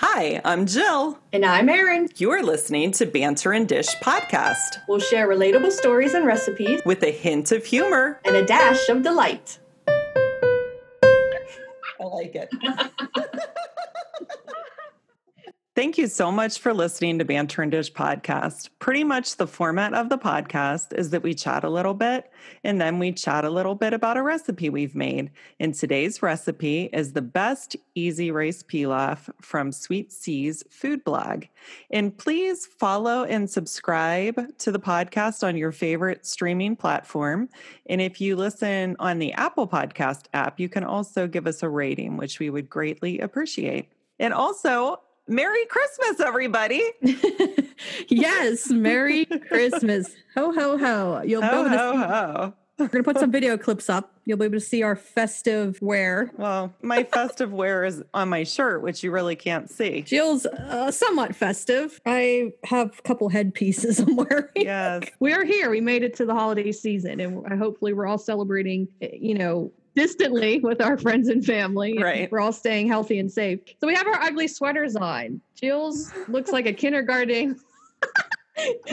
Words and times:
Hi, 0.00 0.40
I'm 0.44 0.66
Jill. 0.66 1.18
And 1.32 1.44
I'm 1.44 1.68
Erin. 1.68 2.08
You're 2.16 2.42
listening 2.44 2.92
to 2.92 3.06
Banter 3.06 3.52
and 3.52 3.68
Dish 3.68 3.88
podcast 3.96 4.76
We'll 4.88 5.00
share 5.00 5.26
relatable 5.28 5.72
stories 5.72 6.14
and 6.14 6.24
recipes 6.24 6.80
with 6.86 7.02
a 7.02 7.10
hint 7.10 7.50
of 7.52 7.64
humor. 7.64 8.20
and 8.24 8.36
a 8.36 8.44
dash 8.46 8.88
of 8.88 9.02
delight. 9.02 9.58
I 12.00 12.04
like 12.04 12.34
it. 12.36 12.48
Thank 15.78 15.96
you 15.96 16.08
so 16.08 16.32
much 16.32 16.58
for 16.58 16.74
listening 16.74 17.20
to 17.20 17.24
Banter 17.24 17.62
and 17.62 17.70
Dish 17.70 17.92
podcast. 17.92 18.68
Pretty 18.80 19.04
much 19.04 19.36
the 19.36 19.46
format 19.46 19.94
of 19.94 20.08
the 20.08 20.18
podcast 20.18 20.92
is 20.92 21.10
that 21.10 21.22
we 21.22 21.34
chat 21.34 21.62
a 21.62 21.70
little 21.70 21.94
bit 21.94 22.32
and 22.64 22.80
then 22.80 22.98
we 22.98 23.12
chat 23.12 23.44
a 23.44 23.50
little 23.50 23.76
bit 23.76 23.92
about 23.92 24.16
a 24.16 24.22
recipe 24.24 24.70
we've 24.70 24.96
made. 24.96 25.30
And 25.60 25.72
today's 25.72 26.20
recipe 26.20 26.90
is 26.92 27.12
the 27.12 27.22
best 27.22 27.76
easy 27.94 28.32
rice 28.32 28.64
pilaf 28.64 29.30
from 29.40 29.70
Sweet 29.70 30.10
C's 30.10 30.64
food 30.68 31.04
blog. 31.04 31.44
And 31.92 32.18
please 32.18 32.66
follow 32.66 33.22
and 33.22 33.48
subscribe 33.48 34.58
to 34.58 34.72
the 34.72 34.80
podcast 34.80 35.46
on 35.46 35.56
your 35.56 35.70
favorite 35.70 36.26
streaming 36.26 36.74
platform. 36.74 37.50
And 37.86 38.00
if 38.00 38.20
you 38.20 38.34
listen 38.34 38.96
on 38.98 39.20
the 39.20 39.32
Apple 39.34 39.68
Podcast 39.68 40.24
app, 40.34 40.58
you 40.58 40.68
can 40.68 40.82
also 40.82 41.28
give 41.28 41.46
us 41.46 41.62
a 41.62 41.68
rating, 41.68 42.16
which 42.16 42.40
we 42.40 42.50
would 42.50 42.68
greatly 42.68 43.20
appreciate. 43.20 43.92
And 44.18 44.34
also, 44.34 44.98
Merry 45.28 45.66
Christmas, 45.66 46.20
everybody. 46.20 46.82
yes, 48.08 48.70
Merry 48.70 49.26
Christmas. 49.26 50.14
Ho 50.34 50.52
ho 50.52 50.78
ho. 50.78 51.22
You'll 51.24 51.42
be 51.42 51.46
Ho, 51.48 51.60
able 51.60 51.70
to 51.70 51.78
ho, 51.78 51.92
see, 51.92 51.98
ho. 51.98 52.54
we're 52.78 52.88
gonna 52.88 53.04
put 53.04 53.18
some 53.18 53.30
video 53.30 53.58
clips 53.58 53.90
up. 53.90 54.12
You'll 54.24 54.38
be 54.38 54.46
able 54.46 54.54
to 54.56 54.60
see 54.60 54.82
our 54.82 54.96
festive 54.96 55.78
wear. 55.82 56.30
Well, 56.36 56.72
my 56.82 57.02
festive 57.04 57.52
wear 57.52 57.84
is 57.84 58.02
on 58.14 58.28
my 58.28 58.44
shirt, 58.44 58.82
which 58.82 59.02
you 59.02 59.10
really 59.10 59.36
can't 59.36 59.70
see. 59.70 60.02
Jill's 60.02 60.44
uh, 60.46 60.90
somewhat 60.90 61.34
festive. 61.34 62.00
I 62.06 62.52
have 62.64 62.98
a 62.98 63.02
couple 63.02 63.28
headpieces 63.30 64.00
I'm 64.00 64.16
wearing. 64.16 64.48
Yes. 64.54 65.04
We're 65.20 65.44
here. 65.44 65.70
We 65.70 65.80
made 65.80 66.02
it 66.02 66.14
to 66.16 66.26
the 66.26 66.34
holiday 66.34 66.72
season, 66.72 67.20
and 67.20 67.58
hopefully, 67.58 67.92
we're 67.94 68.06
all 68.06 68.18
celebrating. 68.18 68.88
eh, 69.02 69.08
You 69.12 69.34
know, 69.34 69.72
distantly 69.98 70.60
with 70.62 70.80
our 70.80 70.96
friends 70.96 71.28
and 71.28 71.44
family. 71.44 71.96
and 71.96 72.02
Right. 72.02 72.30
We're 72.30 72.40
all 72.40 72.52
staying 72.52 72.88
healthy 72.88 73.18
and 73.18 73.30
safe. 73.30 73.60
So 73.80 73.86
we 73.86 73.94
have 73.94 74.06
our 74.06 74.20
ugly 74.20 74.48
sweaters 74.48 74.96
on. 74.96 75.40
Jill's 75.54 76.12
looks 76.28 76.52
like 76.52 76.66
a 76.66 76.72
kindergarten. 76.72 77.58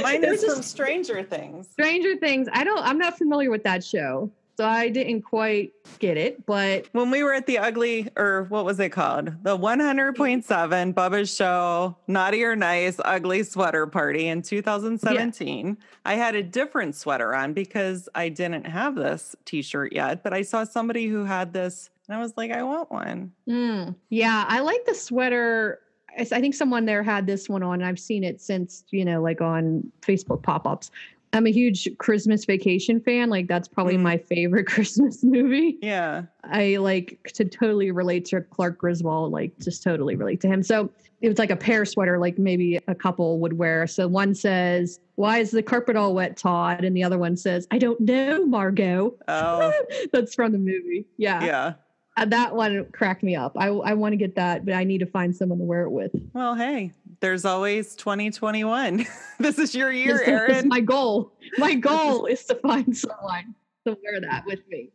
Mine 0.02 0.24
is 0.24 0.44
a 0.44 0.54
from 0.56 0.64
Stranger 0.64 1.24
Things. 1.24 1.68
Stranger 1.72 2.16
Things. 2.18 2.48
I 2.52 2.64
don't. 2.64 2.80
I'm 2.80 2.98
not 2.98 3.18
familiar 3.18 3.50
with 3.50 3.64
that 3.64 3.84
show, 3.84 4.32
so 4.58 4.66
I 4.68 4.90
didn't 4.90 5.24
quite 5.24 5.74
get 6.00 6.18
it. 6.18 6.46
But 6.46 6.88
When 6.94 7.12
we 7.12 7.24
were 7.24 7.34
at 7.34 7.46
the 7.46 7.58
ugly, 7.58 8.10
or 8.16 8.44
what 8.44 8.66
was 8.66 8.80
it 8.80 8.90
called? 8.90 9.44
The 9.44 9.58
100.7 9.58 10.94
Bubba's 10.94 11.34
Show 11.34 11.98
Naughty 12.08 12.44
or 12.44 12.56
Nice 12.56 13.00
Ugly 13.04 13.44
Sweater 13.44 13.88
Party 13.88 14.28
in 14.28 14.42
2017, 14.42 15.78
I 16.06 16.14
had 16.16 16.36
a 16.36 16.44
different 16.44 16.96
sweater 16.96 17.34
on 17.36 17.54
because 17.54 18.08
I 18.16 18.30
didn't 18.30 18.66
have 18.66 18.96
this 18.96 19.36
t 19.46 19.62
shirt 19.62 19.94
yet, 19.94 20.24
but 20.24 20.34
I 20.34 20.42
saw 20.42 20.64
somebody 20.64 21.08
who 21.08 21.26
had 21.26 21.54
this 21.54 21.90
and 22.08 22.16
I 22.16 22.22
was 22.22 22.34
like, 22.38 22.52
I 22.52 22.64
want 22.64 22.92
one. 22.92 23.32
mm, 23.48 23.96
yeah, 24.10 24.46
I 24.48 24.60
like 24.60 24.86
the 24.86 24.94
sweater. 24.94 25.80
I 26.18 26.24
think 26.24 26.56
someone 26.56 26.86
there 26.86 27.04
had 27.04 27.26
this 27.28 27.50
one 27.50 27.64
on. 27.64 27.74
And 27.82 27.86
I've 27.86 28.00
seen 28.00 28.24
it 28.24 28.40
since 28.40 28.84
you 28.92 29.04
know, 29.04 29.22
like 29.22 29.42
on 29.42 29.92
Facebook 30.02 30.44
pop-ups. 30.44 30.92
I'm 31.36 31.46
a 31.48 31.52
huge 31.52 31.88
Christmas 31.98 32.46
Vacation 32.46 33.00
fan. 33.02 33.30
Like 33.30 33.48
that's 33.48 33.68
probably 33.68 33.98
Mm. 33.98 34.02
my 34.02 34.18
favorite 34.18 34.66
Christmas 34.68 35.24
movie. 35.24 35.78
Yeah. 35.82 36.24
I 36.44 36.78
like 36.78 37.20
to 37.34 37.46
totally 37.46 37.92
relate 37.92 38.26
to 38.26 38.42
Clark 38.42 38.78
Griswold, 38.78 39.32
like 39.32 39.52
just 39.60 39.84
totally 39.84 40.16
relate 40.16 40.40
to 40.42 40.48
him. 40.48 40.64
So 40.64 40.90
it 41.22 41.30
was 41.30 41.38
like 41.38 41.50
a 41.52 41.56
pair 41.56 41.86
sweater, 41.86 42.18
like 42.20 42.38
maybe 42.38 42.80
a 42.88 42.96
couple 42.96 43.40
would 43.40 43.54
wear. 43.54 43.86
So 43.88 44.08
one 44.08 44.34
says, 44.34 45.00
Why 45.16 45.40
is 45.40 45.52
the 45.52 45.62
carpet 45.64 45.96
all 45.96 46.14
wet, 46.14 46.38
Todd? 46.38 46.84
And 46.84 46.96
the 46.96 47.04
other 47.04 47.18
one 47.18 47.36
says, 47.36 47.68
I 47.72 47.80
don't 47.80 48.00
know, 48.00 48.46
Margot. 48.46 49.16
Oh, 49.28 49.74
That's 50.14 50.36
from 50.36 50.52
the 50.54 50.58
movie. 50.58 51.06
Yeah. 51.18 51.44
yeah. 51.44 51.74
Uh, 52.18 52.24
that 52.26 52.56
one 52.56 52.86
cracked 52.94 53.24
me 53.24 53.36
up. 53.36 53.58
I, 53.58 53.68
I 53.68 53.94
want 53.94 54.14
to 54.14 54.18
get 54.18 54.36
that, 54.36 54.64
but 54.64 54.74
I 54.74 54.86
need 54.86 55.00
to 55.00 55.06
find 55.06 55.36
someone 55.36 55.58
to 55.60 55.66
wear 55.66 55.82
it 55.82 55.90
with. 55.90 56.12
Well, 56.34 56.56
hey, 56.56 56.92
there's 57.20 57.46
always 57.46 57.96
2021. 57.96 59.06
this 59.40 59.58
is 59.60 59.74
your 59.76 59.92
year, 59.92 60.18
This 60.18 60.28
is- 60.28 60.48
this 60.48 60.58
is 60.60 60.66
my 60.66 60.80
goal. 60.80 61.32
My 61.58 61.74
goal 61.76 62.26
is 62.26 62.44
to 62.46 62.56
find 62.56 62.96
someone 62.96 63.56
to 63.86 63.98
wear 64.04 64.20
that 64.22 64.46
with 64.46 64.60
me. 64.70 64.90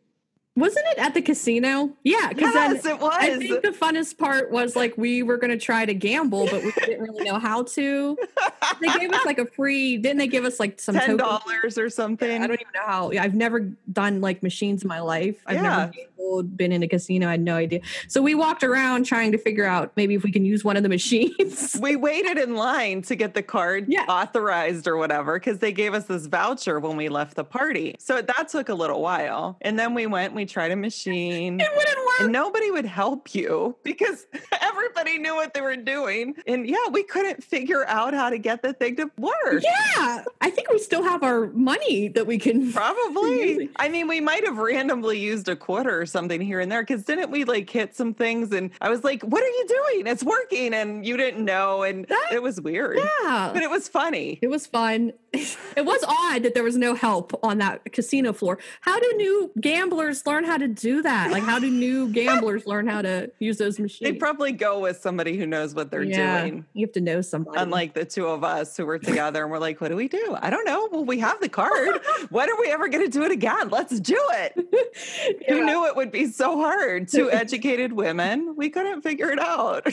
Wasn't 0.57 0.85
it 0.91 0.99
at 0.99 1.15
the 1.15 1.23
casino? 1.23 1.97
Yeah, 2.03 2.29
because 2.31 2.53
Yes, 2.55 2.85
it 2.85 2.99
was. 2.99 3.15
I 3.17 3.39
think 3.39 3.63
the 3.63 3.69
funnest 3.71 4.19
part 4.19 4.51
was 4.51 4.75
like 4.77 4.99
we 4.99 5.23
were 5.23 5.39
going 5.39 5.53
to 5.57 5.65
try 5.65 5.87
to 5.87 5.95
gamble, 5.95 6.47
but 6.51 6.63
we 6.65 6.73
didn't 6.73 7.01
really 7.03 7.25
know 7.25 7.39
how 7.39 7.63
to. 7.63 8.19
They 8.81 8.89
gave 8.99 9.13
us 9.13 9.25
like 9.25 9.39
a 9.39 9.47
free. 9.47 9.97
Didn't 9.97 10.19
they 10.19 10.27
give 10.27 10.45
us 10.45 10.59
like 10.61 10.81
some 10.81 10.95
ten 10.95 11.17
dollars 11.17 11.77
or 11.79 11.89
something. 11.91 12.43
I 12.43 12.47
don't 12.47 12.61
even 12.61 12.73
know 12.75 12.81
how. 12.87 13.11
I've 13.13 13.35
never 13.35 13.61
done 13.93 14.21
like 14.21 14.43
machines 14.43 14.83
in 14.83 14.89
my 14.89 15.01
life. 15.01 15.37
I've 15.47 15.57
Yeah. 15.57 15.63
never 15.63 15.93
gambled, 15.93 16.57
been 16.57 16.73
in 16.73 16.83
a 16.83 16.89
casino. 16.89 17.29
I 17.29 17.33
had 17.33 17.41
no 17.41 17.57
idea. 17.57 17.81
So 18.09 18.23
we 18.23 18.35
walked 18.35 18.63
around 18.65 19.05
trying 19.05 19.33
to 19.33 19.39
figure 19.39 19.67
out 19.67 19.93
maybe 19.97 20.15
if 20.15 20.23
we 20.23 20.33
can 20.33 20.45
use 20.45 20.65
one 20.65 20.77
of 20.77 20.83
the 20.83 20.89
machines. 20.89 21.77
we 21.83 21.97
waited 21.97 22.39
in 22.39 22.55
line 22.55 23.03
to 23.03 23.15
get 23.17 23.35
the 23.35 23.43
card 23.43 23.87
Yeah. 23.89 24.05
authorized 24.09 24.87
or 24.87 24.97
whatever 24.97 25.39
because 25.39 25.59
they 25.59 25.73
gave 25.73 25.95
us 25.95 26.05
this 26.05 26.27
voucher 26.27 26.79
when 26.81 26.97
we 26.97 27.09
left 27.09 27.37
the 27.37 27.45
party. 27.45 27.97
So 27.99 28.21
that 28.23 28.49
took 28.49 28.69
a 28.69 28.75
little 28.75 29.01
while. 29.01 29.57
And 29.63 29.79
then 29.79 29.95
we 29.95 30.07
went, 30.07 30.35
we 30.35 30.45
tried 30.47 30.71
a 30.71 30.77
machine. 30.77 31.61
it 31.61 31.69
wouldn't 31.77 31.99
work. 31.99 32.21
And 32.21 32.33
nobody 32.33 32.71
would 32.71 32.85
help 32.87 33.35
you 33.35 33.77
because 33.85 34.27
everybody 34.61 35.19
knew 35.19 35.35
what 35.35 35.55
they 35.55 35.61
were 35.61 35.77
doing. 35.77 36.35
And 36.47 36.67
yeah, 36.69 36.89
we 36.91 37.03
couldn't 37.03 37.43
figure 37.43 37.87
out 37.87 38.15
how 38.15 38.31
to 38.31 38.39
get 38.39 38.50
the 38.63 38.73
thing 38.73 38.97
to 38.97 39.11
work. 39.19 39.63
Yeah, 39.63 40.25
I 40.41 40.51
think 40.51 40.71
we 40.71 40.79
still 40.79 41.03
have 41.03 41.23
our 41.23 41.47
money 41.49 42.09
that 42.09 42.27
we 42.27 42.39
can. 42.39 42.73
Probably. 43.15 43.71
I 43.77 43.89
mean, 43.89 44.09
we 44.09 44.21
might 44.21 44.45
have 44.45 44.59
randomly 44.59 45.19
used 45.19 45.49
a 45.49 45.57
quarter 45.57 46.01
or 46.01 46.07
something 46.07 46.41
here 46.41 46.61
and 46.61 46.71
there 46.71 46.83
because 46.83 47.05
didn't 47.05 47.31
we 47.31 47.45
like 47.45 47.69
hit 47.71 47.95
some 47.97 48.15
things? 48.15 48.53
And 48.53 48.71
I 48.81 48.89
was 48.91 49.05
like, 49.05 49.23
what 49.23 49.43
are 49.43 49.47
you 49.49 49.67
doing? 49.69 50.07
It's 50.07 50.23
working. 50.25 50.75
And 50.75 51.05
you 51.07 51.17
didn't 51.17 51.45
know. 51.45 51.83
And 51.83 52.07
That- 52.07 52.31
it 52.33 52.43
was 52.43 52.61
weird, 52.61 52.99
Yeah. 52.99 53.51
but 53.53 53.63
it 53.63 53.71
was 53.71 53.89
funny. 53.89 54.39
It 54.43 54.49
was 54.49 54.67
fun. 54.67 55.13
It 55.77 55.85
was 55.85 56.03
odd 56.07 56.43
that 56.43 56.55
there 56.55 56.65
was 56.65 56.77
no 56.77 56.95
help 56.97 57.39
on 57.45 57.59
that 57.59 57.93
casino 57.93 58.33
floor. 58.33 58.59
How 58.81 58.99
do 58.99 59.13
new 59.17 59.53
gamblers 59.61 60.27
learn 60.27 60.43
how 60.45 60.57
to 60.59 60.67
do 60.67 61.01
that? 61.03 61.31
Like, 61.31 61.45
how 61.45 61.61
do 61.61 61.71
new 61.71 62.09
gamblers 62.13 62.67
learn 62.67 62.89
how 62.89 63.01
to 63.03 63.31
use 63.39 63.57
those 63.59 63.79
machines? 63.79 64.01
They 64.11 64.13
probably 64.19 64.51
go 64.51 64.81
with 64.81 64.99
somebody 64.99 65.39
who 65.39 65.47
knows 65.47 65.73
what 65.75 65.91
they're 65.93 66.03
Yeah, 66.03 66.41
doing. 66.43 66.65
You 66.75 66.87
have 66.87 66.93
to 66.95 67.01
know 67.01 67.21
somebody. 67.21 67.59
Unlike 67.59 67.95
the 67.95 68.05
two 68.05 68.27
of 68.27 68.40
us 68.45 68.77
who 68.77 68.87
were 68.87 68.99
together 68.99 69.43
and 69.43 69.51
we're 69.51 69.59
like, 69.59 69.81
what 69.81 69.89
do 69.89 69.97
we 69.97 70.09
do? 70.09 70.37
I 70.41 70.51
don't 70.51 70.65
know. 70.65 70.89
Well, 70.91 71.05
we 71.05 71.19
have 71.21 71.41
the 71.41 71.49
card. 71.49 72.01
when 72.31 72.51
are 72.51 72.59
we 72.61 72.71
ever 72.71 72.89
going 72.89 73.05
to 73.05 73.11
do 73.11 73.23
it 73.25 73.31
again? 73.33 73.69
Let's 73.69 73.99
do 74.01 74.19
it. 74.33 74.67
Yeah. 75.49 75.65
knew 75.65 75.87
it 75.87 75.95
would 75.97 76.11
be 76.11 76.27
so 76.27 76.57
hard? 76.57 77.09
Two 77.09 77.31
educated 77.33 77.93
women. 77.93 78.55
We 78.57 78.71
couldn't 78.71 79.03
figure 79.03 79.31
it 79.31 79.39
out. 79.39 79.87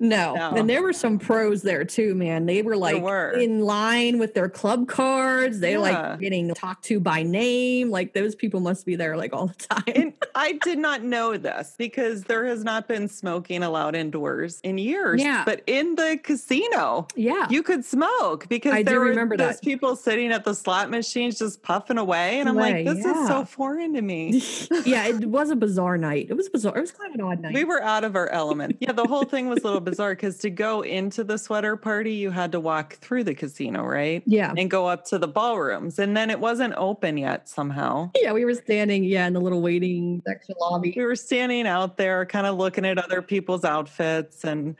No. 0.00 0.34
No. 0.34 0.50
And 0.56 0.68
there 0.68 0.82
were 0.82 0.92
some 0.92 1.18
pros 1.18 1.62
there 1.62 1.84
too, 1.84 2.14
man. 2.14 2.44
They 2.46 2.60
were 2.62 2.76
like 2.76 3.00
were. 3.02 3.30
in 3.30 3.60
line 3.60 4.18
with 4.18 4.34
their 4.34 4.48
club 4.48 4.88
cards. 4.88 5.60
They 5.60 5.72
Yeah. 5.72 5.78
like 5.78 6.20
getting 6.20 6.52
talked 6.54 6.84
to 6.86 7.00
by 7.00 7.22
name. 7.22 7.90
Like 7.90 8.12
those 8.12 8.34
people 8.34 8.60
must 8.60 8.84
be 8.84 8.96
there 8.96 9.16
like 9.16 9.32
all 9.32 9.46
the 9.46 9.54
time. 9.54 9.82
And 9.94 10.12
I 10.34 10.52
did 10.64 10.78
not 10.78 11.02
know 11.02 11.36
this 11.36 11.74
because 11.78 12.24
there 12.24 12.44
has 12.46 12.64
not 12.64 12.86
been 12.88 13.08
smoking 13.08 13.62
allowed 13.62 13.94
indoors 13.94 14.60
in 14.62 14.76
years. 14.78 15.22
Yeah. 15.22 15.44
But 15.46 15.62
in 15.66 15.94
the 15.94 16.18
casino, 16.22 16.85
yeah. 17.14 17.46
you 17.50 17.62
could 17.62 17.84
smoke 17.84 18.48
because 18.48 18.72
I 18.72 18.82
do 18.82 18.90
there 18.90 19.00
were 19.00 19.06
remember 19.06 19.36
those 19.36 19.56
that. 19.56 19.62
people 19.62 19.96
sitting 19.96 20.32
at 20.32 20.44
the 20.44 20.54
slot 20.54 20.90
machines 20.90 21.38
just 21.38 21.62
puffing 21.62 21.98
away. 21.98 22.40
And 22.40 22.48
I'm 22.48 22.56
Away, 22.56 22.84
like, 22.84 22.96
this 22.96 23.04
is 23.04 23.28
so 23.28 23.44
foreign 23.44 23.94
to 23.94 24.02
me. 24.02 24.42
yeah, 24.84 25.06
it 25.06 25.26
was 25.26 25.50
a 25.50 25.56
bizarre 25.56 25.98
night. 25.98 26.26
It 26.28 26.34
was 26.34 26.48
bizarre. 26.48 26.76
It 26.76 26.80
was 26.80 26.92
kind 26.92 27.14
of 27.14 27.20
an 27.20 27.26
odd 27.26 27.40
night. 27.40 27.54
We 27.54 27.64
were 27.64 27.82
out 27.82 28.04
of 28.04 28.16
our 28.16 28.28
element. 28.28 28.76
Yeah, 28.80 28.92
the 28.92 29.04
whole 29.06 29.24
thing 29.24 29.48
was 29.48 29.60
a 29.62 29.64
little 29.64 29.80
bizarre 29.92 30.14
because 30.14 30.38
to 30.38 30.50
go 30.50 30.82
into 30.82 31.24
the 31.24 31.38
sweater 31.38 31.76
party, 31.76 32.14
you 32.14 32.30
had 32.30 32.52
to 32.52 32.60
walk 32.60 32.94
through 32.94 33.24
the 33.24 33.34
casino, 33.34 33.84
right? 33.84 34.22
yeah. 34.26 34.52
And 34.56 34.70
go 34.70 34.86
up 34.86 35.04
to 35.06 35.18
the 35.18 35.28
ballrooms. 35.28 35.98
And 35.98 36.16
then 36.16 36.30
it 36.30 36.40
wasn't 36.40 36.74
open 36.76 37.16
yet 37.16 37.48
somehow. 37.48 38.10
Yeah, 38.14 38.32
we 38.32 38.44
were 38.44 38.54
standing, 38.54 39.04
yeah, 39.04 39.26
in 39.26 39.32
the 39.32 39.40
little 39.40 39.62
waiting 39.62 40.22
section 40.26 40.54
lobby. 40.60 40.94
We 40.96 41.04
were 41.04 41.16
standing 41.16 41.66
out 41.66 41.96
there, 41.96 42.26
kind 42.26 42.46
of 42.46 42.56
looking 42.56 42.84
at 42.84 42.98
other 42.98 43.22
people's 43.22 43.64
outfits. 43.64 44.44
And 44.44 44.76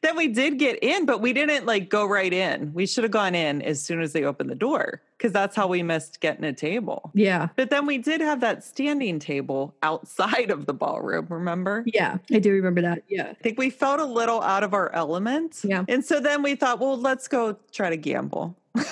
then 0.00 0.16
we 0.16 0.28
did 0.28 0.58
get 0.58 0.82
in, 0.82 1.06
but 1.06 1.20
we 1.20 1.32
didn't 1.32 1.66
like 1.66 1.88
go 1.88 2.06
right 2.06 2.32
in. 2.32 2.72
We 2.74 2.86
should 2.86 3.04
have 3.04 3.10
gone 3.10 3.34
in 3.34 3.62
as 3.62 3.82
soon 3.82 4.00
as 4.00 4.12
they 4.12 4.24
opened 4.24 4.50
the 4.50 4.54
door 4.54 5.02
because 5.16 5.32
that's 5.32 5.54
how 5.54 5.68
we 5.68 5.82
missed 5.82 6.20
getting 6.20 6.44
a 6.44 6.52
table. 6.52 7.10
Yeah. 7.14 7.48
But 7.56 7.70
then 7.70 7.86
we 7.86 7.98
did 7.98 8.20
have 8.20 8.40
that 8.40 8.64
standing 8.64 9.18
table 9.18 9.74
outside 9.82 10.50
of 10.50 10.66
the 10.66 10.74
ballroom, 10.74 11.26
remember? 11.28 11.84
Yeah, 11.86 12.18
I 12.32 12.38
do 12.38 12.52
remember 12.52 12.82
that. 12.82 13.04
Yeah. 13.08 13.28
I 13.30 13.34
think 13.34 13.58
we 13.58 13.70
felt 13.70 14.00
a 14.00 14.04
little 14.04 14.42
out 14.42 14.64
of 14.64 14.74
our 14.74 14.92
element. 14.92 15.60
Yeah. 15.62 15.84
And 15.88 16.04
so 16.04 16.20
then 16.20 16.42
we 16.42 16.56
thought, 16.56 16.80
well, 16.80 16.98
let's 16.98 17.28
go 17.28 17.56
try 17.70 17.90
to 17.90 17.96
gamble. 17.96 18.56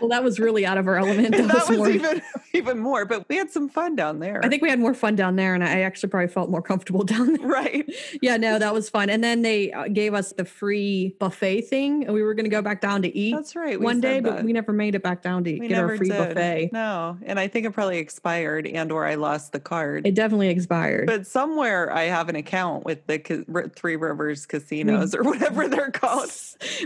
Well, 0.00 0.10
that 0.10 0.24
was 0.24 0.38
really 0.38 0.66
out 0.66 0.76
of 0.76 0.86
our 0.86 0.96
element. 0.96 1.34
That, 1.34 1.48
that 1.48 1.68
was 1.68 1.78
more, 1.78 1.88
even 1.88 2.20
even 2.54 2.78
more, 2.78 3.04
but 3.04 3.28
we 3.28 3.36
had 3.36 3.50
some 3.50 3.68
fun 3.68 3.96
down 3.96 4.20
there. 4.20 4.40
I 4.44 4.48
think 4.48 4.62
we 4.62 4.70
had 4.70 4.78
more 4.78 4.94
fun 4.94 5.16
down 5.16 5.36
there, 5.36 5.54
and 5.54 5.62
I 5.64 5.80
actually 5.80 6.10
probably 6.10 6.28
felt 6.28 6.50
more 6.50 6.62
comfortable 6.62 7.02
down 7.04 7.34
there. 7.34 7.46
right. 7.46 7.84
Yeah, 8.22 8.36
no, 8.36 8.58
that 8.58 8.72
was 8.72 8.88
fun. 8.88 9.10
And 9.10 9.22
then 9.22 9.42
they 9.42 9.72
uh, 9.72 9.88
gave 9.88 10.14
us 10.14 10.32
the 10.32 10.44
free 10.44 11.14
buffet 11.18 11.62
thing, 11.62 12.04
and 12.04 12.14
we 12.14 12.22
were 12.22 12.32
going 12.34 12.44
to 12.44 12.50
go 12.50 12.62
back 12.62 12.80
down 12.80 13.02
to 13.02 13.14
eat 13.16 13.32
That's 13.34 13.54
right. 13.56 13.78
one 13.80 14.00
day, 14.00 14.14
said 14.16 14.22
but 14.24 14.44
we 14.44 14.52
never 14.52 14.72
made 14.72 14.94
it 14.94 15.02
back 15.02 15.20
down 15.20 15.44
to 15.44 15.58
We 15.58 15.68
get 15.68 15.78
our 15.80 15.96
free 15.96 16.08
did. 16.08 16.16
buffet. 16.34 16.70
No, 16.72 17.18
and 17.24 17.38
I 17.38 17.48
think 17.48 17.66
it 17.66 17.72
probably 17.72 17.98
expired 17.98 18.66
and 18.66 18.90
or 18.92 19.04
I 19.06 19.16
lost 19.16 19.52
the 19.52 19.60
card. 19.60 20.06
It 20.06 20.14
definitely 20.14 20.48
expired. 20.48 21.06
but 21.06 21.26
somewhere 21.26 21.92
I 21.92 22.04
have 22.04 22.28
an 22.28 22.36
account 22.36 22.84
with 22.84 23.06
the 23.06 23.18
ca- 23.18 23.44
R- 23.52 23.68
Three 23.68 23.96
Rivers 23.96 24.46
casinos 24.46 25.14
or 25.14 25.22
whatever 25.24 25.66
they're 25.68 25.90
called. 25.90 26.30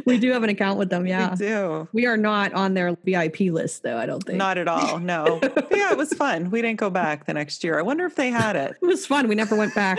we 0.06 0.18
do 0.18 0.32
have 0.32 0.42
an 0.42 0.50
account 0.50 0.78
with 0.78 0.88
them. 0.90 1.06
Yeah. 1.06 1.30
We 1.32 1.36
do. 1.36 1.88
We 1.92 2.06
are 2.06 2.16
not 2.16 2.52
on 2.54 2.74
their 2.74 2.96
VIP 3.04 3.40
list, 3.40 3.82
though, 3.82 3.98
I 3.98 4.06
don't 4.06 4.22
think. 4.24 4.38
Not 4.38 4.58
at 4.58 4.66
all. 4.68 4.98
No. 4.98 5.40
Yeah, 5.70 5.92
it 5.92 5.98
was 5.98 6.12
fun. 6.12 6.50
We 6.50 6.62
didn't 6.62 6.78
go 6.78 6.90
back 6.90 7.26
the 7.26 7.34
next 7.34 7.62
year. 7.64 7.78
I 7.78 7.82
wonder 7.82 8.04
if 8.06 8.14
they 8.16 8.30
had 8.30 8.56
it. 8.56 8.76
it 8.82 8.86
was 8.86 9.06
fun. 9.06 9.28
We 9.28 9.34
never 9.34 9.56
went 9.56 9.74
back. 9.74 9.98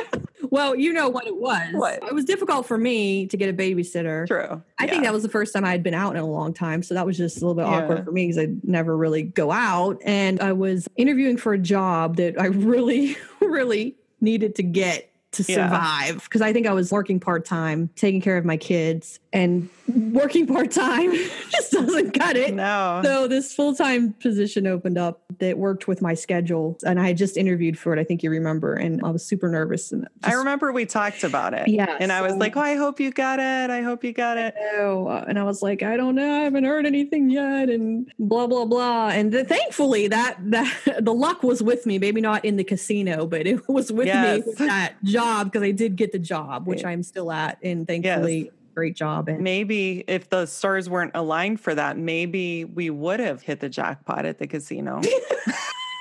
well, 0.50 0.74
you 0.76 0.92
know 0.92 1.08
what 1.08 1.26
it 1.26 1.36
was. 1.36 1.72
What? 1.72 2.02
It 2.04 2.14
was 2.14 2.24
difficult 2.24 2.66
for 2.66 2.76
me 2.76 3.26
to 3.28 3.36
get 3.36 3.48
a 3.48 3.52
babysitter. 3.52 4.26
True. 4.26 4.62
I 4.78 4.86
think 4.86 5.04
that 5.04 5.12
was 5.12 5.22
the 5.22 5.28
first 5.28 5.52
time 5.52 5.64
I 5.64 5.70
had 5.70 5.82
been 5.82 5.94
out 5.94 6.14
in 6.16 6.22
a 6.22 6.26
long 6.26 6.52
time. 6.52 6.82
So 6.82 6.94
that 6.94 7.06
was 7.06 7.16
just 7.16 7.38
a 7.38 7.40
little 7.40 7.54
bit 7.54 7.66
Yeah. 7.70 7.82
awkward 7.84 8.04
for 8.04 8.12
me 8.12 8.26
because 8.26 8.38
I 8.38 8.48
never 8.62 8.96
really 8.96 9.22
go 9.22 9.50
out. 9.50 10.00
And 10.04 10.40
I 10.40 10.52
was 10.52 10.88
interviewing 10.96 11.36
for 11.36 11.52
a 11.52 11.58
job 11.58 12.16
that 12.16 12.40
I 12.40 12.46
really, 12.46 13.16
really 13.40 13.96
needed 14.20 14.54
to 14.56 14.62
get 14.62 15.10
to 15.32 15.42
survive 15.44 16.22
because 16.24 16.40
I 16.42 16.52
think 16.52 16.66
I 16.66 16.72
was 16.72 16.92
working 16.92 17.18
part 17.20 17.44
time, 17.44 17.90
taking 17.96 18.20
care 18.20 18.36
of 18.36 18.44
my 18.44 18.56
kids, 18.56 19.18
and 19.32 19.68
working 20.12 20.46
part 20.46 20.70
time 20.70 21.12
just 21.50 21.72
doesn't 21.72 22.12
cut 22.18 22.36
it. 22.36 22.54
No. 22.54 23.00
So 23.02 23.26
this 23.28 23.54
full 23.54 23.74
time 23.74 24.12
position 24.14 24.66
opened 24.66 24.98
up 24.98 25.22
that 25.38 25.56
worked 25.58 25.88
with 25.88 26.02
my 26.02 26.14
schedule, 26.14 26.78
and 26.84 27.00
I 27.00 27.06
had 27.08 27.16
just 27.16 27.36
interviewed 27.36 27.78
for 27.78 27.94
it. 27.96 28.00
I 28.00 28.04
think 28.04 28.22
you 28.22 28.30
remember, 28.30 28.74
and 28.74 29.00
I 29.04 29.10
was 29.10 29.24
super 29.24 29.48
nervous. 29.48 29.90
And 29.90 30.06
I 30.22 30.34
remember 30.34 30.70
we 30.72 30.84
talked 30.84 31.24
about 31.24 31.54
it. 31.54 31.66
Yeah, 31.68 31.96
And 31.98 32.12
I 32.12 32.20
was 32.20 32.34
like, 32.34 32.56
oh, 32.56 32.60
I 32.60 32.76
hope 32.76 33.00
you 33.00 33.10
got 33.10 33.38
it. 33.38 33.70
I 33.70 33.80
hope 33.80 34.04
you 34.04 34.12
got 34.12 34.36
it. 34.38 34.54
And 34.58 35.38
I 35.38 35.42
was 35.44 35.62
like, 35.62 35.82
I 35.82 35.96
don't 35.96 36.14
know, 36.14 36.30
I 36.40 36.40
haven't 36.40 36.64
heard 36.64 36.84
anything 36.86 37.30
yet, 37.30 37.70
and 37.70 38.12
blah 38.18 38.46
blah 38.46 38.66
blah. 38.66 39.08
And 39.08 39.32
the, 39.32 39.44
thankfully, 39.44 40.08
that 40.08 40.36
that 40.50 40.98
the 41.00 41.14
luck 41.14 41.42
was 41.42 41.62
with 41.62 41.86
me. 41.86 41.98
Maybe 41.98 42.20
not 42.20 42.44
in 42.44 42.56
the 42.56 42.64
casino, 42.64 43.26
but 43.26 43.46
it 43.46 43.66
was 43.68 43.90
with 43.90 44.06
Yes. 44.06 44.40
me 44.40 44.44
with 44.46 44.58
that 44.58 44.94
job 45.02 45.21
because 45.44 45.62
I 45.62 45.70
did 45.70 45.96
get 45.96 46.12
the 46.12 46.18
job, 46.18 46.66
which 46.66 46.84
I'm 46.84 47.02
still 47.02 47.30
at, 47.32 47.58
and 47.62 47.86
thankfully, 47.86 48.50
great 48.74 48.96
job. 48.96 49.28
And 49.28 49.40
Maybe 49.40 50.04
if 50.06 50.28
the 50.30 50.46
stars 50.46 50.88
weren't 50.88 51.12
aligned 51.14 51.60
for 51.60 51.74
that, 51.74 51.96
maybe 51.98 52.64
we 52.64 52.90
would 52.90 53.20
have 53.20 53.42
hit 53.42 53.60
the 53.60 53.68
jackpot 53.68 54.24
at 54.24 54.38
the 54.38 54.46
casino. 54.46 55.00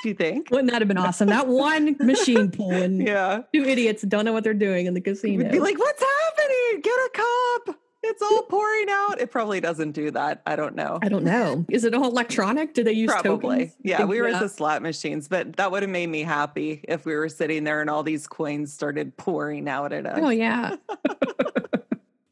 Do 0.03 0.09
you 0.09 0.15
think? 0.15 0.49
wouldn't 0.49 0.71
that 0.71 0.81
have 0.81 0.87
been 0.87 0.97
awesome? 0.97 1.29
That 1.29 1.47
one 1.47 1.95
machine 1.99 2.51
and 2.59 3.01
Yeah. 3.05 3.41
two 3.53 3.63
idiots 3.63 4.01
don't 4.01 4.25
know 4.25 4.33
what 4.33 4.43
they're 4.43 4.53
doing 4.55 4.87
in 4.87 4.95
the 4.95 5.01
casino. 5.01 5.43
We'd 5.43 5.51
be 5.51 5.59
like, 5.59 5.77
what's 5.77 6.01
happening? 6.01 6.81
Get 6.81 6.93
a 6.93 7.09
cup. 7.13 7.75
It's 8.03 8.21
all 8.21 8.43
pouring 8.43 8.87
out. 8.89 9.21
It 9.21 9.29
probably 9.29 9.61
doesn't 9.61 9.91
do 9.91 10.09
that. 10.11 10.41
I 10.45 10.55
don't 10.55 10.75
know. 10.75 10.99
I 11.01 11.09
don't 11.09 11.23
know. 11.23 11.65
Is 11.69 11.83
it 11.83 11.93
all 11.93 12.05
electronic? 12.05 12.73
Do 12.73 12.83
they 12.83 12.93
use 12.93 13.11
Probably. 13.11 13.57
tokens? 13.57 13.75
Yeah, 13.83 14.05
we 14.05 14.19
were 14.19 14.27
at 14.27 14.39
the 14.39 14.49
slot 14.49 14.81
machines, 14.81 15.27
but 15.27 15.55
that 15.57 15.71
would 15.71 15.83
have 15.83 15.89
made 15.91 16.07
me 16.07 16.23
happy 16.23 16.83
if 16.87 17.05
we 17.05 17.15
were 17.15 17.29
sitting 17.29 17.63
there 17.63 17.79
and 17.79 17.89
all 17.89 18.01
these 18.01 18.25
coins 18.25 18.73
started 18.73 19.15
pouring 19.17 19.69
out 19.69 19.93
at 19.93 20.07
us. 20.07 20.19
Oh 20.21 20.29
yeah. 20.29 20.77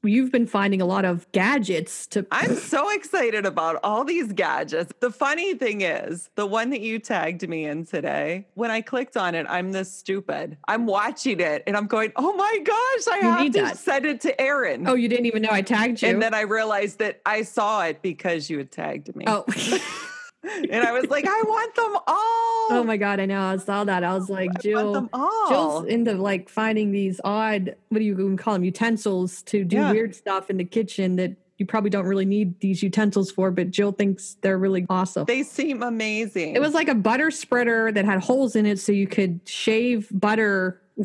You've 0.02 0.32
been 0.32 0.48
finding 0.48 0.82
a 0.82 0.86
lot 0.86 1.04
of 1.04 1.30
gadgets 1.34 2.08
to 2.08 2.26
I'm 2.32 2.56
so 2.56 2.90
excited 2.92 3.46
about 3.46 3.80
all 3.84 4.06
these 4.06 4.32
gadgets. 4.32 4.94
The 5.02 5.12
funny 5.12 5.56
thing 5.56 5.82
is, 5.82 6.30
the 6.36 6.46
one 6.46 6.70
that 6.70 6.80
you 6.80 7.00
tagged 7.00 7.48
me 7.50 7.66
in 7.66 7.86
today, 7.86 8.48
when 8.54 8.72
I 8.72 8.80
clicked 8.80 9.18
on 9.18 9.36
it, 9.36 9.46
I'm 9.50 9.74
this 9.74 9.92
stupid. 9.92 10.58
I'm 10.70 10.86
watching 10.86 11.42
it 11.42 11.64
and 11.68 11.76
I'm 11.76 11.88
going, 11.88 12.14
oh 12.16 12.34
my 12.34 12.60
gosh, 12.64 13.14
I 13.14 13.18
You 13.18 13.24
have 13.24 13.46
to 13.54 13.62
that. 13.62 13.78
send 13.78 14.06
it 14.06 14.22
to 14.22 14.42
Erin. 14.42 14.88
Oh, 14.88 14.96
you 14.96 15.10
didn't 15.10 15.26
even 15.26 15.42
know 15.42 15.50
I 15.52 15.62
tagged 15.62 16.02
you. 16.02 16.08
and 16.08 16.22
then 16.22 16.34
I 16.34 16.42
realized 16.42 17.00
that 17.00 17.20
I 17.26 17.42
saw 17.42 17.84
it 17.84 18.02
because 18.02 18.50
you 18.50 18.58
had 18.58 18.72
tagged 18.72 19.14
me. 19.18 19.26
oh. 19.28 19.44
And 20.44 20.74
I 20.84 20.92
was 20.94 21.06
like, 21.10 21.26
I 21.28 21.44
want 21.48 21.76
them 21.76 21.98
oh 22.08 22.68
all. 22.72 22.78
oh 22.80 22.84
my 22.84 22.98
god, 22.98 23.20
I 23.20 23.26
know. 23.26 23.42
I 23.42 23.58
saw 23.58 23.84
that. 23.84 24.04
I 24.04 24.14
was 24.14 24.30
like, 24.30 24.50
Jill. 24.62 25.10
Jill's 25.50 25.86
into 25.88 26.14
like 26.14 26.48
finding 26.50 26.92
these 26.92 27.20
odd, 27.24 27.76
what 27.90 28.00
do 28.00 28.06
you 28.06 28.14
even 28.14 28.38
call 28.38 28.54
them, 28.54 28.64
utensils 28.64 29.42
to 29.44 29.64
do 29.66 29.76
Yeah. 29.78 29.92
weird 29.92 30.16
stuff 30.16 30.50
in 30.50 30.58
the 30.58 30.64
kitchen 30.66 31.18
that 31.18 31.36
you 31.58 31.66
probably 31.66 31.90
don't 31.90 32.06
really 32.06 32.24
need 32.26 32.58
these 32.62 32.82
utensils 32.82 33.32
for, 33.32 33.52
but 33.52 33.70
Jill 33.70 33.92
thinks 33.92 34.38
they're 34.42 34.58
really 34.58 34.86
awesome. 34.90 35.26
they 35.26 35.44
seem 35.44 35.84
amazing. 35.84 36.56
it 36.56 36.62
was 36.62 36.74
like 36.74 36.88
a 36.88 36.96
butter 36.96 37.32
spreader 37.32 37.92
that 37.92 38.06
had 38.06 38.20
holes 38.22 38.56
in 38.56 38.66
it 38.66 38.80
so 38.80 38.94
you 38.94 39.08
could 39.08 39.42
shave 39.46 40.08
butter. 40.12 40.82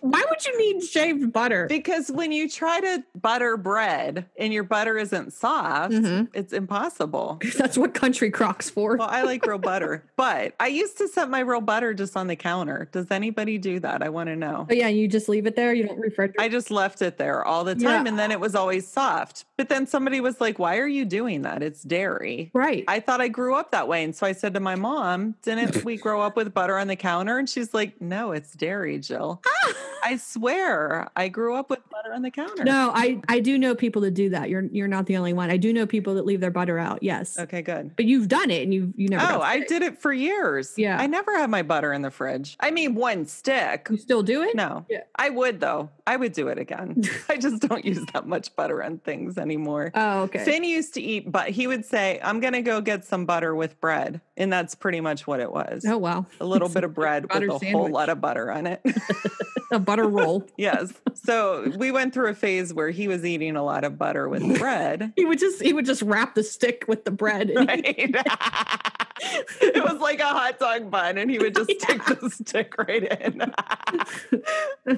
Why 0.00 0.24
would 0.28 0.44
you 0.46 0.58
need 0.58 0.82
shaved 0.84 1.32
butter? 1.32 1.66
because 1.66 2.10
when 2.10 2.32
you 2.32 2.48
try 2.48 2.80
to 2.80 3.02
butter 3.20 3.56
bread 3.56 4.26
and 4.38 4.52
your 4.52 4.62
butter 4.64 4.96
isn't 4.98 5.32
soft, 5.32 5.92
Mhm. 5.92 6.28
it's 6.34 6.52
impossible. 6.52 7.38
That's 7.56 7.76
what 7.78 7.94
Country 7.94 8.30
Crock's 8.30 8.68
for. 8.70 8.96
Well, 8.96 9.08
I 9.10 9.22
like 9.22 9.44
real 9.46 9.58
butter, 9.58 10.04
but 10.16 10.54
I 10.60 10.68
used 10.68 10.98
to 10.98 11.08
set 11.08 11.28
my 11.30 11.40
real 11.40 11.60
butter 11.60 11.94
just 11.94 12.16
on 12.16 12.26
the 12.26 12.36
counter. 12.36 12.88
Does 12.92 13.10
anybody 13.10 13.58
do 13.58 13.80
that? 13.80 14.02
I 14.02 14.08
want 14.08 14.28
to 14.28 14.36
know. 14.36 14.66
Oh 14.70 14.74
yeah, 14.74 14.88
you 14.88 15.08
just 15.08 15.28
leave 15.28 15.46
it 15.46 15.56
there. 15.56 15.72
You 15.74 15.86
don't 15.86 16.00
refrigerate. 16.00 16.34
I 16.38 16.48
just 16.48 16.70
left 16.70 17.02
it 17.02 17.18
there 17.18 17.44
all 17.44 17.64
the 17.64 17.74
time 17.74 18.04
Yeah. 18.04 18.08
and 18.10 18.18
then 18.18 18.30
it 18.32 18.40
was 18.40 18.54
always 18.54 18.86
soft. 18.86 19.44
But 19.56 19.68
then 19.68 19.86
somebody 19.86 20.20
was 20.20 20.40
like, 20.40 20.58
Why 20.58 20.78
are 20.78 20.86
you 20.88 21.04
doing 21.04 21.42
that? 21.42 21.62
It's 21.62 21.82
dairy. 21.82 22.50
right. 22.54 22.84
I 22.88 23.00
thought 23.00 23.20
I 23.20 23.28
grew 23.28 23.54
up 23.54 23.70
that 23.72 23.88
way. 23.88 24.04
And 24.04 24.14
so 24.14 24.26
I 24.26 24.32
said 24.32 24.54
to 24.54 24.60
my 24.60 24.74
mom, 24.74 25.34
Didn't 25.42 25.84
we 25.84 25.96
grow 26.06 26.20
up 26.22 26.36
with 26.36 26.52
butter 26.54 26.76
on 26.78 26.86
the 26.88 26.96
counter? 26.96 27.38
And 27.38 27.48
she's 27.48 27.72
like, 27.74 28.00
No, 28.00 28.32
it's 28.32 28.52
dairy, 28.52 28.98
Jill. 28.98 29.42
I 30.02 30.16
swear 30.16 31.08
I 31.14 31.28
grew 31.28 31.54
up 31.54 31.68
with 31.70 31.80
butter 31.90 32.12
on 32.12 32.22
the 32.22 32.30
counter. 32.30 32.64
no, 32.64 32.90
I 32.94 33.20
I 33.28 33.40
do 33.40 33.58
know 33.58 33.74
people 33.74 34.02
that 34.02 34.12
do 34.12 34.30
that. 34.30 34.48
You're 34.48 34.62
you're 34.72 34.88
not 34.88 35.06
the 35.06 35.16
only 35.16 35.32
one. 35.32 35.50
I 35.50 35.56
do 35.56 35.72
know 35.72 35.86
people 35.86 36.14
that 36.14 36.24
leave 36.24 36.40
their 36.40 36.50
butter 36.50 36.78
out. 36.78 37.02
Yes, 37.02 37.38
Okay, 37.38 37.62
good. 37.62 37.94
but 37.96 38.04
you've 38.06 38.28
done 38.28 38.50
it 38.50 38.62
and 38.62 38.72
you 38.72 38.92
you 38.96 39.08
never. 39.08 39.24
Oh, 39.34 39.40
I 39.40 39.60
did 39.60 39.82
it 39.82 39.98
for 39.98 40.12
years. 40.12 40.74
Yeah. 40.76 40.96
I 40.98 41.06
never 41.06 41.36
had 41.36 41.50
my 41.50 41.62
butter 41.62 41.92
in 41.92 42.02
the 42.02 42.10
fridge. 42.10 42.56
I 42.60 42.70
mean, 42.70 42.94
one 42.94 43.26
stick. 43.26 43.88
You 43.90 43.96
still 43.98 44.22
do 44.22 44.42
it? 44.42 44.54
No, 44.54 44.86
Yeah. 44.88 45.02
I 45.16 45.30
would 45.30 45.60
though. 45.60 45.90
I 46.10 46.16
would 46.16 46.32
do 46.32 46.48
it 46.48 46.58
again. 46.58 47.04
I 47.28 47.36
just 47.36 47.62
don't 47.62 47.84
use 47.84 48.04
that 48.12 48.26
much 48.26 48.56
butter 48.56 48.82
on 48.82 48.98
things 48.98 49.38
anymore. 49.38 49.92
Oh, 49.94 50.22
okay. 50.22 50.44
Finn 50.44 50.64
used 50.64 50.94
to 50.94 51.00
eat, 51.00 51.30
but 51.30 51.50
he 51.50 51.68
would 51.68 51.84
say, 51.84 52.18
I'm 52.20 52.40
going 52.40 52.54
to 52.54 52.62
go 52.62 52.80
get 52.80 53.04
some 53.04 53.26
butter 53.26 53.54
with 53.54 53.80
bread. 53.80 54.20
And 54.36 54.52
that's 54.52 54.74
pretty 54.74 55.00
much 55.00 55.28
what 55.28 55.38
it 55.38 55.52
was. 55.52 55.84
oh 55.86 55.98
wow, 55.98 56.26
A 56.40 56.44
little 56.44 56.68
bit 56.76 56.82
of 56.82 56.94
bread 56.94 57.32
with 57.32 57.48
a 57.62 57.70
whole 57.70 57.88
lot 57.88 58.08
of 58.08 58.20
butter 58.20 58.50
on 58.50 58.66
it. 58.66 58.82
a 59.70 59.78
butter 59.78 60.08
roll. 60.08 60.44
yes. 60.56 60.92
So 61.14 61.70
we 61.76 61.92
went 61.92 62.12
through 62.12 62.30
a 62.30 62.34
phase 62.34 62.74
where 62.74 62.90
he 62.90 63.06
was 63.06 63.24
eating 63.24 63.54
a 63.54 63.62
lot 63.62 63.84
of 63.84 63.96
butter 63.96 64.28
with 64.28 64.58
bread. 64.58 65.12
He 65.14 65.24
would 65.24 65.38
just 65.38 65.62
he 65.62 65.72
would 65.72 65.86
just 65.86 66.02
wrap 66.02 66.34
the 66.34 66.42
stick 66.42 66.86
with 66.88 67.04
the 67.04 67.12
bread. 67.12 67.52
Right. 67.54 68.16
it 69.60 69.82
was 69.82 70.00
like 70.00 70.20
a 70.20 70.24
hot 70.24 70.58
dog 70.58 70.90
bun, 70.90 71.18
and 71.18 71.30
he 71.30 71.38
would 71.38 71.54
just 71.54 71.70
stick 71.80 72.04
the 72.04 72.30
stick 72.30 72.74
right 72.78 73.04
in. 73.04 73.52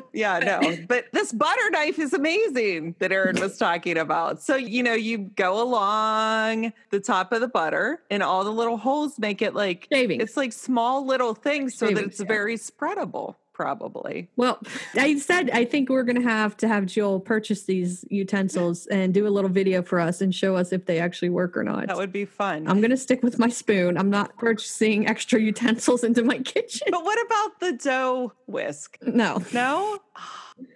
yeah, 0.12 0.38
no, 0.38 0.76
but 0.86 1.06
this 1.12 1.32
butter 1.32 1.70
knife 1.70 1.98
is 1.98 2.12
amazing 2.12 2.94
that 2.98 3.12
Erin 3.12 3.40
was 3.40 3.58
talking 3.58 3.98
about. 3.98 4.42
So, 4.42 4.56
you 4.56 4.82
know, 4.82 4.94
you 4.94 5.18
go 5.18 5.60
along 5.62 6.72
the 6.90 7.00
top 7.00 7.32
of 7.32 7.40
the 7.40 7.48
butter, 7.48 8.02
and 8.10 8.22
all 8.22 8.44
the 8.44 8.52
little 8.52 8.76
holes 8.76 9.18
make 9.18 9.42
it 9.42 9.54
like 9.54 9.88
Shavings. 9.92 10.22
it's 10.22 10.36
like 10.36 10.52
small 10.52 11.04
little 11.04 11.34
things 11.34 11.76
so 11.76 11.88
that 11.88 12.04
it's 12.04 12.20
yeah. 12.20 12.26
very 12.26 12.56
spreadable, 12.56 13.36
probably. 13.62 14.28
Well, 14.36 14.60
I 14.94 15.18
said 15.18 15.50
I 15.50 15.64
think 15.64 15.88
we're 15.88 16.02
gonna 16.02 16.22
have 16.22 16.56
to 16.58 16.68
have 16.68 16.86
Joel 16.86 17.20
purchase 17.20 17.62
these 17.62 18.04
utensils 18.10 18.86
and 18.88 19.14
do 19.14 19.26
a 19.26 19.30
little 19.30 19.50
video 19.50 19.82
for 19.82 20.00
us 20.00 20.20
and 20.20 20.34
show 20.34 20.56
us 20.56 20.72
if 20.72 20.86
they 20.86 20.98
actually 20.98 21.30
work 21.30 21.56
or 21.56 21.62
not. 21.62 21.86
That 21.86 21.96
would 21.96 22.12
be 22.12 22.24
fun. 22.24 22.66
I'm 22.66 22.80
gonna 22.80 22.96
stick 22.96 23.22
with 23.22 23.38
my 23.38 23.48
spoon. 23.48 23.96
I'm 23.96 24.10
not 24.10 24.36
purchasing 24.36 25.06
extra 25.06 25.40
utensils 25.40 26.02
into 26.02 26.22
my 26.24 26.38
kitchen. 26.54 26.88
but 26.90 27.04
what 27.04 27.18
about 27.26 27.60
the 27.60 27.72
dough 27.72 28.32
whisk? 28.46 28.98
No. 29.02 29.42
No? 29.52 29.98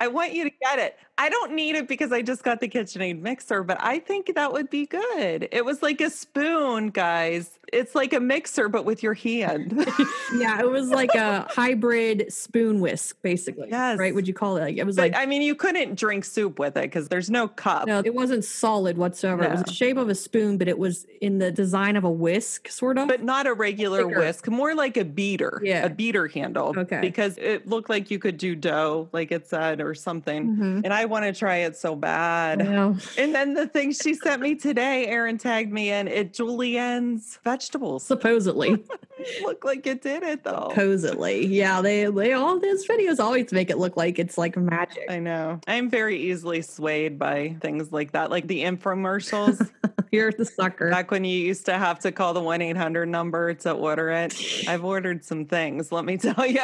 I 0.01 0.09
want 0.09 0.33
you 0.33 0.45
to 0.45 0.51
get 0.63 0.79
it. 0.79 0.97
I 1.19 1.31
don't 1.31 1.55
need 1.55 1.77
it 1.77 1.89
because 1.89 2.13
I 2.13 2.21
just 2.21 2.43
got 2.43 2.61
the 2.61 2.69
KitchenAid 2.69 3.21
mixer, 3.23 3.63
but 3.63 3.79
I 3.81 3.99
think 4.01 4.35
that 4.35 4.53
would 4.53 4.69
be 4.69 4.85
good. 4.85 5.49
It 5.51 5.65
was 5.65 5.83
like 5.83 6.01
a 6.03 6.11
spoon, 6.11 6.91
guys. 6.91 7.59
It's 7.73 7.95
like 7.95 8.13
a 8.13 8.21
mixer, 8.21 8.69
but 8.69 8.85
with 8.85 9.03
your 9.03 9.15
hand. 9.15 9.73
Yeah, 10.37 10.61
it 10.61 10.69
was 10.71 10.91
like 10.91 11.15
a 11.15 11.47
hybrid 11.49 12.33
spoon 12.33 12.81
whisk, 12.81 13.17
basically. 13.23 13.69
Yes. 13.71 13.97
Right? 13.99 14.15
Would 14.15 14.27
you 14.29 14.35
call 14.35 14.57
it? 14.57 14.61
Like, 14.61 14.77
it 14.77 14.85
was 14.85 14.97
but 14.97 15.03
like 15.13 15.17
I 15.17 15.25
mean, 15.25 15.41
you 15.41 15.55
couldn't 15.55 15.95
drink 15.95 16.25
soup 16.25 16.59
with 16.59 16.77
it 16.77 16.83
because 16.83 17.09
there's 17.09 17.31
no 17.31 17.47
cup. 17.49 17.87
no, 17.87 18.03
it 18.05 18.13
wasn't 18.15 18.45
solid 18.45 18.99
whatsoever. 18.99 19.45
It 19.45 19.53
was 19.53 19.63
the 19.63 19.73
shape 19.73 19.97
of 19.97 20.09
a 20.09 20.15
spoon, 20.17 20.59
but 20.59 20.67
it 20.69 20.79
was 20.79 21.07
in 21.21 21.39
the 21.39 21.51
design 21.53 21.97
of 21.97 22.03
a 22.05 22.11
whisk, 22.11 22.69
sort 22.69 22.99
of. 22.99 23.07
But 23.09 23.23
not 23.23 23.47
a 23.47 23.55
regular 23.55 24.05
Bigger. 24.05 24.19
whisk, 24.19 24.49
more 24.49 24.75
like 24.75 24.97
a 24.97 25.05
beater, 25.05 25.61
Yeah. 25.65 25.87
a 25.87 25.89
beater 25.91 26.27
handle. 26.27 26.75
Okay. 26.77 27.01
Because 27.01 27.39
it 27.39 27.67
looked 27.69 27.89
like 27.89 28.11
you 28.11 28.19
could 28.19 28.37
do 28.37 28.55
dough, 28.57 29.09
like 29.13 29.31
it 29.33 29.47
said, 29.47 29.81
or 29.81 29.95
something. 29.95 30.57
Mhm. 30.57 30.81
And 30.85 30.93
I 30.93 31.05
want 31.07 31.25
to 31.25 31.33
try 31.33 31.59
it 31.59 31.77
so 31.77 31.95
bad. 31.97 32.61
And 32.61 33.35
then 33.35 33.55
the 33.55 33.67
thing 33.67 33.93
she 33.93 34.15
sent 34.15 34.43
me 34.43 34.55
today, 34.55 35.07
Erin 35.07 35.39
tagged 35.39 35.73
me 35.73 35.91
in 35.91 36.09
it 36.09 36.33
Julienne's 36.33 37.39
vegetables. 37.45 38.05
Supposedly. 38.05 38.85
Look 39.43 39.65
like 39.65 39.87
it 39.87 40.03
did 40.03 40.23
it 40.23 40.45
though. 40.45 40.69
Supposedly. 40.71 41.47
Yeah, 41.47 41.81
they 41.81 42.05
they 42.07 42.33
all 42.33 42.59
these 42.59 42.87
videos 42.87 43.19
always 43.19 43.51
make 43.53 43.71
it 43.71 43.79
look 43.79 43.97
like 43.97 44.19
it's 44.19 44.37
like 44.37 44.57
magic. 44.57 45.11
I 45.11 45.19
know. 45.19 45.61
I'm 45.67 45.89
very 45.89 46.19
easily 46.19 46.63
swayed 46.63 47.19
by 47.19 47.57
things 47.61 47.93
like 47.93 48.13
that, 48.13 48.31
like 48.31 48.47
the 48.47 48.63
infomercials. 48.63 49.71
You're 50.17 50.33
the 50.33 50.45
sucker. 50.45 50.91
Back 50.91 51.11
when 51.11 51.25
you 51.25 51.39
used 51.39 51.67
to 51.67 51.75
have 51.79 51.99
to 52.01 52.13
call 52.13 52.33
the 52.35 52.41
1 52.41 52.63
800 52.63 53.07
number 53.07 53.55
to 53.55 53.73
order 53.73 54.11
it. 54.11 54.35
I've 54.67 54.85
ordered 54.85 55.25
some 55.25 55.45
things, 55.45 55.93
let 55.93 56.05
me 56.05 56.17
tell 56.27 56.47
you. 56.47 56.63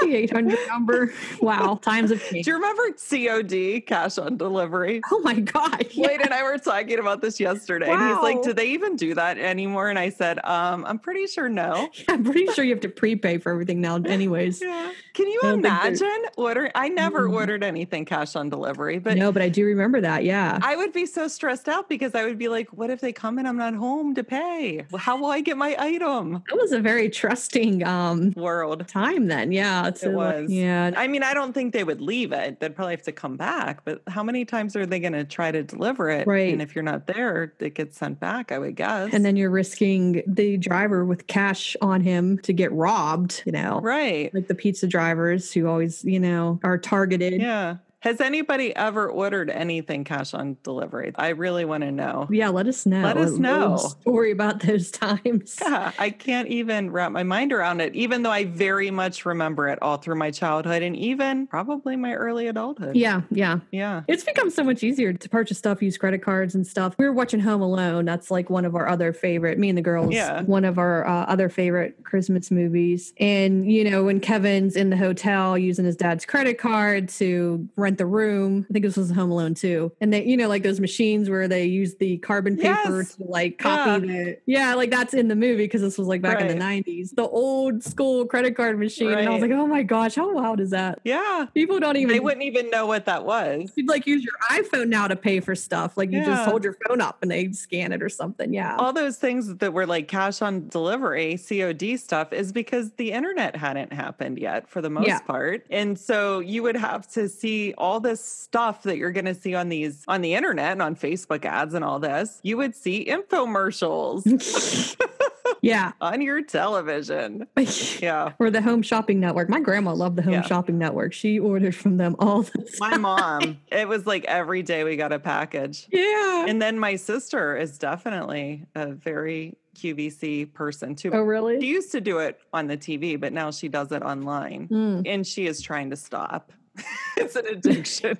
the 0.00 0.14
800 0.16 0.58
number. 0.68 1.12
Wow, 1.40 1.78
times 1.80 2.10
have 2.10 2.20
changed. 2.28 2.44
Do 2.46 2.50
you 2.50 2.56
remember 2.56 2.82
COD, 2.92 3.86
cash 3.86 4.18
on 4.18 4.36
delivery? 4.36 5.00
Oh 5.10 5.20
my 5.20 5.34
god. 5.40 5.86
yeah. 5.92 6.08
Wade 6.08 6.20
and 6.22 6.34
I 6.34 6.42
were 6.42 6.58
talking 6.58 6.98
about 6.98 7.20
this 7.22 7.38
yesterday. 7.38 7.90
And 7.90 8.02
he's 8.02 8.22
like, 8.22 8.42
Do 8.42 8.52
they 8.52 8.70
even 8.70 8.96
do 8.96 9.14
that 9.14 9.38
anymore? 9.38 9.88
And 9.88 9.98
I 9.98 10.08
said, 10.10 10.44
um, 10.44 10.84
I'm 10.84 10.98
pretty 10.98 11.26
sure 11.26 11.48
no. 11.48 11.88
I'm 12.08 12.24
pretty 12.24 12.46
sure 12.48 12.64
you 12.64 12.70
have 12.72 12.80
to 12.80 12.88
prepay 12.88 13.38
for 13.38 13.52
everything 13.52 13.80
now, 13.80 13.96
anyways. 13.96 14.60
Yeah. 14.72 14.92
Can 15.14 15.28
you 15.28 15.40
I 15.42 15.46
don't 15.46 15.62
think 15.62 15.98
they're- 15.98 16.08
imagine 16.08 16.30
ordering? 16.36 16.72
I 16.74 16.88
never 16.88 17.28
Mhm. 17.28 17.34
ordered 17.34 17.62
anything 17.62 18.04
cash 18.06 18.34
on 18.36 18.48
delivery, 18.48 18.98
but 18.98 19.16
no, 19.18 19.30
but 19.30 19.42
I 19.42 19.48
do 19.50 19.64
remember 19.66 20.00
that. 20.00 20.24
Yeah. 20.24 20.58
I 20.62 20.74
would 20.76 20.92
be 20.92 21.04
so 21.04 21.28
stressed 21.28 21.68
out 21.68 21.88
because 21.88 22.14
I 22.14 22.24
would 22.24 22.38
be 22.38 22.48
like, 22.48 22.71
what 22.72 22.90
if 22.90 23.00
they 23.00 23.12
come 23.12 23.38
and 23.38 23.46
I'm 23.46 23.56
not 23.56 23.74
home 23.74 24.14
to 24.14 24.24
pay? 24.24 24.84
How 24.96 25.16
will 25.18 25.30
I 25.30 25.40
get 25.40 25.56
my 25.56 25.76
item? 25.78 26.42
That 26.48 26.56
was 26.56 26.72
a 26.72 26.80
very 26.80 27.08
trusting 27.08 27.84
um 27.84 28.32
World. 28.36 28.86
time 28.88 29.26
then. 29.28 29.52
Yeah. 29.52 29.86
It 29.88 30.02
like- 30.04 30.14
was. 30.14 30.50
yeah. 30.50 30.90
I 30.96 31.06
mean, 31.08 31.22
I 31.22 31.34
don't 31.34 31.52
think 31.52 31.72
they 31.72 31.84
would 31.84 32.00
leave 32.00 32.32
it. 32.32 32.60
They'd 32.60 32.74
probably 32.74 32.94
have 32.94 33.02
to 33.02 33.12
come 33.12 33.36
back, 33.36 33.84
but 33.84 34.02
how 34.08 34.22
many 34.22 34.44
times 34.44 34.74
are 34.76 34.86
they 34.86 35.00
going 35.00 35.12
to 35.12 35.24
try 35.24 35.50
to 35.52 35.62
deliver 35.62 36.08
it? 36.10 36.26
Right. 36.26 36.52
And 36.52 36.60
if 36.62 36.74
you're 36.74 36.82
not 36.84 37.06
there, 37.06 37.52
it 37.60 37.74
gets 37.74 37.96
sent 37.98 38.20
back, 38.20 38.52
I 38.52 38.58
would 38.58 38.76
guess. 38.76 39.12
And 39.12 39.24
then 39.24 39.36
you're 39.36 39.50
risking 39.50 40.22
the 40.26 40.56
driver 40.56 41.04
with 41.04 41.26
cash 41.26 41.76
on 41.82 42.00
him 42.00 42.38
to 42.38 42.52
get 42.52 42.72
robbed, 42.72 43.42
you 43.46 43.52
know. 43.52 43.80
right. 43.82 44.32
Like 44.34 44.48
the 44.48 44.54
pizza 44.54 44.86
drivers 44.86 45.52
who 45.52 45.66
always, 45.66 46.04
you 46.04 46.18
know, 46.20 46.60
are 46.64 46.78
targeted. 46.78 47.40
Yeah. 47.40 47.76
Has 48.02 48.20
anybody 48.20 48.74
ever 48.74 49.08
ordered 49.08 49.48
anything 49.48 50.02
cash 50.02 50.34
on 50.34 50.56
delivery? 50.64 51.12
I 51.14 51.28
really 51.28 51.64
want 51.64 51.84
to 51.84 51.92
know. 51.92 52.26
Yeah, 52.32 52.48
let 52.48 52.66
us 52.66 52.84
know. 52.84 53.00
Let 53.00 53.16
us 53.16 53.30
know. 53.38 53.76
Story 53.76 54.32
about 54.32 54.58
those 54.60 54.90
times. 54.90 55.56
Yeah, 55.62 55.92
I 56.00 56.10
can't 56.10 56.48
even 56.48 56.90
wrap 56.90 57.12
my 57.12 57.22
mind 57.22 57.52
around 57.52 57.80
it, 57.80 57.94
even 57.94 58.22
though 58.22 58.32
I 58.32 58.44
very 58.46 58.90
much 58.90 59.24
remember 59.24 59.68
it 59.68 59.78
all 59.80 59.98
through 59.98 60.16
my 60.16 60.32
childhood 60.32 60.82
and 60.82 60.96
even 60.96 61.46
probably 61.46 61.94
my 61.94 62.14
early 62.14 62.48
adulthood. 62.48 62.96
Yeah, 62.96 63.22
yeah. 63.30 63.60
Yeah. 63.70 64.02
It's 64.08 64.24
become 64.24 64.50
so 64.50 64.64
much 64.64 64.82
easier 64.82 65.12
to 65.12 65.28
purchase 65.28 65.58
stuff, 65.58 65.80
use 65.80 65.96
credit 65.96 66.22
cards 66.24 66.56
and 66.56 66.66
stuff. 66.66 66.96
We 66.98 67.04
were 67.04 67.12
watching 67.12 67.38
Home 67.38 67.62
Alone. 67.62 68.04
That's 68.04 68.32
like 68.32 68.50
one 68.50 68.64
of 68.64 68.74
our 68.74 68.88
other 68.88 69.12
favorite, 69.12 69.60
me 69.60 69.68
and 69.68 69.78
the 69.78 69.82
girls, 69.82 70.12
Yeah. 70.12 70.42
one 70.42 70.64
of 70.64 70.76
our 70.76 71.06
uh, 71.06 71.26
other 71.26 71.48
favorite 71.48 72.02
Christmas 72.02 72.50
movies. 72.50 73.14
And, 73.20 73.70
you 73.70 73.88
know, 73.88 74.02
when 74.02 74.18
Kevin's 74.18 74.74
in 74.74 74.90
the 74.90 74.96
hotel 74.96 75.56
using 75.56 75.84
his 75.84 75.94
dad's 75.94 76.24
credit 76.26 76.58
card 76.58 77.08
to 77.10 77.68
rent 77.76 77.91
the 77.98 78.06
room, 78.06 78.66
I 78.68 78.72
think 78.72 78.84
this 78.84 78.96
was 78.96 79.10
Home 79.10 79.30
Alone 79.30 79.54
too. 79.54 79.92
And 80.00 80.12
they, 80.12 80.24
you 80.24 80.36
know, 80.36 80.48
like 80.48 80.62
those 80.62 80.80
machines 80.80 81.28
where 81.30 81.48
they 81.48 81.64
use 81.66 81.94
the 81.96 82.18
carbon 82.18 82.56
paper 82.56 83.00
Yes. 83.00 83.16
to 83.16 83.24
like 83.24 83.58
copy 83.58 84.06
the, 84.06 84.38
yeah, 84.46 84.74
like 84.74 84.90
that's 84.90 85.14
in 85.14 85.28
the 85.28 85.36
movie 85.36 85.64
because 85.64 85.80
this 85.82 85.98
was 85.98 86.08
like 86.08 86.22
back 86.22 86.40
in 86.40 86.48
the 86.48 86.54
90s, 86.54 87.14
the 87.14 87.26
old 87.28 87.82
school 87.82 88.26
credit 88.26 88.56
card 88.56 88.78
machine. 88.78 89.12
And 89.12 89.28
I 89.28 89.32
was 89.32 89.42
like, 89.42 89.50
oh 89.50 89.66
my 89.66 89.82
gosh, 89.82 90.14
how 90.14 90.32
wild 90.32 90.60
is 90.60 90.70
that? 90.70 91.00
Yeah. 91.04 91.46
People 91.54 91.80
don't 91.80 91.96
even 91.96 92.08
They 92.12 92.20
wouldn't 92.20 92.42
even 92.44 92.70
know 92.70 92.86
what 92.86 93.06
that 93.06 93.24
was. 93.24 93.70
You'd 93.76 93.88
like 93.88 94.06
use 94.06 94.24
your 94.24 94.34
iPhone 94.50 94.88
now 94.88 95.08
to 95.08 95.16
pay 95.16 95.40
for 95.40 95.54
stuff. 95.54 95.96
Like 95.96 96.10
you 96.10 96.18
Yeah. 96.18 96.26
just 96.26 96.48
hold 96.48 96.64
your 96.64 96.76
phone 96.86 97.00
up 97.00 97.18
and 97.22 97.30
they 97.30 97.50
scan 97.52 97.92
it 97.92 98.02
or 98.02 98.08
something. 98.08 98.52
Yeah. 98.52 98.76
All 98.78 98.92
those 98.92 99.16
things 99.16 99.54
that 99.56 99.72
were 99.72 99.86
like 99.86 100.08
cash 100.08 100.42
on 100.42 100.68
delivery, 100.68 101.36
COD 101.38 101.96
stuff, 101.96 102.32
is 102.32 102.52
because 102.52 102.92
the 102.92 103.12
internet 103.12 103.56
hadn't 103.56 103.92
happened 103.92 104.38
yet 104.38 104.68
for 104.68 104.80
the 104.80 104.90
most 104.90 105.06
Yeah. 105.08 105.20
part. 105.20 105.64
And 105.70 105.98
so 105.98 106.40
you 106.40 106.62
would 106.62 106.76
have 106.76 107.06
to 107.12 107.28
see 107.28 107.74
all 107.82 107.98
this 108.00 108.24
stuff 108.24 108.84
that 108.84 108.96
you're 108.96 109.10
going 109.12 109.24
to 109.24 109.34
see 109.34 109.54
on 109.54 109.68
these 109.68 110.04
on 110.06 110.20
the 110.20 110.34
internet 110.34 110.70
and 110.72 110.80
on 110.80 110.94
Facebook 110.94 111.44
ads 111.44 111.74
and 111.74 111.84
all 111.84 111.98
this. 111.98 112.40
You 112.44 112.56
would 112.58 112.76
see 112.76 113.04
infomercials 113.04 114.22
yeah. 115.62 115.92
on 116.00 116.22
your 116.22 116.42
television. 116.42 117.46
Yeah. 118.00 118.32
or 118.38 118.50
the 118.50 118.60
Home 118.62 118.82
Shopping 118.82 119.20
Network. 119.20 119.48
My 119.48 119.60
grandma 119.60 119.92
loved 119.94 120.16
the 120.16 120.22
Home 120.22 120.32
Yeah. 120.34 120.42
Shopping 120.42 120.78
Network. 120.78 121.12
She 121.12 121.38
ordered 121.38 121.74
from 121.74 121.96
them 121.96 122.16
all 122.18 122.42
the 122.42 122.76
My 122.80 122.96
mom, 122.96 123.58
it 123.70 123.86
was 123.88 124.06
like 124.06 124.24
every 124.24 124.62
day 124.62 124.82
we 124.84 124.96
got 124.96 125.12
a 125.12 125.18
package. 125.18 125.88
Yeah. 125.92 126.46
And 126.46 126.60
then 126.62 126.78
my 126.78 126.96
sister 126.96 127.56
is 127.56 127.78
definitely 127.78 128.66
a 128.74 128.86
very 128.92 129.56
QVC 129.76 130.52
person 130.52 130.94
too. 130.94 131.10
oh, 131.12 131.20
really? 131.22 131.60
She 131.60 131.66
used 131.68 131.92
to 131.92 132.00
do 132.00 132.18
it 132.18 132.38
on 132.52 132.66
the 132.66 132.76
TV, 132.76 133.18
but 133.18 133.32
now 133.32 133.50
she 133.50 133.68
does 133.68 133.90
it 133.92 134.02
online. 134.02 134.68
Mm. 134.68 135.02
And 135.06 135.26
she 135.26 135.46
is 135.46 135.60
trying 135.60 135.90
to 135.90 135.96
stop. 135.96 136.52
it's 137.16 137.36
an 137.36 137.46
addiction. 137.46 138.18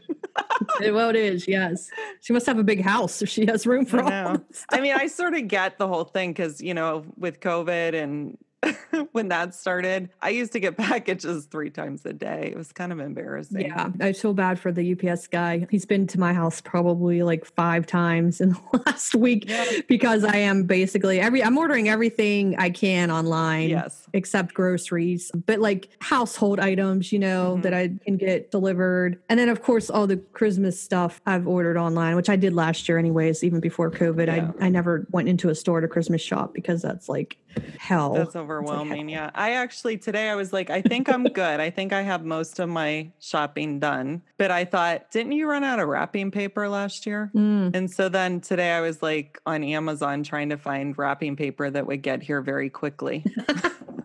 well, 0.81 1.11
it 1.11 1.17
is. 1.17 1.49
Yes. 1.49 1.91
She 2.21 2.33
must 2.33 2.47
have 2.47 2.59
a 2.59 2.65
big 2.65 2.83
house 2.83 3.23
if 3.23 3.29
she 3.29 3.47
has 3.47 3.67
room 3.67 3.87
for 3.87 4.03
I 4.03 4.25
all. 4.25 4.39
I 4.71 4.81
mean, 4.81 4.95
I 4.95 5.07
sort 5.07 5.35
of 5.35 5.49
get 5.49 5.79
the 5.79 5.89
whole 5.89 6.05
thing 6.05 6.31
because, 6.31 6.61
you 6.61 6.75
know, 6.75 7.05
with 7.17 7.41
COVID 7.41 7.95
and 7.95 8.39
when 9.13 9.29
that 9.29 9.55
started, 9.55 10.11
I 10.21 10.31
used 10.31 10.53
to 10.53 10.61
get 10.61 10.77
packages 10.79 11.47
three 11.47 11.71
times 11.71 12.05
a 12.07 12.13
day. 12.13 12.51
It 12.53 12.57
was 12.57 12.73
kind 12.73 12.93
of 12.93 13.01
embarrassing. 13.01 13.63
Yeah, 13.63 13.91
I 14.01 14.13
feel 14.13 14.35
bad 14.35 14.59
for 14.59 14.73
the 14.73 14.93
UPS 14.93 15.27
guy. 15.27 15.67
He's 15.71 15.85
been 15.85 16.07
to 16.09 16.21
my 16.21 16.33
house 16.33 16.61
probably 16.61 17.23
like 17.23 17.45
five 17.45 17.87
times 17.87 18.41
in 18.41 18.51
the 18.73 18.83
last 18.87 19.15
week 19.15 19.45
Yeah. 19.49 19.65
because 19.89 20.25
I 20.25 20.37
am 20.37 20.65
basically 20.65 21.21
every 21.21 21.43
I'm 21.43 21.59
ordering 21.59 21.89
everything 21.89 22.57
I 22.59 22.71
can 22.71 23.11
online. 23.11 23.71
Yes. 23.71 24.07
Except 24.13 24.55
groceries, 24.55 25.31
but 25.47 25.59
like 25.59 25.89
household 26.01 26.61
items, 26.61 27.13
you 27.13 27.19
know, 27.19 27.57
Mhm. 27.59 27.63
that 27.63 27.75
I 27.75 27.91
can 28.05 28.17
get 28.17 28.51
delivered. 28.51 29.19
And 29.29 29.39
then, 29.39 29.49
of 29.49 29.63
course, 29.63 29.91
all 29.91 30.07
the 30.07 30.17
Christmas 30.19 30.81
stuff 30.81 31.21
I've 31.27 31.47
ordered 31.49 31.77
online, 31.77 32.17
which 32.17 32.29
I 32.29 32.37
did 32.37 32.53
last 32.55 32.89
year, 32.89 32.99
anyways, 32.99 33.43
even 33.43 33.61
before 33.61 33.91
COVID. 33.91 34.27
Yeah. 34.27 34.51
I, 34.61 34.67
I 34.67 34.69
never 34.69 35.07
went 35.11 35.29
into 35.29 35.49
a 35.49 35.55
store 35.55 35.81
to 35.81 35.89
Christmas 35.89 36.21
shop 36.21 36.55
because 36.55 36.83
that's 36.83 37.09
like 37.09 37.37
hell. 37.79 38.15
That's 38.15 38.37
overwhelming. 38.37 39.09
Yeah. 39.09 39.31
I 39.35 39.53
actually, 39.55 39.99
today 39.99 40.29
I 40.29 40.35
was 40.35 40.53
like, 40.53 40.71
I 40.71 40.83
think 40.83 41.09
I'm 41.09 41.25
good. 41.25 41.61
I 41.61 41.71
think 41.71 41.93
I 41.93 42.03
have 42.03 42.25
most 42.25 42.59
of 42.59 42.69
my 42.69 43.11
shopping 43.21 43.79
done. 43.79 44.23
But 44.39 44.51
I 44.51 44.65
thought, 44.65 45.11
didn't 45.11 45.33
you 45.33 45.49
run 45.49 45.65
out 45.65 45.79
of 45.79 45.89
wrapping 45.89 46.31
paper 46.31 46.69
last 46.69 47.07
year? 47.07 47.31
Mm. 47.35 47.75
And 47.75 47.91
so 47.91 48.09
then 48.09 48.41
today 48.41 48.73
I 48.73 48.81
was 48.81 49.03
like 49.03 49.41
on 49.47 49.63
Amazon 49.65 50.23
trying 50.23 50.51
to 50.51 50.57
find 50.57 50.97
wrapping 50.97 51.37
paper 51.37 51.71
that 51.71 51.87
would 51.87 52.03
get 52.03 52.23
here 52.23 52.41
very 52.41 52.71
quickly. 52.71 53.25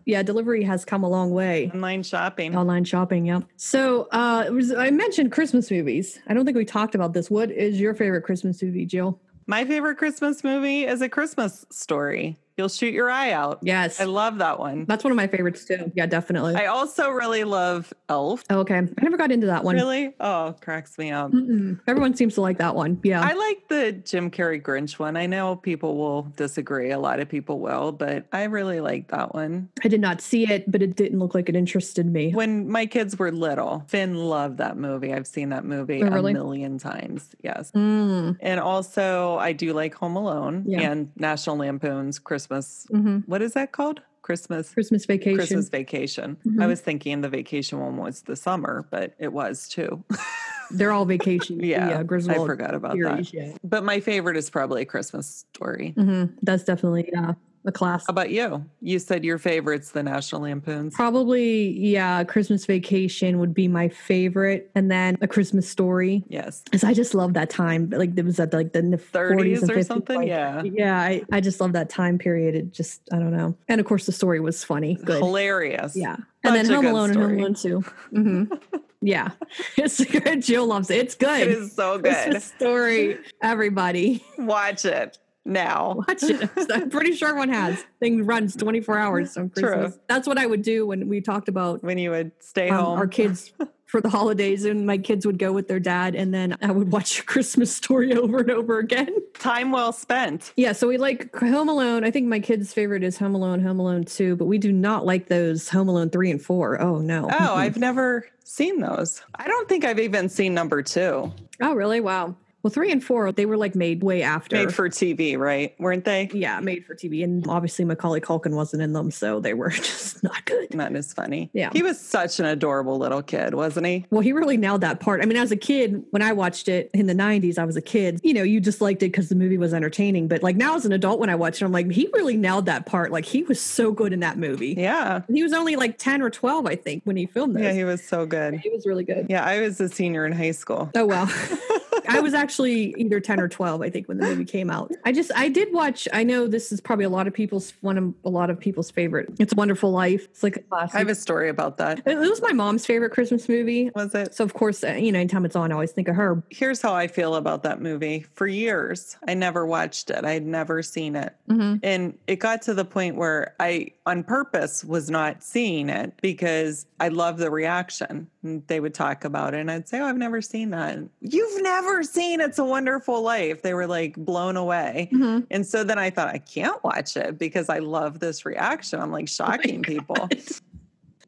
Yeah, 0.08 0.24
delivery 0.24 0.64
has 0.64 0.86
come 0.86 1.04
a 1.04 1.10
long 1.10 1.32
way. 1.32 1.70
Online 1.74 2.02
shopping. 2.02 2.56
Online 2.56 2.86
shopping, 2.86 3.26
yeah. 3.26 3.42
So 3.58 4.08
uh, 4.14 4.46
was, 4.50 4.72
I 4.72 4.90
mentioned 4.90 5.34
Christmas 5.34 5.70
movies. 5.70 6.18
I 6.28 6.34
don't 6.34 6.46
think 6.46 6.56
we 6.56 6.64
talked 6.64 6.96
about 6.96 7.12
this. 7.12 7.30
What 7.30 7.52
is 7.52 7.78
your 7.78 7.94
favorite 7.94 8.22
Christmas 8.22 8.64
movie, 8.64 8.86
Jill? 8.86 9.20
My 9.48 9.66
favorite 9.66 9.98
Christmas 9.98 10.46
movie 10.46 10.86
is 10.86 11.02
A 11.02 11.10
Christmas 11.10 11.66
Story. 11.72 12.38
You'll 12.58 12.70
shoot 12.70 12.92
your 12.94 13.10
eye 13.12 13.32
out. 13.34 13.60
Yes, 13.62 14.02
I 14.02 14.06
love 14.06 14.40
that 14.40 14.58
one. 14.60 14.86
that's 14.86 15.04
one 15.04 15.12
of 15.12 15.16
my 15.18 15.28
favorites 15.28 15.64
too. 15.64 15.92
Yeah, 15.96 16.08
definitely. 16.08 16.56
I 16.56 16.66
also 16.66 17.10
really 17.12 17.44
love 17.44 17.94
Elf. 18.10 18.44
Oh, 18.50 18.60
okay, 18.62 18.78
I 18.78 19.02
never 19.04 19.16
got 19.16 19.32
into 19.32 19.46
that 19.48 19.64
one. 19.64 19.76
Really? 19.76 20.16
Oh, 20.20 20.56
cracks 20.60 20.98
me 20.98 21.12
up. 21.12 21.32
Mm-mm. 21.32 21.80
Everyone 21.88 22.16
seems 22.16 22.34
to 22.34 22.42
like 22.42 22.58
that 22.58 22.74
one. 22.74 23.00
Yeah. 23.04 23.22
I 23.22 23.34
like 23.34 23.68
the 23.68 23.92
Jim 23.92 24.32
Carrey 24.32 24.60
Grinch 24.60 24.98
one. 24.98 25.16
I 25.16 25.28
know 25.28 25.56
people 25.56 25.98
will 25.98 26.24
disagree. 26.36 26.90
A 26.90 26.98
lot 27.00 27.20
of 27.20 27.30
people 27.30 27.60
will, 27.60 27.92
but 27.92 28.26
I 28.34 28.46
really 28.46 28.80
like 28.80 29.10
that 29.10 29.36
one. 29.36 29.70
I 29.84 29.88
did 29.88 30.02
not 30.02 30.20
see 30.20 30.52
it, 30.52 30.70
but 30.72 30.82
it 30.82 30.96
didn't 30.96 31.20
look 31.20 31.36
like 31.36 31.50
it 31.50 31.56
interested 31.56 32.08
me. 32.08 32.32
When 32.34 32.68
my 32.70 32.88
kids 32.88 33.20
were 33.20 33.32
little, 33.32 33.84
Finn 33.88 34.16
loved 34.16 34.58
that 34.58 34.78
movie. 34.78 35.14
I've 35.14 35.28
seen 35.28 35.50
that 35.50 35.64
movie 35.64 36.02
Oh, 36.04 36.08
really? 36.10 36.32
a 36.32 36.34
million 36.34 36.80
times. 36.80 37.30
Yes. 37.44 37.72
Mm. 37.74 38.38
And 38.40 38.60
also, 38.60 39.38
I 39.38 39.54
do 39.54 39.74
like 39.74 39.94
Home 39.96 40.16
Alone 40.16 40.64
Yeah. 40.68 40.90
and 40.92 41.12
National 41.18 41.58
Lampoon's 41.58 42.18
Christmas. 42.18 42.47
Hmm 42.92 43.20
What 43.26 43.42
is 43.42 43.54
that 43.54 43.72
called? 43.72 44.02
Christmas. 44.22 44.74
Christmas 44.74 45.06
Vacation. 45.06 45.36
Christmas 45.38 45.70
vacation. 45.70 46.36
I 46.46 46.50
Mhm. 46.50 46.68
was 46.68 46.82
thinking 46.82 47.22
the 47.22 47.30
vacation 47.30 47.80
one 47.80 47.96
was 47.96 48.24
the 48.24 48.36
summer, 48.36 48.86
but 48.92 49.14
it 49.20 49.32
was 49.32 49.70
too. 49.70 50.04
They're 50.72 50.92
all 50.92 51.06
vacation. 51.06 51.62
yeah, 51.64 51.88
yeah 51.90 52.00
I 52.00 52.46
forgot 52.46 52.74
about 52.74 52.94
series. 52.98 53.32
that. 53.32 53.34
Yeah. 53.34 53.54
But 53.64 53.86
my 53.86 54.02
favorite 54.02 54.36
is 54.36 54.50
probably 54.50 54.84
Christmas 54.84 55.46
Story. 55.56 55.94
hmm 55.96 56.26
That's 56.42 56.66
definitely 56.66 57.10
yeah, 57.14 57.36
a 57.68 57.72
class. 57.72 58.06
How 58.08 58.12
about 58.12 58.30
you? 58.32 58.66
You 58.82 58.98
said 59.00 59.24
your 59.24 59.38
favorite's 59.38 59.92
the 59.92 60.02
National 60.02 60.42
Lampoons. 60.42 60.96
Probably, 60.96 61.70
yeah, 61.78 62.24
Christmas 62.24 62.66
Vacation 62.66 63.40
would 63.40 63.54
be 63.54 63.68
my 63.68 63.90
favorite, 63.90 64.72
and 64.74 64.90
then 64.90 65.18
A 65.22 65.28
Christmas 65.28 65.70
Story. 65.70 66.24
Yes. 66.30 66.62
Because 66.64 66.84
I 66.84 66.94
just 66.94 67.14
love 67.14 67.34
that 67.34 67.50
time. 67.50 67.90
Like 67.90 68.18
it 68.18 68.26
was 68.26 68.40
at 68.40 68.54
like 68.54 68.74
the 68.74 68.82
40s 68.82 69.00
30s 69.12 69.62
and 69.62 69.72
or 69.72 69.76
50s. 69.76 69.86
something? 69.86 70.16
like, 70.18 70.28
Yeah. 70.28 70.64
yeah. 70.64 71.00
I, 71.00 71.22
I 71.32 71.42
just 71.42 71.60
love 71.62 71.74
that 71.74 71.90
time 71.90 72.18
period. 72.18 72.56
It 72.56 72.74
just 72.74 73.02
I 73.12 73.18
don't 73.18 73.36
know. 73.36 73.56
And 73.68 73.80
of 73.82 73.86
course, 73.86 74.06
the 74.06 74.12
story 74.12 74.40
was 74.40 74.64
funny. 74.64 74.96
Good. 74.96 75.22
Hilarious. 75.22 75.96
Yeah. 75.96 76.16
And 76.44 76.56
then 76.56 76.66
Home 76.68 76.86
Alone 76.86 77.10
and 77.12 77.20
Home 77.20 77.56
story. 77.56 77.74
Alone 77.76 77.84
too. 77.84 77.90
hmm 78.12 78.78
Yeah, 79.00 79.30
it's 79.78 80.04
good. 80.04 80.42
Jill 80.42 80.66
loves 80.66 80.90
it. 80.90 80.98
It's 80.98 81.14
good. 81.14 81.42
It 81.42 81.50
is 81.50 81.72
so 81.74 82.00
good. 82.00 82.14
Christmas 82.16 82.46
story. 82.46 83.20
Everybody 83.44 84.26
Watch 84.40 84.86
it 84.86 85.20
now. 85.48 85.96
watch 86.08 86.24
it. 86.24 86.50
I'm 86.72 86.90
pretty 86.90 87.14
sure 87.14 87.30
everyone 87.30 87.50
has. 87.50 87.84
Thing 88.00 88.26
runs 88.26 88.56
24 88.56 88.98
hours 88.98 89.38
on 89.38 89.50
True. 89.50 89.94
That's 90.08 90.28
what 90.28 90.38
I 90.38 90.46
would 90.46 90.62
do 90.62 90.86
when 90.86 91.08
we 91.08 91.22
talked 91.22 91.48
about 91.48 91.84
When 91.84 91.98
you 91.98 92.12
would 92.12 92.32
stay 92.40 92.70
um, 92.70 92.84
home. 92.84 93.00
our 93.00 93.08
kids 93.08 93.52
for 93.86 94.02
the 94.02 94.10
holidays, 94.10 94.66
and 94.66 94.86
my 94.86 94.98
kids 94.98 95.26
would 95.26 95.40
go 95.40 95.54
with 95.54 95.70
their 95.70 95.80
dad, 95.80 96.14
and 96.14 96.34
then 96.34 96.58
I 96.62 96.72
would 96.72 96.92
watch 96.92 97.20
a 97.20 97.24
Christmas 97.24 97.74
story 97.74 98.14
over 98.18 98.40
and 98.40 98.52
over 98.52 98.80
again. 98.80 99.16
Time 99.36 99.72
well 99.72 99.94
spent. 99.94 100.52
Yeah, 100.58 100.74
so 100.74 100.90
we 100.90 100.98
like 100.98 101.34
Home 101.38 101.70
Alone. 101.70 102.04
I 102.04 102.12
think 102.12 102.28
my 102.28 102.42
kid's 102.42 102.74
favorite 102.74 103.02
is 103.04 103.18
Home 103.18 103.34
Alone, 103.34 103.62
Home 103.62 103.80
Alone 103.80 104.04
2, 104.04 104.36
but 104.36 104.46
we 104.46 104.58
do 104.58 104.74
not 104.74 105.06
like 105.06 105.28
those 105.28 105.70
Home 105.70 105.88
Alone 105.88 106.10
3 106.10 106.32
and 106.32 106.42
4. 106.42 106.82
Oh, 106.82 106.98
no. 106.98 107.30
Oh, 107.32 107.56
I've 107.56 107.78
never 107.78 108.26
seen 108.44 108.82
those. 108.82 109.22
I 109.36 109.48
don't 109.48 109.70
think 109.70 109.86
I've 109.86 110.00
even 110.00 110.28
seen 110.28 110.54
number 110.54 110.82
two. 110.82 111.32
Oh, 111.62 111.74
really? 111.74 112.00
Wow. 112.02 112.36
Well, 112.68 112.74
3 112.74 112.92
and 112.92 113.02
4, 113.02 113.32
they 113.32 113.46
were 113.46 113.56
like 113.56 113.76
made 113.76 114.04
way 114.04 114.22
after. 114.24 114.58
Made 114.58 114.76
for 114.76 114.90
TV, 114.90 115.38
right? 115.38 115.74
Weren't 115.80 116.04
they? 116.04 116.30
yeah, 116.34 116.60
made 116.60 116.86
for 116.86 116.96
TV. 116.96 117.24
And 117.24 117.48
obviously 117.48 117.86
Macaulay 117.86 118.20
Culkin 118.20 118.56
wasn't 118.56 118.84
in 118.84 118.92
them, 118.92 119.10
so 119.10 119.40
they 119.40 119.54
were 119.54 119.70
just 119.88 120.22
not 120.22 120.44
good. 120.44 120.74
Not 120.74 120.94
as 120.94 121.14
funny. 121.14 121.50
Yeah. 121.54 121.70
He 121.72 121.82
was 121.82 121.98
such 121.98 122.42
an 122.42 122.46
adorable 122.46 122.98
little 122.98 123.22
kid, 123.22 123.54
wasn't 123.54 123.86
he? 123.86 124.06
Well, 124.10 124.20
he 124.20 124.34
really 124.34 124.58
nailed 124.58 124.82
that 124.82 125.00
part. 125.00 125.22
I 125.22 125.26
mean, 125.26 125.38
as 125.38 125.50
a 125.54 125.56
kid, 125.56 126.04
when 126.10 126.22
I 126.22 126.34
watched 126.34 126.68
it 126.68 126.92
in 126.94 127.08
the 127.08 127.14
90s, 127.14 127.58
I 127.58 127.64
was 127.64 127.78
a 127.78 127.82
kid. 127.82 128.20
You 128.22 128.34
know, 128.34 128.44
you 128.44 128.60
just 128.60 128.82
liked 128.82 129.02
it 129.02 129.14
because 129.14 129.30
the 129.30 129.36
movie 129.36 129.58
was 129.58 129.74
entertaining. 129.74 130.28
But 130.28 130.44
like 130.44 130.58
now 130.58 130.76
as 130.76 130.86
an 130.86 130.92
adult, 130.92 131.22
when 131.22 131.30
I 131.30 131.36
watch 131.36 131.62
it, 131.62 131.66
I'm 131.66 131.72
like, 131.72 131.90
he 131.90 132.10
really 132.12 132.36
nailed 132.36 132.66
that 132.66 132.86
part. 132.86 133.14
Like 133.14 133.24
he 133.24 133.44
was 133.44 133.62
so 133.62 133.94
good 133.94 134.12
in 134.12 134.20
that 134.20 134.38
movie. 134.38 134.76
Yeah. 134.78 135.22
He 135.32 135.42
was 135.42 135.54
only 135.54 135.78
like 135.78 135.98
10 136.00 136.22
or 136.22 136.30
12, 136.30 136.66
I 136.66 136.76
think, 136.76 137.04
when 137.06 137.16
he 137.16 137.28
filmed 137.28 137.56
this. 137.56 137.64
Yeah, 137.64 137.72
he 137.72 137.86
was 137.86 138.04
so 138.04 138.26
good. 138.26 138.56
he 138.56 138.70
was 138.72 138.86
really 138.86 139.06
good. 139.06 139.28
Yeah, 139.30 139.46
I 139.46 139.62
was 139.62 139.80
a 139.80 139.88
senior 139.88 140.26
in 140.26 140.34
high 140.34 140.52
school. 140.52 140.92
Oh 140.96 141.06
well. 141.06 141.32
I 142.08 142.20
was 142.20 142.34
actually 142.34 142.94
either 142.98 143.20
10 143.20 143.40
or 143.40 143.48
12, 143.48 143.82
I 143.82 143.90
think, 143.90 144.08
when 144.08 144.18
the 144.18 144.26
movie 144.26 144.46
came 144.46 144.70
out. 144.70 144.92
I 145.06 145.12
just 145.12 145.32
I 145.36 145.50
did 145.50 145.74
watch, 145.74 146.08
I 146.14 146.24
know 146.24 146.48
this 146.48 146.72
is 146.72 146.82
probably 146.82 147.06
a 147.06 147.10
lot 147.10 147.28
of 147.28 147.34
people's 147.34 147.74
one 147.82 147.98
of 147.98 148.14
a 148.26 148.30
lot 148.30 148.50
of 148.50 148.60
people's 148.60 148.92
favorite. 148.92 149.30
It's 149.40 149.54
a 149.54 149.56
Wonderful 149.56 149.92
Life. 149.92 150.26
It's 150.26 150.44
like 150.44 150.58
a 150.58 150.62
classic. 150.62 150.96
I 150.96 151.00
have 151.00 151.10
a 151.10 151.16
story 151.16 151.50
about 151.50 151.78
that. 151.78 152.02
it 152.06 152.18
was 152.18 152.42
my 152.42 152.54
mom's 152.54 152.86
favorite 152.86 153.12
Christmas 153.12 153.50
movie. 153.50 153.92
Was 153.96 154.14
it? 154.16 154.34
So 154.36 154.44
of 154.44 154.54
course, 154.54 154.84
uh, 154.84 154.94
you 154.94 155.12
know, 155.12 155.20
anytime 155.20 155.46
it's 155.46 155.56
on, 155.56 155.72
I 155.72 155.76
always 155.76 155.92
think 155.92 156.08
of 156.08 156.16
her. 156.16 156.44
Here's 156.50 156.82
how 156.82 156.94
I 156.94 157.08
feel 157.08 157.36
about 157.36 157.64
that 157.64 157.82
movie. 157.82 158.26
For 158.34 158.48
years, 158.48 159.18
I 159.28 159.34
never 159.34 159.66
watched 159.66 160.10
it. 160.10 160.26
I'd 160.26 160.46
never 160.46 160.82
seen 160.84 161.16
it. 161.16 161.36
Mm-hmm. 161.50 161.78
And 161.84 162.18
it 162.28 162.38
got 162.38 162.62
to 162.64 162.74
the 162.74 162.86
point 162.86 163.16
where 163.16 163.56
I, 163.60 163.92
on 164.06 164.24
purpose, 164.24 164.84
was 164.84 165.10
not 165.10 165.44
seeing 165.44 165.90
it 165.90 166.14
because 166.22 166.86
I 167.00 167.10
love 167.10 167.38
the 167.38 167.52
reaction. 167.52 168.30
And 168.48 168.66
they 168.68 168.80
would 168.80 168.94
talk 168.94 169.26
about 169.26 169.54
it, 169.54 169.60
and 169.60 169.70
I'd 169.70 169.90
say, 169.90 170.00
Oh, 170.00 170.06
I've 170.06 170.18
never 170.18 170.42
seen 170.42 170.70
that. 170.70 171.00
You've 171.20 171.62
never 171.62 172.02
seen 172.04 172.40
It's 172.40 172.58
a 172.58 172.64
Wonderful 172.64 173.22
Life. 173.22 173.62
They 173.62 173.74
were 173.74 173.88
like 173.88 174.16
blown 174.16 174.56
away. 174.56 175.10
Mm-hmm. 175.12 175.42
And 175.52 175.66
so 175.66 175.84
then 175.84 176.00
I 176.00 176.10
thought, 176.10 176.30
I 176.30 176.38
can't 176.38 176.82
watch 176.84 177.18
it 177.18 177.38
because 177.38 177.68
I 177.68 177.80
love 177.80 178.20
this 178.20 178.46
reaction. 178.46 179.02
I'm 179.02 179.12
like 179.12 179.28
shocking 179.40 179.84
people. 179.84 180.30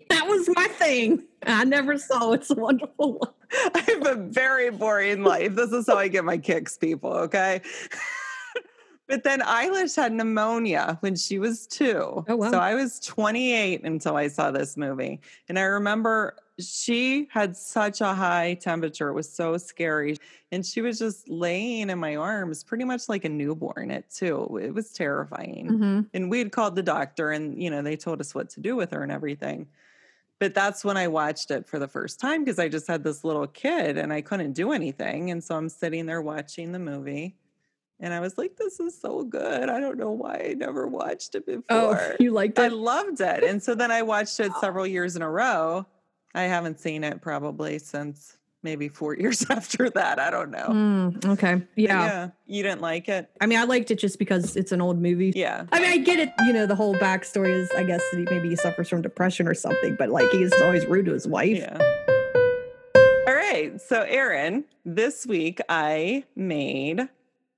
That 0.09 0.27
was 0.27 0.49
my 0.55 0.67
thing. 0.67 1.23
I 1.45 1.65
never 1.65 1.97
saw 1.97 2.31
It's 2.31 2.49
a 2.49 2.55
Wonderful 2.55 3.19
Life. 3.21 3.33
I 3.75 3.83
have 3.88 4.07
a 4.07 4.15
very 4.15 4.69
boring 4.69 5.23
life. 5.23 5.55
This 5.55 5.71
is 5.71 5.88
how 5.88 5.97
I 5.97 6.07
get 6.07 6.23
my 6.23 6.38
kicks, 6.38 6.77
people. 6.77 7.11
Okay. 7.11 7.61
but 9.07 9.23
then 9.23 9.41
Eilish 9.41 9.95
had 9.95 10.13
pneumonia 10.13 10.97
when 11.01 11.15
she 11.15 11.39
was 11.39 11.67
two. 11.67 12.23
Oh, 12.27 12.35
wow. 12.35 12.51
So 12.51 12.59
I 12.59 12.75
was 12.75 12.99
28 12.99 13.83
until 13.83 14.15
I 14.15 14.27
saw 14.27 14.51
this 14.51 14.77
movie. 14.77 15.19
And 15.47 15.57
I 15.57 15.63
remember 15.63 16.35
she 16.59 17.27
had 17.31 17.55
such 17.55 18.01
a 18.01 18.13
high 18.13 18.55
temperature. 18.55 19.09
It 19.09 19.13
was 19.13 19.31
so 19.31 19.57
scary. 19.57 20.17
And 20.51 20.65
she 20.65 20.81
was 20.81 20.97
just 20.99 21.29
laying 21.29 21.89
in 21.89 21.99
my 21.99 22.15
arms, 22.15 22.63
pretty 22.63 22.83
much 22.83 23.07
like 23.07 23.23
a 23.25 23.29
newborn 23.29 23.91
at 23.91 24.09
two. 24.09 24.59
It 24.61 24.73
was 24.73 24.91
terrifying 24.91 25.67
Mm-hmm. 25.69 25.99
and 26.13 26.29
we 26.31 26.39
had 26.39 26.51
called 26.51 26.75
the 26.75 26.83
doctor 26.83 27.31
and 27.31 27.61
you 27.61 27.69
know 27.69 27.81
they 27.81 27.95
told 27.95 28.19
us 28.19 28.33
what 28.35 28.49
to 28.51 28.59
do 28.59 28.75
with 28.75 28.91
her 28.91 29.03
and 29.03 29.11
everything 29.11 29.67
but 30.39 30.53
that's 30.53 30.83
when 30.85 30.95
i 30.97 31.07
watched 31.07 31.51
it 31.51 31.67
for 31.67 31.79
the 31.79 31.87
first 31.87 32.19
time 32.19 32.43
because 32.43 32.59
i 32.59 32.67
just 32.67 32.87
had 32.87 33.03
this 33.03 33.23
little 33.23 33.45
kid 33.47 33.97
and 33.97 34.11
i 34.13 34.21
couldn't 34.21 34.53
do 34.53 34.71
anything 34.71 35.31
and 35.31 35.43
so 35.43 35.55
i'm 35.55 35.69
sitting 35.69 36.05
there 36.05 36.22
watching 36.22 36.72
the 36.72 36.79
movie 36.79 37.35
and 38.00 38.13
i 38.13 38.19
was 38.19 38.37
like 38.37 38.55
this 38.57 38.79
is 38.79 39.00
so 39.00 39.24
good 39.24 39.69
i 39.69 39.79
don't 39.79 39.98
know 39.98 40.11
why 40.11 40.35
i 40.50 40.53
never 40.53 40.87
watched 40.87 41.35
it 41.35 41.45
before 41.45 41.63
Oh, 41.69 42.15
you 42.19 42.31
liked 42.31 42.57
it? 42.57 42.63
i 42.63 42.67
loved 42.67 43.19
it 43.22 43.43
and 43.43 43.61
so 43.61 43.75
then 43.75 43.91
i 43.91 44.01
watched 44.01 44.39
it 44.39 44.51
several 44.61 44.87
years 44.87 45.15
in 45.15 45.22
a 45.22 45.29
row 45.29 45.85
i 46.35 46.44
haven't 46.44 46.79
seen 46.79 47.03
it 47.03 47.22
probably 47.22 47.79
since 47.79 48.37
maybe 48.61 48.87
four 48.89 49.15
years 49.18 49.46
after 49.50 49.89
that 49.89 50.20
i 50.20 50.29
don't 50.29 50.51
know 50.51 50.68
Mm, 50.70 51.25
okay. 51.25 51.55
But 51.55 51.68
Yeah. 51.75 52.29
you 52.46 52.61
didn't 52.63 52.81
like 52.81 53.07
it 53.09 53.29
I 53.42 53.46
mean, 53.46 53.57
I 53.59 53.63
liked 53.63 53.89
it 53.92 54.00
just 54.00 54.20
because 54.20 54.55
it's 54.55 54.72
an 54.72 54.81
old 54.81 55.01
movie. 55.01 55.31
yeah 55.35 55.65
I 55.72 55.79
mean, 55.79 55.92
I 55.92 55.98
get 55.98 56.20
it. 56.20 56.29
You 56.46 56.53
know, 56.53 56.65
the 56.65 56.75
whole 56.75 56.96
backstory 56.96 57.53
is, 57.53 57.70
I 57.72 57.83
guess, 57.83 58.01
that 58.11 58.20
he, 58.20 58.25
maybe 58.35 58.50
he 58.50 58.55
suffers 58.55 58.89
from 58.89 59.01
depression 59.01 59.48
or 59.48 59.53
something, 59.53 59.96
but 59.98 60.09
like 60.09 60.29
he's 60.31 60.51
always 60.61 60.85
rude 60.85 61.05
to 61.05 61.13
his 61.13 61.27
wife. 61.27 61.57
Yeah. 61.57 61.77
All 63.27 63.35
right. 63.35 63.79
So, 63.81 64.01
Erin, 64.01 64.65
this 64.85 65.25
week 65.25 65.59
I 65.70 66.24
made 66.35 67.07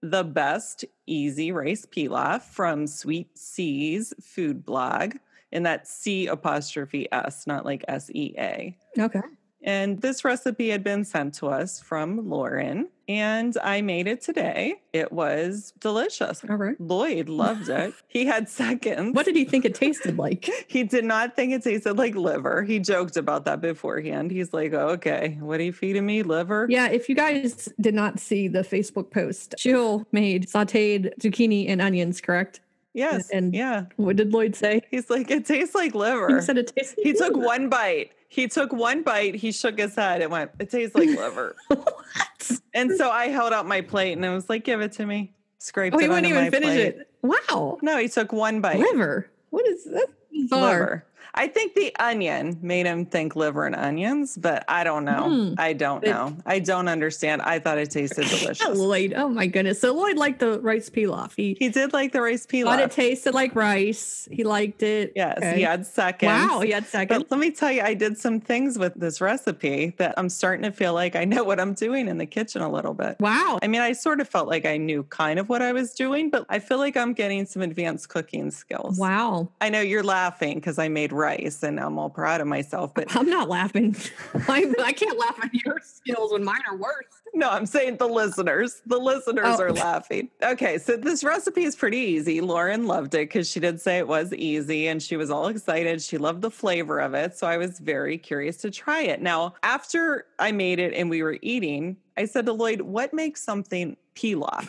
the 0.01 0.23
best 0.23 0.85
easy 1.07 1.51
rice 1.51 1.85
pilaf 1.85 2.43
from 2.43 2.85
Sweet 2.87 3.37
C's 3.37 4.13
food 4.21 4.65
blog. 4.65 5.15
And 5.51 5.65
that's 5.65 5.91
C 5.91 6.27
apostrophe 6.27 7.07
S, 7.11 7.45
not 7.47 7.65
like 7.65 7.83
S 7.87 8.09
E 8.13 8.33
A. 8.37 8.77
Okay. 8.97 9.21
And 9.63 10.01
this 10.01 10.25
recipe 10.25 10.69
had 10.69 10.83
been 10.83 11.05
sent 11.05 11.35
to 11.35 11.47
us 11.47 11.79
from 11.79 12.29
Lauren, 12.29 12.89
and 13.07 13.55
I 13.63 13.81
made 13.81 14.07
it 14.07 14.21
today. 14.21 14.75
It 14.91 15.11
was 15.11 15.73
delicious. 15.79 16.41
All 16.49 16.55
right. 16.55 16.79
Lloyd 16.79 17.29
loved 17.29 17.69
it. 17.69 17.93
He 18.07 18.25
had 18.25 18.49
seconds. 18.49 19.15
What 19.15 19.25
did 19.25 19.37
he 19.37 19.45
think 19.45 19.63
it 19.63 19.73
tasted 19.73 20.17
like? 20.17 20.49
He 20.67 20.83
did 20.83 21.05
not 21.05 21.35
think 21.35 21.53
it 21.53 21.63
tasted 21.63 21.97
like 21.97 22.15
liver. 22.15 22.63
He 22.63 22.79
joked 22.79 23.15
about 23.17 23.45
that 23.45 23.61
beforehand. 23.61 24.31
He's 24.31 24.53
like, 24.53 24.73
oh, 24.73 24.89
okay, 24.89 25.37
what 25.39 25.59
are 25.59 25.63
you 25.63 25.73
feeding 25.73 26.05
me? 26.05 26.23
Liver? 26.23 26.67
Yeah, 26.69 26.87
if 26.87 27.07
you 27.07 27.15
guys 27.15 27.69
did 27.79 27.93
not 27.93 28.19
see 28.19 28.47
the 28.47 28.61
Facebook 28.61 29.11
post, 29.11 29.55
Jill 29.57 30.05
made 30.11 30.47
sauteed 30.47 31.13
zucchini 31.19 31.69
and 31.69 31.81
onions, 31.81 32.19
correct? 32.21 32.59
Yes. 32.93 33.29
And- 33.29 33.53
yeah. 33.53 33.85
What 33.95 34.15
did 34.17 34.33
Lloyd 34.33 34.55
say? 34.55 34.81
He's 34.91 35.09
like, 35.09 35.31
it 35.31 35.45
tastes 35.45 35.75
like 35.75 35.93
He 35.93 35.97
liver. 35.99 36.41
said 36.41 36.57
it 36.57 36.71
tasted 36.75 37.01
He 37.03 37.13
took 37.13 37.35
one 37.35 37.69
bite. 37.69 38.11
He 38.27 38.47
took 38.47 38.71
one 38.71 39.03
bite. 39.03 39.35
He 39.35 39.51
shook 39.51 39.77
his 39.77 39.95
head 39.95 40.21
and 40.21 40.31
went, 40.31 40.51
it 40.59 40.69
tastes 40.69 40.95
like 40.95 41.09
liver. 41.09 41.55
what? 41.67 42.51
and 42.73 42.91
so 42.97 43.09
I 43.09 43.27
held 43.27 43.53
out 43.53 43.65
my 43.67 43.81
plate 43.81 44.13
and 44.13 44.25
I 44.25 44.33
was 44.33 44.49
like, 44.49 44.63
give 44.63 44.81
it 44.81 44.93
to 44.93 45.05
me. 45.05 45.33
Scraped 45.59 45.95
Oh, 45.95 45.99
he 45.99 46.07
wouldn't 46.07 46.27
even 46.27 46.49
finish 46.49 46.67
plate. 46.69 46.95
it. 46.95 47.09
Wow. 47.21 47.77
No, 47.81 47.97
he 47.97 48.07
took 48.07 48.31
one 48.33 48.61
bite. 48.61 48.79
Liver. 48.79 49.29
What 49.51 49.67
is 49.67 49.83
that? 49.85 50.07
Bizarre. 50.31 50.69
Liver. 50.71 51.05
I 51.33 51.47
think 51.47 51.73
the 51.75 51.95
onion 51.99 52.57
made 52.61 52.85
him 52.85 53.05
think 53.05 53.35
liver 53.35 53.65
and 53.65 53.75
onions, 53.75 54.37
but 54.37 54.63
I 54.67 54.83
don't 54.83 55.05
know. 55.05 55.29
Hmm. 55.29 55.53
I 55.57 55.73
don't 55.73 56.03
It- 56.03 56.09
know. 56.09 56.35
I 56.45 56.59
don't 56.59 56.87
understand. 56.87 57.41
I 57.41 57.59
thought 57.59 57.77
it 57.77 57.89
tasted 57.91 58.27
delicious. 58.39 58.77
Lloyd. 58.77 59.13
Oh 59.15 59.29
my 59.29 59.47
goodness. 59.47 59.79
So 59.79 59.93
Lloyd 59.93 60.17
liked 60.17 60.39
the 60.39 60.59
rice 60.61 60.89
pilaf. 60.89 61.31
He 61.35 61.55
He 61.59 61.69
did 61.69 61.93
like 61.93 62.11
the 62.11 62.21
rice 62.21 62.45
thought 62.45 62.79
it 62.79 62.91
tasted 62.91 63.33
like 63.33 63.55
rice. 63.55 64.27
He 64.31 64.43
liked 64.43 64.83
it. 64.83 65.13
Yes, 65.15 65.37
Okay. 65.37 65.55
he 65.57 65.61
had 65.61 65.85
seconds. 65.85 66.27
Wow, 66.29 66.59
he 66.61 66.71
had 66.71 66.85
seconds. 66.85 67.23
But 67.23 67.31
let 67.31 67.39
me 67.39 67.51
tell 67.51 67.71
you, 67.71 67.81
I 67.81 67.93
did 67.93 68.17
some 68.17 68.39
things 68.39 68.77
with 68.77 68.93
this 68.95 69.21
recipe 69.21 69.93
that 69.97 70.13
I'm 70.17 70.29
starting 70.29 70.63
to 70.63 70.71
feel 70.71 70.93
like 70.93 71.15
I 71.15 71.23
know 71.25 71.43
what 71.43 71.59
I'm 71.59 71.73
doing 71.73 72.07
in 72.07 72.17
the 72.17 72.25
kitchen 72.25 72.61
a 72.61 72.69
little 72.69 72.93
bit. 72.93 73.17
Wow. 73.19 73.59
I 73.61 73.67
mean, 73.67 73.81
I 73.81 73.93
sort 73.93 74.19
of 74.19 74.27
felt 74.27 74.47
like 74.47 74.65
I 74.65 74.77
knew 74.77 75.03
kind 75.03 75.39
of 75.39 75.49
what 75.49 75.61
I 75.61 75.71
was 75.71 75.93
doing, 75.93 76.29
but 76.29 76.45
I 76.49 76.59
feel 76.59 76.77
like 76.77 76.97
I'm 76.97 77.13
getting 77.13 77.45
some 77.45 77.61
advanced 77.61 78.09
cooking 78.09 78.51
skills. 78.51 78.97
Wow. 78.99 79.49
I 79.61 79.69
know 79.69 79.81
you're 79.81 80.03
laughing 80.03 80.55
because 80.55 80.77
I 80.77 80.87
made 80.89 81.11
rice 81.21 81.63
and 81.63 81.79
I'm 81.79 81.97
all 81.99 82.09
proud 82.09 82.41
of 82.41 82.47
myself, 82.47 82.93
but 82.93 83.15
I'm 83.15 83.29
not 83.29 83.47
laughing. 83.47 83.95
I, 84.47 84.73
I 84.83 84.91
can't 84.91 85.17
laugh 85.17 85.37
at 85.43 85.53
your 85.53 85.79
skills 85.83 86.31
when 86.33 86.43
mine 86.43 86.61
are 86.69 86.75
worse. 86.75 87.05
no, 87.33 87.49
I'm 87.49 87.65
saying 87.65 87.97
the 87.97 88.07
listeners. 88.07 88.81
The 88.85 88.97
listeners 88.97 89.45
Oh. 89.59 89.63
are 89.63 89.71
laughing. 89.71 90.29
Okay, 90.43 90.77
so 90.77 90.97
this 90.97 91.23
recipe 91.23 91.63
is 91.63 91.75
pretty 91.75 91.97
easy. 91.97 92.41
Lauren 92.41 92.87
loved 92.87 93.13
it 93.13 93.29
because 93.29 93.49
she 93.49 93.59
did 93.59 93.79
say 93.79 93.97
it 93.99 94.07
was 94.07 94.33
easy 94.33 94.87
and 94.87 95.01
she 95.01 95.15
was 95.15 95.29
all 95.29 95.47
excited. 95.47 96.01
She 96.01 96.17
loved 96.17 96.41
the 96.41 96.51
flavor 96.51 96.99
of 96.99 97.13
it. 97.13 97.37
So 97.37 97.47
I 97.47 97.57
was 97.57 97.79
very 97.79 98.17
curious 98.17 98.57
to 98.57 98.71
try 98.71 99.01
it. 99.03 99.21
Now, 99.21 99.53
after 99.63 100.25
I 100.39 100.51
made 100.51 100.79
it 100.79 100.93
and 100.93 101.09
we 101.09 101.23
were 101.23 101.37
eating, 101.41 101.97
I 102.17 102.25
said 102.25 102.45
to 102.47 102.53
Lloyd, 102.53 102.81
What 102.81 103.13
makes 103.13 103.41
something 103.41 103.95
pilaf? 104.15 104.67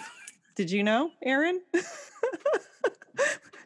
Did 0.54 0.70
you 0.70 0.82
know, 0.84 1.10
Erin? 1.22 1.60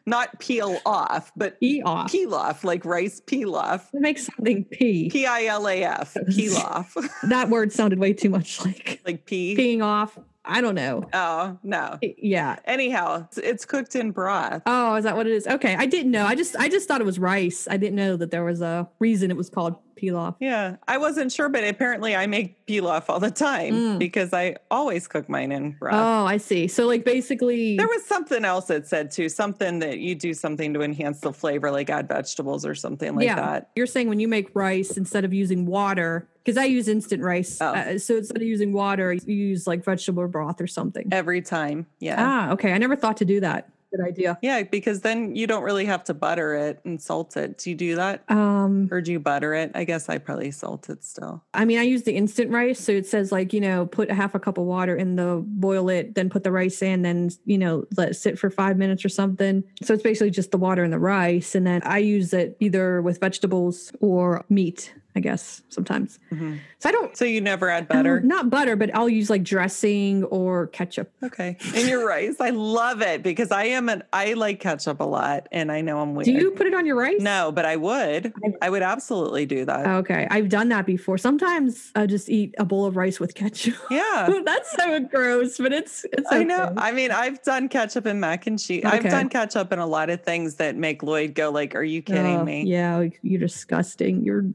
Not 0.07 0.39
peel 0.39 0.79
off, 0.85 1.31
but 1.35 1.59
Pee 1.59 1.81
off. 1.83 2.09
pilaf, 2.11 2.63
like 2.63 2.85
rice 2.85 3.19
pilaf. 3.21 3.81
It 3.93 3.99
makes 4.01 4.25
something 4.25 4.63
pee. 4.63 5.09
P 5.09 5.25
I 5.25 5.43
L 5.45 5.67
A 5.67 5.83
F, 5.83 6.13
pilaf, 6.15 7.09
That 7.29 7.49
word 7.49 7.71
sounded 7.73 7.99
way 7.99 8.13
too 8.13 8.29
much 8.29 8.63
like 8.65 9.01
like 9.05 9.25
pea. 9.25 9.55
peeing 9.55 9.83
off. 9.83 10.17
I 10.47 10.61
don't 10.61 10.75
know. 10.75 11.03
Oh, 11.13 11.57
no. 11.63 11.99
Yeah. 12.01 12.57
Anyhow, 12.65 13.25
it's, 13.27 13.37
it's 13.37 13.65
cooked 13.65 13.95
in 13.95 14.11
broth. 14.11 14.61
Oh, 14.65 14.95
is 14.95 15.03
that 15.03 15.15
what 15.15 15.27
it 15.27 15.33
is? 15.33 15.45
Okay. 15.47 15.75
I 15.75 15.85
didn't 15.85 16.11
know. 16.11 16.25
I 16.25 16.35
just 16.35 16.55
I 16.55 16.69
just 16.69 16.87
thought 16.87 17.01
it 17.01 17.05
was 17.05 17.19
rice. 17.19 17.67
I 17.69 17.77
didn't 17.77 17.95
know 17.95 18.15
that 18.17 18.31
there 18.31 18.43
was 18.43 18.61
a 18.61 18.87
reason 18.99 19.29
it 19.31 19.37
was 19.37 19.49
called 19.49 19.75
pilaf. 19.97 20.35
Yeah, 20.39 20.75
I 20.87 20.99
wasn't 20.99 21.31
sure, 21.31 21.49
but 21.49 21.63
apparently 21.63 22.15
I 22.15 22.27
make 22.27 22.67
pilaf 22.67 23.05
all 23.09 23.19
the 23.19 23.31
time 23.31 23.73
Mm. 23.73 23.97
because 23.99 24.31
I 24.31 24.57
always 24.69 25.07
cook 25.07 25.27
mine 25.27 25.51
in 25.51 25.71
broth. 25.71 25.95
Oh, 25.95 26.25
I 26.27 26.37
see. 26.37 26.67
So 26.67 26.85
like 26.85 27.03
basically 27.03 27.77
There 27.77 27.87
was 27.87 28.05
something 28.05 28.45
else 28.45 28.69
it 28.69 28.85
said 28.87 29.09
too, 29.09 29.27
something 29.27 29.79
that 29.79 29.97
you 29.97 30.13
do 30.13 30.35
something 30.35 30.71
to 30.75 30.81
enhance 30.83 31.21
the 31.21 31.33
flavor, 31.33 31.71
like 31.71 31.89
add 31.89 32.07
vegetables 32.07 32.63
or 32.63 32.75
something 32.75 33.15
like 33.15 33.27
that. 33.27 33.69
You're 33.75 33.87
saying 33.87 34.07
when 34.07 34.19
you 34.19 34.27
make 34.27 34.51
rice 34.53 34.97
instead 34.97 35.25
of 35.25 35.33
using 35.33 35.65
water, 35.65 36.27
because 36.47 36.57
I 36.57 36.63
use 36.63 36.87
instant 36.87 37.21
rice. 37.21 37.57
Oh. 37.59 37.73
Uh, 37.73 37.99
so 37.99 38.15
instead 38.15 38.37
of 38.37 38.43
using 38.47 38.71
water, 38.71 39.11
you 39.11 39.35
use 39.35 39.67
like 39.67 39.83
vegetable 39.83 40.25
broth 40.29 40.61
or 40.61 40.67
something. 40.67 41.09
Every 41.11 41.41
time. 41.41 41.87
Yeah. 41.99 42.15
Ah, 42.17 42.51
okay. 42.53 42.71
I 42.71 42.77
never 42.77 42.95
thought 42.95 43.17
to 43.17 43.25
do 43.25 43.41
that. 43.41 43.69
Good 43.91 44.05
idea. 44.05 44.37
Yeah, 44.41 44.63
because 44.63 45.01
then 45.01 45.35
you 45.35 45.45
don't 45.47 45.63
really 45.63 45.85
have 45.85 46.03
to 46.05 46.13
butter 46.13 46.55
it 46.55 46.79
and 46.85 47.01
salt 47.01 47.35
it. 47.37 47.57
Do 47.57 47.69
you 47.69 47.75
do 47.75 47.95
that? 47.95 48.23
Um, 48.29 48.87
Or 48.91 49.01
do 49.01 49.11
you 49.13 49.19
butter 49.19 49.53
it? 49.53 49.71
I 49.75 49.83
guess 49.83 50.09
I 50.09 50.17
probably 50.17 50.51
salt 50.51 50.89
it 50.89 51.03
still. 51.03 51.43
I 51.53 51.65
mean, 51.65 51.79
I 51.79 51.83
use 51.83 52.03
the 52.03 52.13
instant 52.13 52.51
rice, 52.51 52.79
so 52.79 52.91
it 52.91 53.07
says 53.07 53.31
like 53.31 53.53
you 53.53 53.61
know, 53.61 53.85
put 53.85 54.09
a 54.09 54.13
half 54.13 54.35
a 54.35 54.39
cup 54.39 54.57
of 54.57 54.65
water 54.65 54.95
in 54.95 55.15
the 55.15 55.41
boil 55.45 55.89
it, 55.89 56.15
then 56.15 56.29
put 56.29 56.43
the 56.43 56.51
rice 56.51 56.81
in, 56.81 57.01
then 57.01 57.29
you 57.45 57.57
know, 57.57 57.85
let 57.95 58.09
it 58.09 58.13
sit 58.15 58.37
for 58.37 58.49
five 58.49 58.77
minutes 58.77 59.05
or 59.05 59.09
something. 59.09 59.63
So 59.81 59.93
it's 59.93 60.03
basically 60.03 60.31
just 60.31 60.51
the 60.51 60.57
water 60.57 60.83
and 60.83 60.91
the 60.91 60.99
rice, 60.99 61.55
and 61.55 61.65
then 61.65 61.81
I 61.83 61.99
use 61.99 62.33
it 62.33 62.57
either 62.59 63.01
with 63.01 63.19
vegetables 63.21 63.93
or 64.01 64.43
meat. 64.49 64.93
I 65.17 65.19
guess 65.19 65.63
sometimes. 65.69 66.19
Mhm. 66.31 66.59
So 66.77 66.89
I 66.89 66.91
don't. 66.91 67.17
So 67.17 67.25
you 67.25 67.41
never 67.41 67.69
add 67.71 67.87
butter? 67.87 68.19
Not 68.21 68.51
butter, 68.51 68.75
but 68.75 68.93
I'll 68.95 69.09
use 69.09 69.31
like 69.31 69.41
dressing 69.43 70.23
or 70.25 70.67
ketchup. 70.67 71.11
Okay. 71.23 71.57
And 71.75 71.87
your 71.89 72.07
rice. 72.13 72.35
I 72.39 72.51
love 72.51 73.01
it 73.01 73.23
because 73.23 73.51
I 73.51 73.63
am 73.65 73.89
an 73.89 74.03
I 74.13 74.33
like 74.33 74.59
ketchup 74.59 74.99
a 74.99 75.03
lot 75.03 75.47
and 75.51 75.71
I 75.71 75.81
know 75.81 75.99
I'm 75.99 76.13
weird. 76.13 76.25
Do 76.25 76.33
you 76.33 76.51
put 76.51 76.67
it 76.67 76.75
on 76.75 76.85
your 76.85 76.95
rice? 76.95 77.19
No, 77.19 77.51
but 77.51 77.65
I 77.65 77.77
would. 77.77 78.31
I 78.61 78.69
would 78.69 78.83
absolutely 78.83 79.47
do 79.47 79.65
that. 79.65 79.87
Okay, 79.87 80.27
I've 80.29 80.49
done 80.49 80.69
that 80.69 80.85
before. 80.85 81.17
Sometimes 81.17 81.91
I 81.95 82.05
just 82.05 82.29
eat 82.29 82.53
a 82.59 82.65
bowl 82.65 82.85
of 82.85 82.95
rice 82.95 83.19
with 83.19 83.33
ketchup. 83.33 83.73
yeah. 83.89 84.29
That's 84.45 84.71
so 84.73 84.99
gross, 84.99 85.57
but 85.57 85.73
it's 85.73 86.05
it's. 86.13 86.31
I 86.31 86.43
know. 86.43 86.73
I 86.77 86.91
mean, 86.91 87.09
I've 87.09 87.41
done 87.41 87.69
ketchup 87.69 88.05
and 88.05 88.21
mac 88.21 88.45
and 88.45 88.59
cheese. 88.59 88.83
I've 88.85 89.03
done 89.03 89.29
ketchup 89.29 89.71
and 89.71 89.81
a 89.81 89.85
lot 89.87 90.11
of 90.11 90.21
things 90.23 90.55
that 90.55 90.75
make 90.75 91.01
Lloyd 91.01 91.33
go 91.33 91.49
like, 91.49 91.73
"Are 91.75 91.83
you 91.83 92.03
kidding 92.03 92.37
Oh, 92.37 92.43
me?" 92.45 92.63
Yeah, 92.65 92.97
like, 92.97 93.19
you're 93.23 93.39
disgusting. 93.39 94.23
You're 94.23 94.45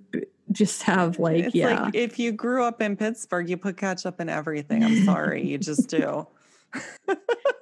just 0.52 0.82
have 0.84 1.18
like 1.18 1.44
it's 1.46 1.54
yeah. 1.54 1.82
like 1.84 1.94
if 1.94 2.18
you 2.18 2.32
grew 2.32 2.62
up 2.64 2.80
in 2.80 2.96
Pittsburgh, 2.96 3.48
you 3.48 3.56
put 3.56 3.76
ketchup 3.76 4.20
in 4.20 4.28
everything. 4.28 4.84
I'm 4.84 5.04
sorry, 5.04 5.44
you 5.46 5.58
just 5.58 5.88
do. 5.90 6.26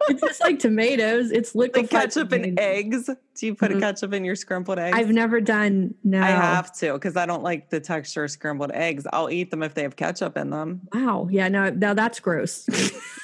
it's 0.08 0.20
just 0.20 0.40
like 0.40 0.58
tomatoes. 0.60 1.32
It's 1.32 1.54
liquid 1.54 1.82
Like 1.84 1.90
ketchup 1.90 2.30
and 2.32 2.58
eggs. 2.60 3.06
Do 3.34 3.46
you 3.46 3.54
put 3.54 3.70
Mhm. 3.72 3.80
ketchup 3.80 4.12
in 4.12 4.24
your 4.24 4.36
scrambled 4.36 4.78
eggs? 4.78 4.96
I've 4.96 5.10
never 5.10 5.40
done 5.40 5.94
no. 6.04 6.20
I 6.20 6.26
have 6.26 6.72
to 6.78 6.92
because 6.92 7.16
I 7.16 7.26
don't 7.26 7.42
like 7.42 7.70
the 7.70 7.80
texture 7.80 8.24
of 8.24 8.30
scrambled 8.30 8.70
eggs. 8.72 9.06
I'll 9.12 9.30
eat 9.30 9.50
them 9.50 9.62
if 9.62 9.74
they 9.74 9.82
have 9.82 9.96
ketchup 9.96 10.36
in 10.36 10.50
them. 10.50 10.82
Wow. 10.92 11.28
Yeah. 11.30 11.48
No. 11.48 11.70
Now 11.70 11.94
that's 11.94 12.20
gross. 12.20 12.66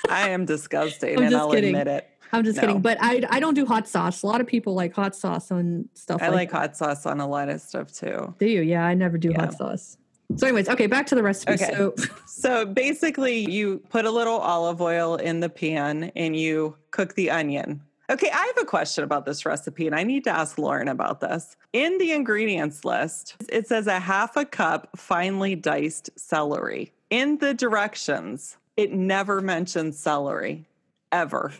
I 0.09 0.31
am 0.31 0.44
disgusting, 0.44 1.18
I'm 1.18 1.24
and 1.26 1.37
I'll 1.37 1.50
kidding. 1.52 1.74
admit 1.76 1.87
it. 1.88 2.09
I'm 2.37 2.44
just 2.44 2.57
No. 2.57 2.61
kidding. 2.62 2.81
But 2.83 2.99
I 3.01 3.22
I 3.31 3.40
don't 3.40 3.55
do 3.55 3.66
hot 3.66 3.88
sauce. 3.88 4.22
A 4.22 4.27
lot 4.27 4.40
of 4.40 4.46
people 4.46 4.75
like 4.75 4.94
hot 4.94 5.14
sauce 5.16 5.51
on 5.51 5.88
stuff. 5.94 6.22
I 6.22 6.27
like, 6.29 6.35
like 6.35 6.53
hot 6.53 6.77
sauce 6.77 7.07
on 7.07 7.20
a 7.20 7.27
lot 7.27 7.49
of 7.49 7.61
stuff 7.61 7.92
too. 7.92 8.35
Do 8.38 8.46
you? 8.46 8.62
Yeah. 8.62 8.85
I 8.85 8.94
never 8.94 9.18
do 9.18 9.31
Yeah. 9.31 9.42
hot 9.46 9.55
sauce. 9.55 9.96
So, 10.37 10.46
anyways, 10.46 10.68
okay. 10.68 10.87
Back 10.88 11.07
to 11.07 11.14
the 11.14 11.22
recipe. 11.22 11.53
Okay. 11.55 11.72
So, 11.77 11.94
So 12.27 12.66
basically, 12.66 13.49
you 13.51 13.79
put 13.90 14.05
a 14.05 14.11
little 14.11 14.38
olive 14.38 14.81
oil 14.83 15.14
in 15.16 15.40
the 15.40 15.49
pan 15.49 16.11
and 16.16 16.37
you 16.37 16.77
cook 16.90 17.14
the 17.14 17.31
onion. 17.31 17.81
Okay, 18.11 18.31
I 18.31 18.53
have 18.55 18.59
a 18.62 18.64
question 18.66 19.03
about 19.03 19.25
this 19.27 19.44
recipe, 19.44 19.87
and 19.87 19.94
I 19.96 20.05
need 20.05 20.22
to 20.25 20.31
ask 20.31 20.59
Lauren 20.59 20.87
about 20.87 21.20
this. 21.20 21.57
In 21.72 21.99
the 21.99 22.12
ingredients 22.12 22.85
list, 22.85 23.35
it 23.49 23.66
says 23.66 23.88
a 23.88 23.99
half 23.99 24.37
a 24.37 24.44
cup 24.44 24.90
finely 24.96 25.57
diced 25.57 26.11
celery. 26.16 26.92
In 27.11 27.38
the 27.38 27.53
directions, 27.53 28.59
it 28.77 28.92
never 28.92 29.40
mentions 29.40 29.99
celery, 29.99 30.66
ever. 31.11 31.53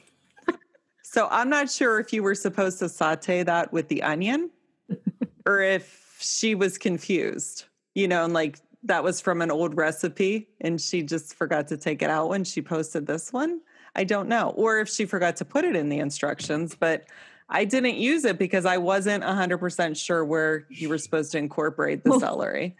So 1.09 1.29
I'm 1.31 1.49
not 1.49 1.71
sure 1.71 2.01
if 2.01 2.12
you 2.12 2.23
were 2.23 2.35
supposed 2.35 2.81
to 2.81 2.88
saute 2.88 3.45
that 3.45 3.73
with 3.73 3.87
the 3.88 4.03
onion 4.03 4.51
or 5.47 5.61
if 5.61 6.16
she 6.21 6.55
was 6.57 6.79
confused, 6.79 7.64
you 7.95 8.09
know, 8.09 8.25
and 8.25 8.35
like 8.35 8.59
that 8.83 9.05
was 9.05 9.21
from 9.21 9.40
an 9.40 9.51
old 9.53 9.77
recipe 9.77 10.49
and 10.61 10.81
she 10.81 11.03
just 11.03 11.35
forgot 11.35 11.69
to 11.69 11.77
take 11.77 12.03
it 12.03 12.11
out 12.11 12.29
when 12.29 12.42
she 12.42 12.61
posted 12.61 13.07
this 13.07 13.33
one. 13.33 13.61
I 13.95 14.03
don't 14.03 14.29
know. 14.29 14.51
Or 14.57 14.81
if 14.81 14.88
she 14.88 15.07
forgot 15.07 15.37
to 15.37 15.45
put 15.45 15.64
it 15.64 15.77
in 15.77 15.88
the 15.88 15.99
instructions, 16.01 16.75
but 16.75 17.05
I 17.49 17.64
didn't 17.64 17.97
use 17.97 18.25
it 18.25 18.37
because 18.37 18.66
I 18.66 18.77
wasn't 18.77 19.23
100% 19.23 19.97
sure 19.97 20.25
where 20.25 20.66
you 20.69 20.88
were 20.88 20.99
supposed 20.99 21.31
to 21.33 21.38
incorporate 21.38 22.03
the 22.03 22.11
Well, 22.11 22.21
celery. 22.21 22.75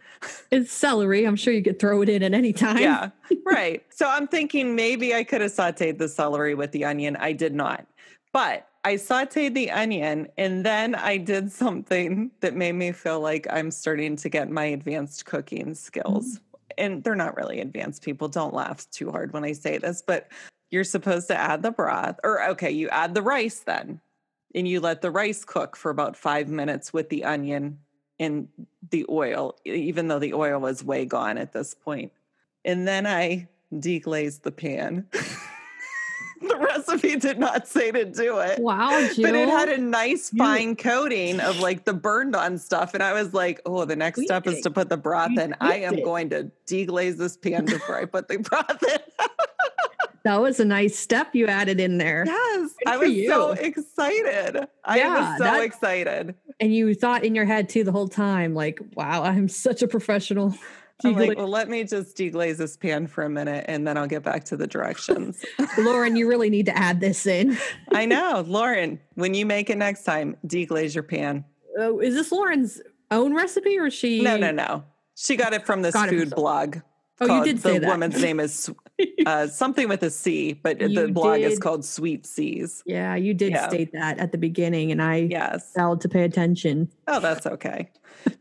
it's 0.51 0.73
celery. 0.73 1.25
I'm 1.25 1.37
sure 1.37 1.55
you 1.55 1.63
could 1.63 1.79
throw 1.79 2.03
it 2.03 2.09
in 2.09 2.25
at 2.25 2.35
any 2.35 2.53
time. 2.53 2.79
Yeah, 2.79 3.11
right. 3.47 3.85
So 3.91 4.09
I'm 4.09 4.27
thinking 4.27 4.75
maybe 4.75 5.15
I 5.15 5.23
could 5.23 5.41
have 5.43 5.53
sauteed 5.53 5.99
the 5.99 6.09
celery 6.09 6.57
with 6.57 6.73
the 6.73 6.85
onion. 6.85 7.15
I 7.17 7.33
did 7.33 7.55
not. 7.55 7.87
But 8.37 8.69
I 8.85 8.97
sauteed 8.97 9.55
the 9.55 9.71
onion 9.71 10.29
and 10.37 10.63
then 10.63 10.95
I 10.95 11.17
did 11.17 11.51
something 11.51 12.31
that 12.41 12.55
made 12.55 12.75
me 12.75 12.93
feel 12.93 13.19
like 13.19 13.47
I'm 13.49 13.71
starting 13.71 14.15
to 14.17 14.29
get 14.29 14.51
my 14.51 14.65
advanced 14.65 15.25
cooking 15.25 15.73
skills. 15.73 16.35
Mm-hmm. 16.35 16.75
And 16.77 17.03
they're 17.03 17.15
not 17.15 17.35
really 17.35 17.61
advanced 17.61 18.03
people. 18.03 18.29
Don't 18.29 18.53
laugh 18.53 18.87
too 18.91 19.11
hard 19.11 19.33
when 19.33 19.43
I 19.43 19.53
say 19.53 19.79
this, 19.79 20.03
but 20.07 20.29
you're 20.71 20.85
supposed 20.85 21.29
to 21.29 21.35
add 21.35 21.63
the 21.63 21.71
broth, 21.71 22.21
or 22.23 22.47
okay, 22.51 22.71
you 22.71 22.91
add 22.91 23.15
the 23.15 23.23
rice 23.23 23.61
then, 23.61 24.03
and 24.55 24.69
you 24.69 24.81
let 24.81 25.01
the 25.01 25.11
rice 25.11 25.43
cook 25.43 25.75
for 25.75 25.91
about 25.91 26.15
five 26.15 26.51
minutes 26.51 26.93
with 26.93 27.09
the 27.09 27.25
onion 27.25 27.79
and 28.19 28.49
the 28.91 29.07
oil, 29.09 29.57
even 29.65 30.09
though 30.09 30.19
the 30.19 30.35
oil 30.35 30.61
was 30.61 30.85
way 30.85 31.07
gone 31.07 31.39
at 31.39 31.55
this 31.55 31.73
point. 31.73 32.13
And 32.67 32.87
then 32.87 33.07
I 33.07 33.49
deglazed 33.73 34.43
the 34.43 34.53
pan. 34.53 35.09
the 36.49 36.57
recipe 36.57 37.17
did 37.17 37.39
not 37.39 37.67
say 37.67 37.91
to 37.91 38.05
do 38.05 38.39
it. 38.41 38.59
Wow, 38.59 38.91
Jill. 39.15 39.25
But 39.25 39.35
it 39.35 39.49
had 39.49 39.69
a 39.69 39.79
nice 39.79 40.33
You- 40.33 40.39
fine 40.39 40.77
coating 40.77 41.41
of 41.41 41.61
like 41.61 41.85
the 41.85 41.95
burned 41.95 42.37
on 42.37 42.59
stuff. 42.59 42.95
And 42.95 43.03
I 43.03 43.13
was 43.13 43.33
like, 43.35 43.61
oh, 43.67 43.85
the 43.85 43.97
next 43.97 44.19
We 44.19 44.27
step 44.27 44.47
is 44.47 44.61
to 44.63 44.71
put 44.71 44.89
the 44.89 44.97
broth 44.97 45.31
we 45.37 45.43
in. 45.43 45.55
I 45.61 45.77
am 45.79 45.95
it. 45.99 46.05
going 46.05 46.31
to 46.31 46.51
deglaze 46.67 47.17
this 47.17 47.37
pan 47.37 47.65
before 47.65 47.99
I 47.99 48.05
put 48.05 48.29
the 48.29 48.39
broth 48.39 48.83
in. 48.83 48.99
that 50.25 50.41
was 50.41 50.59
a 50.61 50.65
nice 50.65 50.99
step 50.99 51.35
you 51.35 51.47
added 51.47 51.79
in 51.81 51.99
there. 51.99 52.25
yes. 52.27 52.73
Good 52.85 52.89
I 52.93 52.97
was 52.97 53.09
so 53.27 53.55
you. 53.55 53.61
excited. 53.61 54.67
I 54.85 54.99
Yeah, 54.99 55.31
was 55.31 55.39
so 55.39 55.45
that- 55.45 55.63
excited. 55.65 56.35
And 56.59 56.75
you 56.75 56.95
thought 56.95 57.23
in 57.25 57.35
your 57.35 57.45
head 57.45 57.69
too 57.69 57.85
the 57.85 57.93
whole 57.93 58.09
time, 58.09 58.55
like, 58.55 58.81
wow, 58.95 59.23
I'm 59.23 59.49
such 59.49 59.83
a 59.83 59.89
professional. 59.89 60.55
I'm 61.05 61.15
Degla- 61.15 61.29
like, 61.29 61.39
well, 61.39 61.49
let 61.49 61.69
me 61.69 61.85
just 61.85 62.17
deglaze 62.17 62.57
this 62.57 62.77
pan 62.77 63.07
for 63.07 63.25
a 63.25 63.29
minute 63.29 63.67
and 63.69 63.87
then 63.87 63.99
I'll 63.99 64.07
get 64.07 64.23
back 64.23 64.45
to 64.45 64.57
the 64.57 64.67
directions. 64.67 65.45
Lauren, 65.79 66.17
you 66.17 66.27
really 66.27 66.49
need 66.49 66.67
to 66.67 66.77
add 66.77 67.01
this 67.01 67.27
in. 67.27 67.59
I 67.93 68.07
know. 68.07 68.45
Lauren, 68.47 68.99
when 69.15 69.35
you 69.35 69.45
make 69.45 69.69
it 69.69 69.77
next 69.77 70.05
time, 70.05 70.37
deglaze 70.47 70.95
your 70.95 71.03
pan. 71.03 71.45
Oh, 71.79 71.99
is 71.99 72.15
this 72.15 72.33
Lauren's 72.33 72.81
own 73.11 73.35
recipe 73.35 73.79
or 73.79 73.87
is 73.87 73.95
she? 73.95 74.23
No, 74.23 74.39
no, 74.39 74.51
no. 74.51 74.85
She 75.17 75.37
got 75.37 75.53
it 75.53 75.67
from 75.67 75.83
this 75.83 75.93
Got 75.93 76.09
food 76.09 76.31
blog. 76.31 76.79
Oh, 77.21 77.39
you 77.39 77.45
did 77.45 77.61
say 77.61 77.71
that. 77.73 77.75
the 77.75 77.81
that. 77.87 77.89
woman's 77.89 78.21
name 78.21 78.41
is 78.41 78.71
uh, 79.27 79.47
something 79.47 79.89
with 79.89 80.03
a 80.03 80.11
C, 80.11 80.53
but 80.53 80.79
the 80.79 80.89
You 80.91 81.09
blog 81.09 81.41
is 81.41 81.59
called 81.59 81.85
Sweet 81.85 82.27
C's. 82.27 82.83
Yeah, 82.87 83.15
you 83.15 83.33
did 83.33 83.53
Yeah. 83.53 83.69
state 83.69 83.93
that 83.93 84.19
at 84.19 84.33
the 84.33 84.39
beginning, 84.39 84.93
and 84.93 85.01
I 85.03 85.17
Yes. 85.31 85.73
failed 85.75 86.01
to 86.03 86.09
pay 86.09 86.25
attention. 86.25 86.91
Oh, 87.07 87.21
that's 87.21 87.47
okay. 87.47 87.89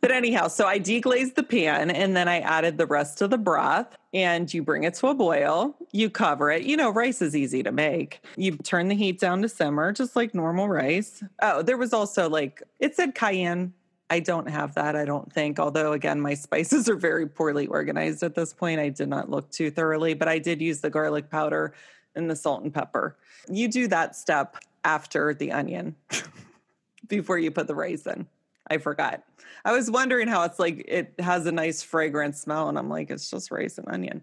but 0.01 0.11
anyhow, 0.11 0.47
so 0.47 0.65
I 0.67 0.79
deglazed 0.79 1.35
the 1.35 1.43
pan 1.43 1.91
and 1.91 2.15
then 2.15 2.27
I 2.27 2.39
added 2.39 2.77
the 2.77 2.85
rest 2.85 3.21
of 3.21 3.29
the 3.29 3.37
broth 3.37 3.87
and 4.13 4.51
you 4.53 4.63
bring 4.63 4.83
it 4.83 4.93
to 4.95 5.07
a 5.07 5.13
boil. 5.13 5.75
You 5.91 6.09
cover 6.09 6.49
it. 6.51 6.63
You 6.63 6.75
know, 6.77 6.89
rice 6.89 7.21
is 7.21 7.35
easy 7.35 7.61
to 7.63 7.71
make. 7.71 8.21
You 8.37 8.55
turn 8.57 8.87
the 8.87 8.95
heat 8.95 9.19
down 9.19 9.41
to 9.41 9.49
simmer, 9.49 9.91
just 9.91 10.15
like 10.15 10.33
normal 10.33 10.69
rice. 10.69 11.23
Oh, 11.41 11.61
there 11.61 11.77
was 11.77 11.93
also 11.93 12.29
like, 12.29 12.63
it 12.79 12.95
said 12.95 13.15
cayenne. 13.15 13.73
I 14.09 14.19
don't 14.19 14.47
have 14.47 14.75
that, 14.75 14.95
I 14.95 15.05
don't 15.05 15.31
think. 15.31 15.59
Although, 15.59 15.93
again, 15.93 16.21
my 16.21 16.33
spices 16.45 16.89
are 16.89 16.95
very 16.95 17.27
poorly 17.27 17.67
organized 17.67 18.23
at 18.23 18.35
this 18.35 18.53
point. 18.53 18.79
I 18.79 18.89
did 18.89 19.09
not 19.09 19.29
look 19.29 19.49
too 19.51 19.71
thoroughly, 19.71 20.13
but 20.13 20.27
I 20.27 20.39
did 20.39 20.61
use 20.61 20.81
the 20.81 20.89
garlic 20.89 21.29
powder 21.29 21.73
and 22.15 22.29
the 22.29 22.35
salt 22.35 22.63
and 22.63 22.73
pepper. 22.73 23.17
You 23.49 23.67
do 23.67 23.87
that 23.87 24.15
step 24.15 24.57
after 24.83 25.33
the 25.33 25.51
onion 25.51 25.95
before 27.07 27.37
you 27.37 27.51
put 27.51 27.67
the 27.67 27.75
rice 27.75 28.05
in. 28.05 28.27
I 28.67 28.77
forgot. 28.77 29.23
I 29.63 29.71
was 29.71 29.91
wondering 29.91 30.27
how 30.27 30.43
it's 30.43 30.59
like 30.59 30.85
it 30.87 31.13
has 31.19 31.45
a 31.45 31.51
nice 31.51 31.83
fragrant 31.83 32.35
smell, 32.35 32.69
and 32.69 32.77
I'm 32.77 32.89
like, 32.89 33.11
it's 33.11 33.29
just 33.29 33.51
rice 33.51 33.77
and 33.77 33.87
onion. 33.87 34.21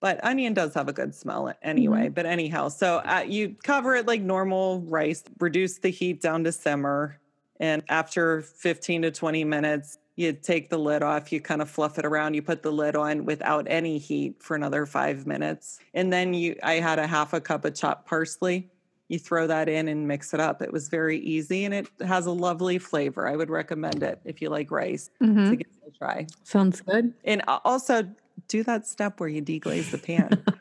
But 0.00 0.22
onion 0.24 0.54
does 0.54 0.74
have 0.74 0.88
a 0.88 0.92
good 0.92 1.14
smell 1.14 1.52
anyway. 1.62 2.08
But 2.08 2.26
anyhow, 2.26 2.68
so 2.68 2.98
uh, 2.98 3.24
you 3.26 3.56
cover 3.62 3.94
it 3.94 4.06
like 4.06 4.20
normal 4.20 4.80
rice, 4.82 5.24
reduce 5.40 5.78
the 5.78 5.88
heat 5.88 6.20
down 6.20 6.44
to 6.44 6.52
simmer. 6.52 7.18
And 7.60 7.82
after 7.88 8.42
15 8.42 9.02
to 9.02 9.10
20 9.10 9.44
minutes, 9.44 9.98
you 10.16 10.32
take 10.32 10.70
the 10.70 10.78
lid 10.78 11.02
off, 11.02 11.30
you 11.30 11.40
kind 11.40 11.60
of 11.60 11.68
fluff 11.68 11.98
it 11.98 12.06
around, 12.06 12.34
you 12.34 12.42
put 12.42 12.62
the 12.62 12.70
lid 12.70 12.96
on 12.96 13.24
without 13.26 13.66
any 13.68 13.98
heat 13.98 14.42
for 14.42 14.56
another 14.56 14.86
five 14.86 15.26
minutes. 15.26 15.78
And 15.92 16.12
then 16.12 16.32
you 16.32 16.56
I 16.62 16.74
had 16.74 16.98
a 16.98 17.06
half 17.06 17.32
a 17.34 17.40
cup 17.40 17.64
of 17.66 17.74
chopped 17.74 18.06
parsley. 18.06 18.70
You 19.08 19.18
throw 19.18 19.46
that 19.46 19.68
in 19.68 19.88
and 19.88 20.08
mix 20.08 20.32
it 20.34 20.40
up. 20.40 20.62
It 20.62 20.72
was 20.72 20.88
very 20.88 21.18
easy 21.20 21.64
and 21.64 21.72
it 21.74 21.86
has 22.04 22.26
a 22.26 22.30
lovely 22.32 22.78
flavor. 22.78 23.28
I 23.28 23.36
would 23.36 23.50
recommend 23.50 24.02
it 24.02 24.20
if 24.24 24.40
you 24.42 24.48
like 24.48 24.70
rice 24.70 25.10
Mhm. 25.22 25.50
to 25.50 25.60
it 25.60 25.66
a 25.86 25.90
try. 25.98 26.26
Sounds 26.44 26.80
good. 26.80 27.12
And 27.24 27.42
also 27.46 28.08
do 28.48 28.62
that 28.64 28.86
step 28.86 29.20
where 29.20 29.28
you 29.28 29.42
deglaze 29.42 29.90
the 29.90 29.98
pan. 29.98 30.42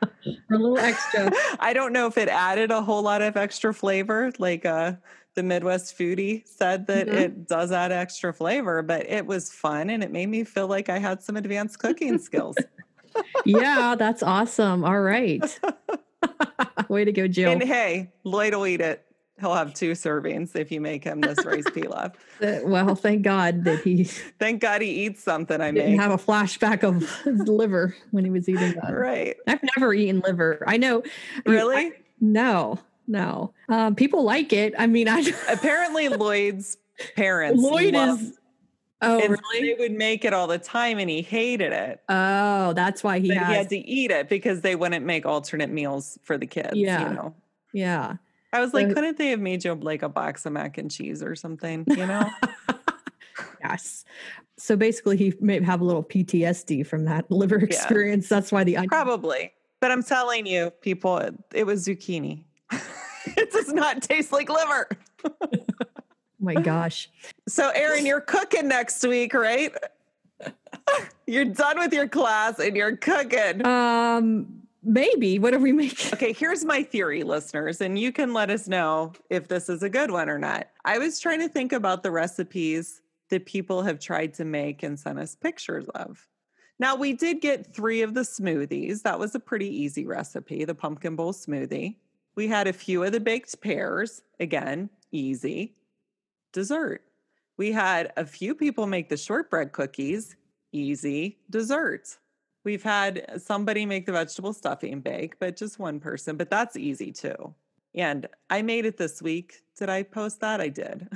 A 0.51 0.55
little 0.57 0.79
extra. 0.79 1.31
I 1.59 1.73
don't 1.73 1.93
know 1.93 2.07
if 2.07 2.17
it 2.17 2.29
added 2.29 2.71
a 2.71 2.81
whole 2.81 3.03
lot 3.03 3.21
of 3.21 3.37
extra 3.37 3.73
flavor, 3.73 4.31
like 4.39 4.65
uh, 4.65 4.93
the 5.35 5.43
Midwest 5.43 5.97
foodie 5.97 6.47
said 6.47 6.87
that 6.87 7.07
Mhm. 7.07 7.13
it 7.13 7.47
does 7.47 7.71
add 7.71 7.91
extra 7.91 8.33
flavor, 8.33 8.81
but 8.81 9.05
it 9.09 9.25
was 9.25 9.51
fun 9.51 9.89
and 9.89 10.03
it 10.03 10.11
made 10.11 10.27
me 10.27 10.43
feel 10.43 10.67
like 10.67 10.89
I 10.89 10.97
had 10.97 11.21
some 11.21 11.35
advanced 11.37 11.77
cooking 11.79 12.17
skills. 12.17 12.55
yeah, 13.45 13.95
that's 13.97 14.23
awesome. 14.23 14.83
All 14.83 14.99
right. 15.01 15.41
Way 16.89 17.05
to 17.05 17.11
go, 17.11 17.27
Jill. 17.27 17.51
And 17.51 17.63
hey, 17.63 18.11
Lloyd 18.23 18.53
will 18.53 18.67
eat 18.67 18.81
it. 18.81 19.01
He'll 19.39 19.53
have 19.53 19.73
two 19.73 19.91
servings 19.91 20.55
if 20.55 20.71
you 20.71 20.79
make 20.79 21.03
him 21.03 21.19
this 21.19 21.43
rice 21.45 21.65
pilaf. 21.65 22.13
Uh, 22.41 22.59
well, 22.65 22.95
thank 22.95 23.21
God 23.21 23.63
that 23.63 23.79
he 23.79 24.03
Thank 24.39 24.59
God 24.61 24.81
he 24.81 25.05
eats 25.05 25.23
something 25.23 25.61
I 25.61 25.71
didn't 25.71 25.91
make. 25.91 25.99
have 26.01 26.11
a 26.11 26.17
flashback 26.17 26.83
of 26.83 27.01
his 27.23 27.47
liver 27.47 27.95
when 28.11 28.25
he 28.25 28.29
was 28.29 28.49
eating 28.49 28.73
that. 28.81 28.91
Right. 28.93 29.37
I've 29.47 29.61
never 29.77 29.93
eaten 29.93 30.19
liver. 30.19 30.61
I 30.67 30.75
know. 30.77 31.01
Really? 31.45 31.75
I- 31.77 31.91
no, 32.19 32.79
no. 33.07 33.53
Um, 33.69 33.95
people 33.95 34.23
like 34.23 34.53
it. 34.53 34.73
I 34.77 34.87
mean, 34.87 35.07
I 35.07 35.23
Apparently 35.49 36.09
Lloyd's 36.09 36.77
parents 37.15 37.61
Lloyd 37.61 37.93
love- 37.93 38.21
is. 38.21 38.37
Oh, 39.01 39.19
and 39.19 39.31
really? 39.31 39.67
They 39.73 39.75
would 39.79 39.91
make 39.91 40.23
it 40.25 40.33
all 40.33 40.47
the 40.47 40.57
time 40.57 40.97
and 40.99 41.09
he 41.09 41.21
hated 41.21 41.73
it. 41.73 42.01
Oh, 42.09 42.73
that's 42.73 43.03
why 43.03 43.19
he 43.19 43.27
has. 43.35 43.47
he 43.47 43.53
had 43.53 43.69
to 43.69 43.77
eat 43.77 44.09
it 44.09 44.29
because 44.29 44.61
they 44.61 44.75
wouldn't 44.75 45.05
make 45.05 45.25
alternate 45.25 45.69
meals 45.69 46.17
for 46.23 46.37
the 46.37 46.47
kids. 46.47 46.71
Yeah. 46.75 47.09
You 47.09 47.13
know. 47.15 47.35
yeah. 47.73 48.15
I 48.53 48.61
was 48.61 48.73
like, 48.73 48.87
So- 48.87 48.93
couldn't 48.93 49.17
they 49.17 49.27
have 49.27 49.41
made 49.41 49.65
you 49.65 49.73
like 49.75 50.01
a 50.01 50.09
box 50.09 50.45
of 50.45 50.53
mac 50.53 50.77
and 50.77 50.89
cheese 50.89 51.21
or 51.21 51.35
something? 51.35 51.83
You 51.87 52.07
know? 52.07 52.29
Yes. 53.63 54.05
So 54.57 54.75
basically, 54.75 55.17
he 55.17 55.33
may 55.41 55.61
have 55.61 55.81
a 55.81 55.83
little 55.83 56.03
PTSD 56.03 56.85
from 56.85 57.05
that 57.05 57.29
liver 57.31 57.57
experience. 57.57 58.29
That's 58.29 58.51
why 58.51 58.63
the 58.63 58.77
onion. 58.77 58.89
Probably. 58.89 59.51
But 59.81 59.91
I'm 59.91 60.03
telling 60.03 60.45
you, 60.45 60.69
people, 60.81 61.17
it 61.53 61.65
was 61.65 61.85
zucchini. 61.85 62.43
it 63.37 63.51
does 63.51 63.73
not 63.73 64.01
taste 64.01 64.31
like 64.31 64.49
liver. 64.49 64.89
Oh 65.23 65.47
my 66.39 66.55
gosh. 66.55 67.09
So, 67.47 67.69
Erin, 67.69 68.05
you're 68.05 68.21
cooking 68.21 68.67
next 68.67 69.03
week, 69.03 69.33
right? 69.33 69.73
you're 71.27 71.45
done 71.45 71.79
with 71.79 71.93
your 71.93 72.07
class 72.07 72.59
and 72.59 72.75
you're 72.75 72.97
cooking. 72.97 73.65
Um, 73.65 74.61
maybe. 74.83 75.39
What 75.39 75.53
are 75.53 75.59
we 75.59 75.71
making? 75.71 76.13
Okay, 76.13 76.33
here's 76.33 76.63
my 76.63 76.83
theory, 76.83 77.23
listeners, 77.23 77.81
and 77.81 77.97
you 77.97 78.11
can 78.11 78.33
let 78.33 78.49
us 78.49 78.67
know 78.67 79.13
if 79.29 79.47
this 79.47 79.69
is 79.69 79.83
a 79.83 79.89
good 79.89 80.11
one 80.11 80.29
or 80.29 80.37
not. 80.37 80.67
I 80.83 80.99
was 80.99 81.19
trying 81.19 81.39
to 81.39 81.49
think 81.49 81.73
about 81.73 82.03
the 82.03 82.11
recipes 82.11 83.01
that 83.29 83.45
people 83.45 83.81
have 83.81 83.99
tried 83.99 84.33
to 84.35 84.45
make 84.45 84.83
and 84.83 84.99
sent 84.99 85.19
us 85.19 85.35
pictures 85.35 85.87
of. 85.95 86.27
Now, 86.77 86.95
we 86.95 87.13
did 87.13 87.41
get 87.41 87.73
three 87.73 88.01
of 88.01 88.13
the 88.13 88.21
smoothies. 88.21 89.01
That 89.03 89.17
was 89.17 89.33
a 89.33 89.39
pretty 89.39 89.67
easy 89.67 90.05
recipe, 90.05 90.65
the 90.65 90.75
pumpkin 90.75 91.15
bowl 91.15 91.33
smoothie. 91.33 91.95
We 92.35 92.47
had 92.47 92.67
a 92.67 92.73
few 92.73 93.03
of 93.03 93.11
the 93.11 93.19
baked 93.19 93.59
pears. 93.61 94.21
Again, 94.39 94.89
easy. 95.11 95.75
Dessert. 96.51 97.01
We 97.57 97.71
had 97.71 98.11
a 98.17 98.25
few 98.25 98.53
people 98.53 98.87
make 98.87 99.09
the 99.09 99.17
shortbread 99.17 99.71
cookies. 99.71 100.35
Easy. 100.73 101.37
Dessert. 101.49 102.17
We've 102.65 102.83
had 102.83 103.41
somebody 103.41 103.85
make 103.85 104.05
the 104.05 104.11
vegetable 104.11 104.51
stuffing 104.51 104.99
bake, 104.99 105.39
but 105.39 105.55
just 105.55 105.79
one 105.79 105.99
person, 105.99 106.35
but 106.35 106.49
that's 106.49 106.75
easy 106.75 107.11
too. 107.11 107.53
And 107.93 108.27
I 108.49 108.61
made 108.61 108.85
it 108.85 108.97
this 108.97 109.21
week. 109.21 109.61
Did 109.77 109.89
I 109.89 110.03
post 110.03 110.41
that? 110.41 110.59
I 110.59 110.67
did. 110.67 111.07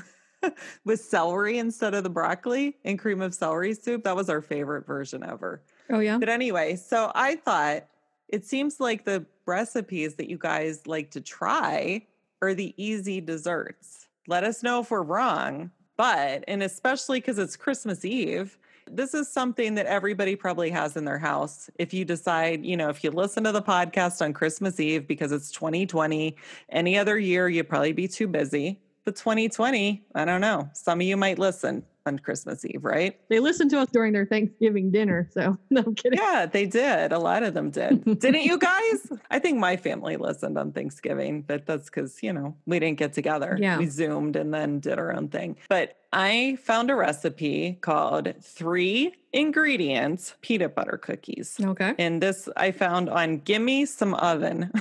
With 0.85 1.01
celery 1.01 1.57
instead 1.57 1.93
of 1.93 2.03
the 2.03 2.09
broccoli 2.09 2.77
and 2.85 2.97
cream 2.97 3.21
of 3.21 3.33
celery 3.33 3.73
soup. 3.73 4.03
That 4.03 4.15
was 4.15 4.29
our 4.29 4.41
favorite 4.41 4.85
version 4.85 5.23
ever. 5.23 5.61
Oh, 5.89 5.99
yeah. 5.99 6.17
But 6.17 6.29
anyway, 6.29 6.77
so 6.77 7.11
I 7.13 7.35
thought 7.35 7.88
it 8.29 8.45
seems 8.45 8.79
like 8.79 9.03
the 9.03 9.25
recipes 9.45 10.15
that 10.15 10.29
you 10.29 10.37
guys 10.37 10.85
like 10.87 11.11
to 11.11 11.21
try 11.21 12.05
are 12.41 12.53
the 12.53 12.73
easy 12.81 13.19
desserts. 13.19 14.07
Let 14.27 14.43
us 14.43 14.63
know 14.63 14.81
if 14.81 14.91
we're 14.91 15.01
wrong. 15.01 15.71
But, 15.97 16.45
and 16.47 16.63
especially 16.63 17.19
because 17.19 17.39
it's 17.39 17.57
Christmas 17.57 18.05
Eve, 18.05 18.57
this 18.89 19.13
is 19.13 19.27
something 19.27 19.75
that 19.75 19.85
everybody 19.85 20.35
probably 20.35 20.69
has 20.69 20.95
in 20.95 21.03
their 21.03 21.17
house. 21.17 21.69
If 21.77 21.93
you 21.93 22.05
decide, 22.05 22.63
you 22.65 22.77
know, 22.77 22.89
if 22.89 23.03
you 23.03 23.11
listen 23.11 23.43
to 23.43 23.51
the 23.51 23.61
podcast 23.61 24.21
on 24.21 24.31
Christmas 24.31 24.79
Eve 24.79 25.07
because 25.07 25.31
it's 25.31 25.51
2020, 25.51 26.37
any 26.69 26.97
other 26.97 27.19
year, 27.19 27.49
you'd 27.49 27.67
probably 27.67 27.91
be 27.91 28.07
too 28.07 28.27
busy. 28.27 28.79
But 29.03 29.15
2020, 29.17 30.05
I 30.15 30.25
don't 30.25 30.41
know. 30.41 30.69
Some 30.73 31.01
of 31.01 31.05
you 31.05 31.17
might 31.17 31.39
listen 31.39 31.83
on 32.05 32.19
Christmas 32.19 32.65
Eve, 32.65 32.83
right? 32.83 33.19
They 33.29 33.39
listened 33.39 33.69
to 33.71 33.79
us 33.79 33.89
during 33.91 34.13
their 34.13 34.25
Thanksgiving 34.25 34.91
dinner. 34.91 35.29
So, 35.33 35.57
no 35.69 35.83
I'm 35.85 35.95
kidding. 35.95 36.19
Yeah, 36.19 36.45
they 36.45 36.65
did. 36.65 37.11
A 37.11 37.19
lot 37.19 37.43
of 37.43 37.53
them 37.53 37.69
did. 37.69 38.03
Didn't 38.19 38.43
you 38.43 38.57
guys? 38.57 39.11
I 39.29 39.39
think 39.39 39.59
my 39.59 39.77
family 39.77 40.17
listened 40.17 40.57
on 40.57 40.71
Thanksgiving, 40.71 41.43
but 41.43 41.65
that's 41.65 41.85
because, 41.85 42.21
you 42.23 42.33
know, 42.33 42.55
we 42.65 42.79
didn't 42.79 42.97
get 42.97 43.13
together. 43.13 43.57
Yeah. 43.59 43.77
We 43.77 43.87
Zoomed 43.87 44.35
and 44.35 44.53
then 44.53 44.79
did 44.79 44.97
our 44.97 45.13
own 45.13 45.29
thing. 45.29 45.57
But 45.67 45.97
I 46.11 46.57
found 46.63 46.89
a 46.89 46.95
recipe 46.95 47.77
called 47.81 48.33
Three 48.41 49.13
Ingredients 49.31 50.35
Peanut 50.41 50.73
Butter 50.73 50.97
Cookies. 50.97 51.57
Okay. 51.61 51.93
And 51.99 52.21
this 52.21 52.49
I 52.57 52.71
found 52.71 53.09
on 53.09 53.37
Gimme 53.37 53.85
Some 53.85 54.15
Oven. 54.15 54.71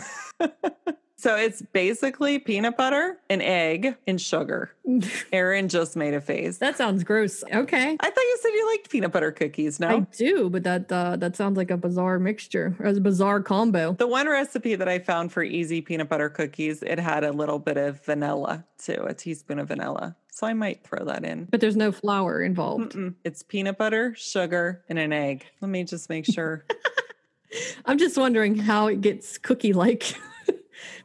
so 1.19 1.35
it's 1.35 1.63
basically 1.63 2.39
peanut 2.39 2.77
butter, 2.77 3.19
an 3.29 3.43
egg, 3.43 3.97
and 4.07 4.21
sugar. 4.21 4.71
Erin 5.33 5.69
just 5.69 5.97
made 5.97 6.15
a 6.15 6.21
face. 6.21 6.59
that 6.59 6.77
sounds 6.77 7.03
gross. 7.03 7.43
Okay. 7.53 7.97
I 7.99 8.11
thought 8.11 8.23
you 8.23 8.39
said 8.41 8.51
you 8.51 8.71
liked 8.71 8.89
peanut 8.89 9.11
butter 9.11 9.33
cookies. 9.33 9.81
No? 9.81 9.89
I 9.89 10.01
do, 10.17 10.49
but 10.49 10.63
that 10.63 10.93
uh, 10.93 11.17
that 11.17 11.35
sounds 11.35 11.57
like 11.57 11.73
a 11.73 11.77
bizarre 11.77 12.21
mixture 12.21 12.77
or 12.79 12.87
a 12.87 12.95
bizarre 12.95 13.41
combo. 13.43 13.95
The 13.95 14.07
one 14.07 14.29
recipe 14.29 14.77
that 14.77 14.89
I 14.89 15.01
found 15.01 15.33
for 15.33 15.43
easy 15.43 15.81
peanut 15.81 16.09
butter 16.09 16.29
cookies, 16.29 16.85
it 16.85 17.01
had 17.01 17.25
a 17.25 17.33
little 17.33 17.59
bit 17.59 17.77
of 17.77 18.05
vanilla 18.05 18.65
too, 18.79 19.05
a 19.05 19.13
teaspoon 19.13 19.59
of 19.59 19.69
vanilla. 19.69 20.15
So 20.31 20.47
I 20.47 20.55
might 20.55 20.85
throw 20.85 21.05
that 21.07 21.25
in. 21.25 21.47
But 21.51 21.61
there's 21.61 21.75
no 21.75 21.91
flour 21.91 22.41
involved. 22.41 22.93
Mm-mm. 22.93 23.15
It's 23.25 23.43
peanut 23.43 23.77
butter, 23.77 24.15
sugar, 24.17 24.85
and 24.89 24.97
an 24.97 25.13
egg. 25.13 25.45
Let 25.61 25.69
me 25.69 25.83
just 25.83 26.09
make 26.09 26.27
sure. 26.27 26.65
I'm 27.87 27.99
just 27.99 28.17
wondering 28.17 28.57
how 28.57 28.87
it 28.87 29.01
gets 29.01 29.37
cookie 29.37 29.73
like 29.73 30.15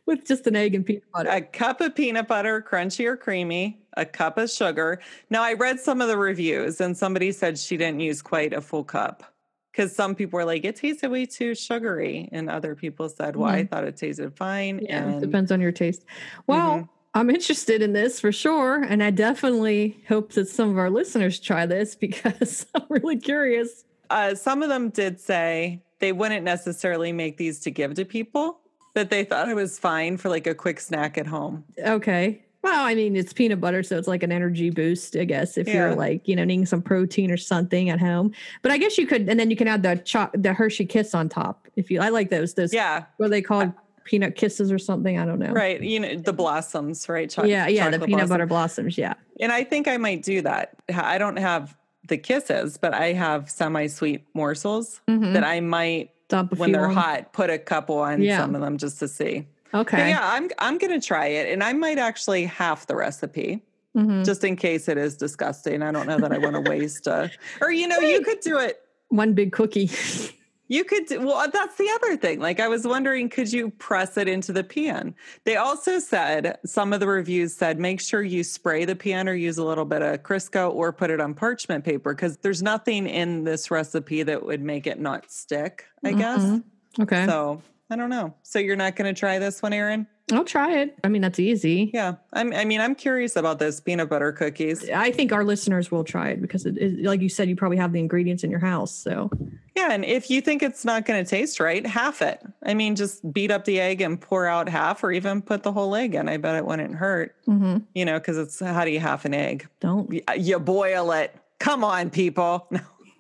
with 0.06 0.26
just 0.26 0.48
an 0.48 0.56
egg 0.56 0.76
and 0.76 0.86
peanut 0.86 1.04
butter. 1.14 1.30
a 1.30 1.42
cup 1.42 1.82
of 1.82 1.96
peanut 1.96 2.28
butter, 2.28 2.62
crunchy 2.62 3.06
or 3.06 3.16
creamy, 3.18 3.80
a 3.96 4.06
cup 4.06 4.38
of 4.38 4.50
sugar. 4.50 5.00
Now, 5.30 5.44
I 5.44 5.54
read 5.54 5.80
some 5.80 6.02
of 6.02 6.08
the 6.08 6.18
reviews 6.18 6.82
and 6.82 6.96
somebody 6.98 7.32
said 7.32 7.58
she 7.58 7.78
didn't 7.78 8.00
use 8.02 8.22
quite 8.22 8.54
a 8.54 8.62
full 8.62 8.84
cup 8.84 9.24
because 9.72 9.96
some 9.96 10.14
people 10.14 10.38
were 10.38 10.46
like, 10.46 10.66
it 10.66 10.76
tasted 10.76 11.10
way 11.10 11.26
too 11.26 11.56
sugary. 11.56 12.30
And 12.32 12.50
other 12.50 12.76
people 12.76 13.08
said, 13.10 13.36
well, 13.36 13.50
I 13.50 13.66
thought 13.66 13.86
it 13.86 13.98
tasted 13.98 14.36
fine. 14.36 14.78
Mm-hmm. 14.78 14.86
yeah, 14.88 15.04
and 15.04 15.22
depends 15.22 15.52
on 15.52 15.62
your 15.62 15.72
taste. 15.72 16.04
Well, 16.48 16.80
Mhm. 16.80 16.90
I'm 17.16 17.30
interested 17.30 17.84
in 17.84 17.94
this 17.94 18.20
for 18.20 18.32
sure, 18.32 18.82
and 18.82 19.04
I 19.04 19.12
definitely 19.12 20.04
hope 20.10 20.32
that 20.34 20.48
some 20.50 20.70
of 20.72 20.80
our 20.80 20.90
listeners 20.90 21.40
try 21.40 21.68
this 21.68 21.94
because 22.06 22.66
I'm 22.74 22.86
really 22.90 23.18
curious. 23.18 23.86
uh, 24.10 24.34
some 24.36 24.64
of 24.64 24.70
them 24.70 24.90
did 24.90 25.20
say 25.20 25.82
they 26.00 26.12
wouldn't 26.12 26.44
necessarily 26.44 27.12
make 27.14 27.38
these 27.38 27.60
to 27.62 27.72
give 27.72 27.94
to 27.96 28.04
people, 28.06 28.60
but 28.94 29.10
they 29.10 29.24
thought 29.24 29.50
it 29.50 29.56
was 29.56 29.80
fine 29.80 30.18
for 30.18 30.30
like 30.30 30.48
a 30.48 30.56
quick 30.56 30.80
snack 30.80 31.18
at 31.18 31.28
home. 31.28 31.64
Okay. 31.80 32.42
Well, 32.62 32.86
I 32.86 32.96
mean, 32.96 33.16
it's 33.18 33.34
peanut 33.34 33.60
butter, 33.60 33.84
so 33.84 33.98
it's 33.98 34.08
like 34.08 34.24
an 34.24 34.32
energy 34.32 34.70
boost, 34.70 35.18
I 35.18 35.26
guess, 35.26 35.58
if 35.58 35.68
Yeah. 35.68 35.74
you're 35.74 35.96
like, 35.96 36.28
you 36.30 36.36
know, 36.36 36.46
needing 36.46 36.66
some 36.66 36.82
protein 36.82 37.30
or 37.30 37.36
something 37.36 37.90
at 37.90 38.00
home. 38.00 38.32
But 38.62 38.72
I 38.72 38.78
guess 38.78 38.98
you 38.98 39.06
could, 39.06 39.28
and 39.28 39.38
then 39.38 39.50
you 39.50 39.58
can 39.58 39.68
add 39.68 39.84
the 39.84 39.98
cho- 39.98 40.30
the 40.34 40.54
Hershey 40.54 40.86
Kiss 40.86 41.14
on 41.14 41.28
top. 41.28 41.68
If 41.76 41.92
you, 41.92 42.00
I 42.00 42.08
like 42.10 42.30
those. 42.30 42.54
Those, 42.54 42.74
Yeah, 42.74 43.04
what 43.18 43.26
are 43.26 43.30
they 43.30 43.42
called? 43.42 43.74
Peanut 44.06 44.36
kisses 44.36 44.70
or 44.72 44.78
something? 44.78 45.18
I 45.18 45.26
don't 45.26 45.40
know. 45.40 45.52
right. 45.54 45.82
You 45.82 45.98
know, 46.02 46.16
the 46.18 46.34
blossoms, 46.34 47.08
right? 47.08 47.30
Cho- 47.30 47.46
yeah, 47.46 47.68
yeah, 47.68 47.90
the 47.90 48.00
peanut 48.00 48.10
blossom. 48.10 48.30
butter 48.30 48.46
blossoms. 48.46 48.98
Yeah. 48.98 49.14
And 49.40 49.50
I 49.52 49.64
think 49.64 49.88
I 49.88 49.96
might 49.96 50.24
do 50.24 50.42
that. 50.42 50.74
I 50.94 51.18
don't 51.18 51.38
have 51.38 51.76
the 52.10 52.18
kisses, 52.18 52.76
but 52.78 52.94
I 52.94 53.14
have 53.14 53.50
semi 53.50 53.88
sweet 53.88 54.26
morsels 54.34 55.00
Mhm. 55.10 55.34
that 55.34 55.46
I 55.46 55.62
might, 55.62 56.10
Dump 56.34 56.54
a 56.54 56.56
when 56.56 56.72
they're 56.72 56.88
on. 56.88 56.94
hot, 56.96 57.32
put 57.32 57.52
a 57.52 57.60
couple 57.60 58.00
on 58.00 58.22
Yeah. 58.24 58.40
some 58.40 58.56
of 58.56 58.62
them 58.62 58.78
just 58.80 58.98
to 59.00 59.08
see. 59.08 59.46
But 59.72 59.82
Okay. 59.82 60.10
yeah, 60.10 60.20
I'm 60.22 60.50
I'm 60.58 60.80
gonna 60.80 61.00
try 61.00 61.28
it, 61.28 61.52
and 61.54 61.64
I 61.64 61.74
might 61.74 62.00
actually 62.00 62.46
half 62.46 62.88
the 62.88 62.96
recipe 62.96 63.62
Mhm. 63.96 64.26
just 64.26 64.44
in 64.44 64.56
case 64.56 64.88
it 64.90 64.98
is 64.98 65.16
disgusting. 65.16 65.84
I 65.84 65.92
don't 65.92 66.08
know 66.08 66.18
that 66.18 66.32
I 66.32 66.40
want 66.40 66.56
to 66.56 66.62
waste. 66.68 67.08
Uh, 67.08 67.28
or 67.62 67.72
you 67.72 67.88
know, 67.88 68.00
you 68.00 68.22
could 68.22 68.40
do 68.40 68.58
it. 68.58 68.82
One 69.10 69.34
big 69.34 69.52
cookie. 69.52 69.92
You 70.74 70.84
could 70.84 71.06
well, 71.24 71.48
that's 71.54 71.78
the 71.78 71.88
other 71.96 72.18
thing. 72.18 72.40
Like 72.40 72.60
I 72.60 72.68
was 72.68 72.88
wondering, 72.88 73.30
could 73.30 73.54
you 73.54 73.70
press 73.70 74.18
it 74.18 74.28
into 74.28 74.52
the 74.52 74.64
pan? 74.64 75.14
They 75.44 75.56
also 75.56 76.00
said 76.00 76.58
some 76.66 76.94
of 76.94 77.00
the 77.00 77.06
reviews 77.06 77.54
said 77.56 77.78
make 77.80 78.02
sure 78.02 78.24
you 78.24 78.44
spray 78.44 78.84
the 78.84 78.96
pan 78.96 79.30
or 79.30 79.36
use 79.36 79.60
a 79.60 79.64
little 79.64 79.86
bit 79.86 80.02
of 80.02 80.24
Crisco 80.24 80.74
or 80.74 80.92
put 80.92 81.12
it 81.12 81.22
on 81.22 81.36
parchment 81.36 81.84
paper 81.86 82.16
because 82.16 82.38
there's 82.38 82.64
nothing 82.64 83.06
in 83.06 83.44
this 83.44 83.70
recipe 83.70 84.24
that 84.24 84.44
would 84.44 84.62
make 84.62 84.88
it 84.88 85.00
not 85.00 85.30
stick. 85.32 85.86
I 86.04 86.14
guess 86.14 86.42
Mhm. 86.42 86.64
Okay. 87.02 87.26
so. 87.28 87.62
I 87.90 87.96
don't 87.96 88.10
know. 88.10 88.34
So 88.42 88.58
you're 88.58 88.76
not 88.76 88.96
going 88.96 89.14
to 89.14 89.20
try 89.20 89.38
this 89.38 89.62
one, 89.62 89.72
Erin? 89.74 90.08
I'll 90.32 90.46
try 90.46 90.78
it. 90.80 90.96
I 91.04 91.10
mean, 91.10 91.22
that's 91.22 91.38
easy. 91.38 91.92
Yeah. 91.94 92.16
I'm, 92.32 92.52
I 92.54 92.66
mean, 92.66 92.82
I'm 92.82 92.96
curious 92.96 93.36
about 93.36 93.60
this 93.60 93.80
peanut 93.80 94.10
butter 94.10 94.32
cookies. 94.32 94.90
I 94.90 95.12
think 95.12 95.32
our 95.32 95.44
listeners 95.44 95.92
will 95.92 96.04
try 96.06 96.30
it 96.30 96.42
because, 96.42 96.66
it 96.66 96.78
is, 96.80 97.06
like 97.06 97.22
you 97.22 97.30
said, 97.30 97.50
you 97.50 97.56
probably 97.56 97.78
have 97.78 97.92
the 97.92 98.00
ingredients 98.00 98.44
in 98.44 98.50
your 98.50 98.62
house. 98.62 98.96
So, 98.96 99.30
Yeah. 99.76 99.92
And 99.92 100.06
if 100.06 100.30
you 100.30 100.40
think 100.42 100.62
it's 100.62 100.86
not 100.86 101.06
going 101.06 101.24
to 101.24 101.30
taste 101.30 101.60
right, 101.60 101.86
half 101.86 102.22
it. 102.22 102.42
I 102.64 102.74
mean, 102.74 102.96
just 102.96 103.32
beat 103.34 103.50
up 103.52 103.66
the 103.66 103.80
egg 103.80 104.02
and 104.02 104.20
pour 104.22 104.46
out 104.46 104.70
half 104.70 105.04
or 105.04 105.12
even 105.12 105.42
put 105.42 105.64
the 105.64 105.72
whole 105.72 105.96
egg 105.96 106.14
in. 106.16 106.30
I 106.30 106.38
bet 106.38 106.56
it 106.56 106.66
wouldn't 106.66 106.96
hurt, 106.96 107.36
mhm. 107.48 107.84
you 107.96 108.06
know, 108.06 108.20
because 108.20 108.38
it's 108.38 108.60
how 108.60 108.86
do 108.86 108.92
you 108.92 109.00
half 109.00 109.26
an 109.26 109.34
egg? 109.34 109.68
don't. 109.80 110.10
Y- 110.10 110.22
You 110.38 110.60
boil 110.60 111.12
it. 111.12 111.36
Come 111.60 111.84
on, 111.84 112.10
people. 112.10 112.68
No, 112.72 112.80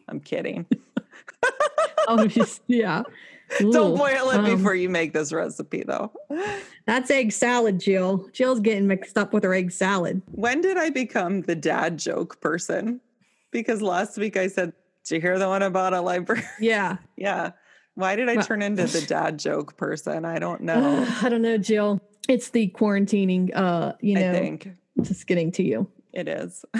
I'm 0.09 0.19
kidding. 0.19 0.65
Oh, 2.07 2.27
just, 2.27 2.61
yeah. 2.67 3.03
Don't 3.59 3.97
boil 3.97 4.31
it 4.31 4.37
um, 4.37 4.45
before 4.45 4.75
you 4.75 4.89
make 4.89 5.13
this 5.13 5.31
recipe, 5.31 5.83
though. 5.83 6.11
That's 6.85 7.09
egg 7.11 7.31
salad, 7.31 7.79
Jill. 7.79 8.27
Jill's 8.33 8.59
getting 8.59 8.87
mixed 8.87 9.17
up 9.17 9.31
with 9.31 9.43
her 9.43 9.53
egg 9.53 9.71
salad. 9.71 10.21
When 10.31 10.59
did 10.61 10.77
I 10.77 10.89
become 10.89 11.41
the 11.41 11.55
dad 11.55 11.97
joke 11.97 12.41
person? 12.41 12.99
Because 13.51 13.81
last 13.81 14.17
week 14.17 14.35
I 14.35 14.47
said, 14.47 14.73
Did 15.05 15.15
you 15.15 15.21
hear 15.21 15.39
the 15.39 15.47
one 15.47 15.61
about 15.61 15.93
a 15.93 16.01
library? 16.01 16.43
Yeah. 16.59 16.97
yeah. 17.17 17.51
Why 17.95 18.15
did 18.15 18.29
I 18.29 18.37
turn 18.37 18.61
into 18.61 18.85
the 18.85 19.01
dad 19.01 19.37
joke 19.37 19.77
person? 19.77 20.25
I 20.25 20.39
don't 20.39 20.61
know. 20.61 21.07
I 21.21 21.29
don't 21.29 21.41
know, 21.41 21.57
Jill. 21.57 22.01
It's 22.27 22.49
the 22.49 22.69
quarantining, 22.69 23.55
uh, 23.55 23.93
you 23.99 24.15
know, 24.15 24.29
I 24.29 24.33
think 24.33 24.69
just 25.01 25.27
getting 25.27 25.51
to 25.53 25.63
you. 25.63 25.89
it 26.13 26.27
is. 26.27 26.63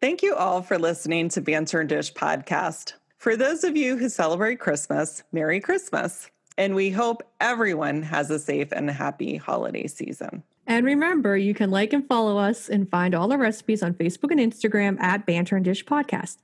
Thank 0.00 0.22
you 0.22 0.34
all 0.34 0.62
for 0.62 0.78
listening 0.78 1.28
to 1.30 1.40
Banter 1.40 1.80
and 1.80 1.88
Dish 1.88 2.12
podcast. 2.12 2.92
For 3.16 3.36
those 3.36 3.64
of 3.64 3.76
you 3.76 3.96
who 3.96 4.08
celebrate 4.08 4.60
Christmas, 4.60 5.22
Merry 5.32 5.60
Christmas. 5.60 6.30
And 6.56 6.74
we 6.74 6.90
hope 6.90 7.22
everyone 7.40 8.02
has 8.02 8.30
a 8.30 8.38
safe 8.38 8.72
and 8.72 8.90
happy 8.90 9.36
holiday 9.36 9.86
season. 9.86 10.42
And 10.68 10.84
remember, 10.84 11.34
you 11.36 11.54
can 11.54 11.70
like 11.70 11.94
and 11.94 12.06
follow 12.06 12.36
us 12.36 12.68
and 12.68 12.88
find 12.88 13.14
all 13.14 13.26
the 13.26 13.38
recipes 13.38 13.82
on 13.82 13.94
Facebook 13.94 14.30
and 14.30 14.38
Instagram 14.38 15.00
at 15.00 15.24
Banter 15.24 15.56
and 15.56 15.64
Dish 15.64 15.84
Podcast. 15.84 16.36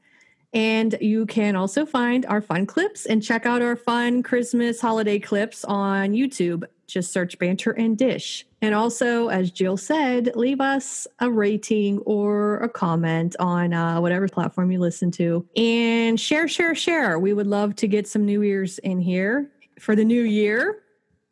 And 0.54 0.96
you 1.00 1.26
can 1.26 1.56
also 1.56 1.84
find 1.84 2.24
our 2.26 2.40
fun 2.40 2.64
clips 2.64 3.04
and 3.04 3.22
check 3.22 3.44
out 3.44 3.60
our 3.60 3.76
fun 3.76 4.22
Christmas 4.22 4.80
holiday 4.80 5.18
clips 5.18 5.62
on 5.64 6.12
YouTube. 6.12 6.64
Just 6.86 7.12
search 7.12 7.38
Banter 7.38 7.72
and 7.72 7.98
Dish. 7.98 8.46
And 8.62 8.74
also, 8.74 9.28
as 9.28 9.50
Jill 9.50 9.76
said, 9.76 10.30
leave 10.36 10.60
us 10.60 11.06
a 11.18 11.30
rating 11.30 11.98
or 12.00 12.58
a 12.60 12.68
comment 12.68 13.36
on 13.38 13.74
uh, 13.74 14.00
whatever 14.00 14.26
platform 14.28 14.70
you 14.70 14.78
listen 14.78 15.10
to. 15.12 15.46
And 15.54 16.18
share, 16.18 16.48
share, 16.48 16.74
share. 16.74 17.18
We 17.18 17.34
would 17.34 17.46
love 17.46 17.76
to 17.76 17.88
get 17.88 18.08
some 18.08 18.24
new 18.24 18.42
ears 18.42 18.78
in 18.78 19.00
here 19.00 19.50
for 19.78 19.94
the 19.94 20.04
new 20.04 20.22
year. 20.22 20.83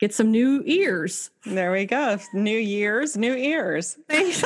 Get 0.03 0.13
some 0.13 0.33
new 0.33 0.65
ears. 0.67 1.31
There 1.47 1.71
we 1.71 1.87
go. 1.87 2.19
New 2.35 2.59
Year's, 2.59 3.17
new 3.17 3.37
ears. 3.37 3.97
That's 4.09 4.43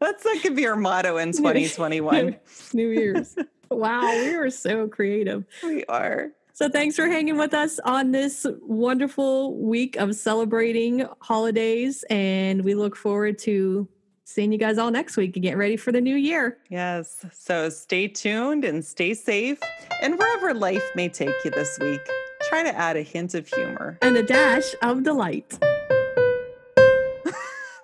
that 0.00 0.38
could 0.42 0.56
be 0.56 0.66
our 0.66 0.74
motto 0.74 1.16
in 1.18 1.30
2021. 1.30 2.36
New 2.74 2.88
Year's. 2.88 3.36
wow, 3.70 4.00
we 4.02 4.36
were 4.36 4.50
so 4.50 4.88
creative. 4.88 5.44
we 5.62 5.84
are. 5.84 6.32
So 6.54 6.68
thanks 6.68 6.96
for 6.96 7.06
hanging 7.06 7.36
with 7.36 7.54
us 7.54 7.78
on 7.84 8.10
this 8.10 8.44
wonderful 8.62 9.56
week 9.58 9.94
of 9.94 10.16
celebrating 10.16 11.06
holidays. 11.20 12.04
And 12.10 12.64
we 12.64 12.74
look 12.74 12.96
forward 12.96 13.38
to 13.42 13.86
seeing 14.24 14.50
you 14.50 14.58
guys 14.58 14.76
all 14.76 14.90
next 14.90 15.16
week 15.16 15.36
and 15.36 15.42
get 15.44 15.56
ready 15.56 15.76
for 15.76 15.92
the 15.92 16.00
new 16.00 16.16
year. 16.16 16.58
Yes. 16.68 17.24
So 17.32 17.68
stay 17.68 18.08
tuned 18.08 18.64
and 18.64 18.84
stay 18.84 19.14
safe. 19.14 19.60
And 20.02 20.18
wherever 20.18 20.52
life 20.52 20.82
may 20.96 21.08
take 21.08 21.44
you 21.44 21.52
this 21.52 21.78
week, 21.80 22.00
try 22.48 22.62
to 22.62 22.76
add 22.76 22.96
a 22.96 23.02
hint 23.02 23.34
of 23.34 23.46
humor. 23.48 23.98
And 24.02 24.16
a 24.16 24.22
dash 24.22 24.74
of 24.82 25.02
delight. 25.02 25.58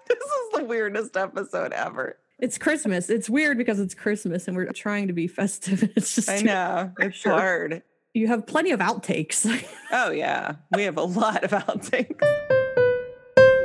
This 0.08 0.18
is 0.18 0.58
the 0.58 0.64
weirdest 0.64 1.16
episode 1.16 1.72
ever. 1.72 2.18
It's 2.38 2.58
Christmas. 2.58 3.08
It's 3.08 3.30
weird 3.30 3.56
because 3.56 3.80
it's 3.80 3.94
Christmas 3.94 4.46
and 4.46 4.56
we're 4.56 4.70
trying 4.72 5.06
to 5.06 5.12
be 5.14 5.26
festive. 5.26 5.82
It's 5.96 6.14
just 6.14 6.28
I 6.28 6.40
know. 6.42 6.92
It's 6.98 7.16
Sure. 7.16 7.32
hard. 7.32 7.82
you 8.12 8.26
have 8.26 8.46
plenty 8.46 8.72
of 8.72 8.80
outtakes. 8.80 9.46
Oh, 9.94 10.10
yeah. 10.10 10.56
We 10.74 10.82
have 10.84 10.96
a 10.98 11.02
lot 11.04 11.44
of 11.44 11.50
outtakes. 11.52 12.20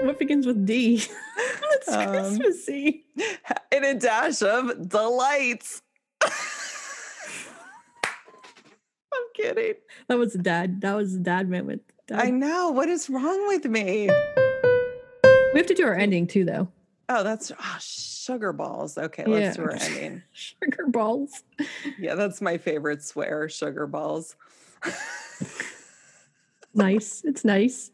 what 0.05 0.19
begins 0.19 0.45
with 0.45 0.65
D? 0.65 1.03
it's 1.71 1.87
Um, 1.89 2.07
Christmassy. 2.09 3.05
And 3.71 3.83
a 3.85 3.93
dash 3.95 4.41
of 4.41 4.87
delights. 4.89 5.81
Kidding. 9.37 9.75
That 10.07 10.17
was 10.17 10.33
dad. 10.33 10.81
That 10.81 10.95
was 10.95 11.15
dad 11.15 11.49
moment. 11.49 11.83
Dad. 12.07 12.19
I 12.19 12.29
know. 12.31 12.71
What 12.71 12.89
is 12.89 13.09
wrong 13.09 13.47
with 13.47 13.65
me? 13.65 14.09
we 15.53 15.59
have 15.59 15.67
to 15.67 15.73
do 15.75 15.85
our 15.85 15.95
ending 15.95 16.25
too, 16.27 16.43
though. 16.43 16.67
Oh, 17.09 17.23
that's 17.23 17.51
oh, 17.51 17.77
sugar 17.79 18.51
balls. 18.51 18.97
Okay, 18.97 19.25
let's 19.25 19.55
do 19.55 19.63
our 19.63 19.73
ending. 19.73 20.23
Sugar 20.33 20.87
balls. 20.87 21.43
Yeah, 21.97 22.15
that's 22.15 22.41
my 22.41 22.57
favorite 22.57 23.01
swear, 23.01 23.47
sugar 23.47 23.87
balls. 23.87 24.35
Nice. 26.77 27.23
It's 27.25 27.43
nice. 27.43 27.89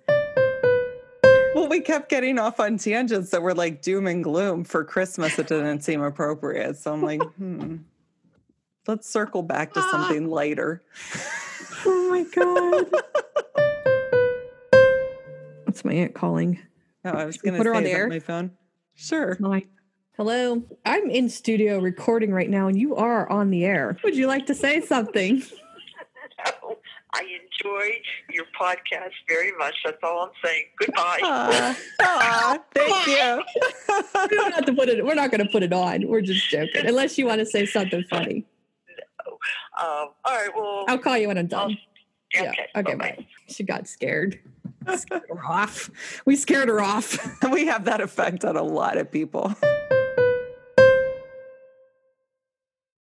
Well, 1.56 1.69
we 1.69 1.79
kept 1.79 2.10
getting 2.10 2.38
off 2.38 2.60
on 2.60 2.77
tangents 2.77 3.29
that 3.29 3.41
were 3.41 3.53
like 3.53 3.82
doom 3.82 4.08
and 4.08 4.21
gloom 4.21 4.65
for 4.65 4.84
Christmas. 4.84 5.39
It 5.39 5.47
didn't 5.47 5.82
seem 5.82 6.01
appropriate. 6.01 6.77
So 6.77 6.91
I'm 6.91 7.01
like, 7.01 7.21
hmm, 7.38 7.77
let's 8.88 9.10
circle 9.10 9.43
back 9.43 9.74
to 9.74 9.80
ah. 9.80 9.91
something 9.91 10.30
lighter. 10.30 10.84
Oh 11.86 12.10
my 12.10 12.24
god. 12.24 12.86
That's 15.65 15.84
my 15.84 15.93
aunt 15.93 16.13
calling. 16.13 16.60
No, 17.04 17.12
I 17.12 17.26
was 17.26 17.38
going 17.38 17.54
to 17.54 17.58
put 17.58 17.67
her 17.67 17.74
say 17.74 17.78
on 17.78 17.84
the 17.84 17.91
air? 17.91 18.08
my 18.08 18.19
phone. 18.19 18.52
Sure. 18.96 19.38
Hi. 19.43 19.63
Hello. 20.15 20.63
I'm 20.86 21.10
in 21.10 21.30
studio 21.30 21.80
recording 21.80 22.32
right 22.32 22.50
now 22.50 22.67
and 22.67 22.80
you 22.80 22.96
are 22.96 23.28
on 23.30 23.50
the 23.50 23.65
air. 23.65 23.98
Would 24.04 24.15
you 24.15 24.28
like 24.28 24.46
to 24.46 24.54
say 24.54 24.80
something? 24.82 25.41
No, 26.46 26.78
I 27.13 27.22
enjoy 27.22 27.89
your 28.30 28.46
podcast 28.60 29.13
very 29.28 29.52
much. 29.58 29.76
That's 29.84 29.98
all 30.04 30.26
I'm 30.26 30.32
saying. 30.46 30.65
Goodbye. 30.78 31.19
Aw, 31.24 31.78
aw, 32.02 32.58
thank 32.76 33.08
you. 33.08 33.43
We 34.30 34.38
don't 34.38 34.54
have 34.54 34.65
to 34.65 34.74
put 34.74 34.89
it 34.89 35.04
we're 35.04 35.15
not 35.15 35.32
gonna 35.32 35.50
put 35.50 35.63
it 35.63 35.74
on. 35.74 36.08
We're 36.08 36.22
just 36.22 36.48
joking. 36.50 36.86
Unless 36.86 37.17
you 37.17 37.26
want 37.26 37.39
to 37.39 37.46
say 37.46 37.65
something 37.65 38.04
funny. 38.10 38.46
Um, 39.82 40.10
all 40.25 40.36
right. 40.36 40.49
Well, 40.56 40.86
I'll 40.88 40.97
call 40.97 41.17
you 41.17 41.27
when 41.27 41.38
I'm 41.38 41.47
done. 41.47 41.71
okay. 41.71 41.79
Yeah. 42.34 42.51
Okay, 42.75 42.95
bye-bye. 42.95 43.15
bye. 43.17 43.27
She 43.47 43.63
got 43.63 43.88
scared. 43.88 44.39
Scared 44.95 45.23
her 45.29 45.45
off. 45.45 45.89
We 46.25 46.36
scared 46.36 46.67
her 46.67 46.82
off. 46.82 47.17
we 47.51 47.67
have 47.67 47.86
that 47.86 48.01
effect 48.01 48.43
on 48.43 48.58
a 48.58 48.63
lot 48.63 48.97
of 48.97 49.10
people. 49.10 49.56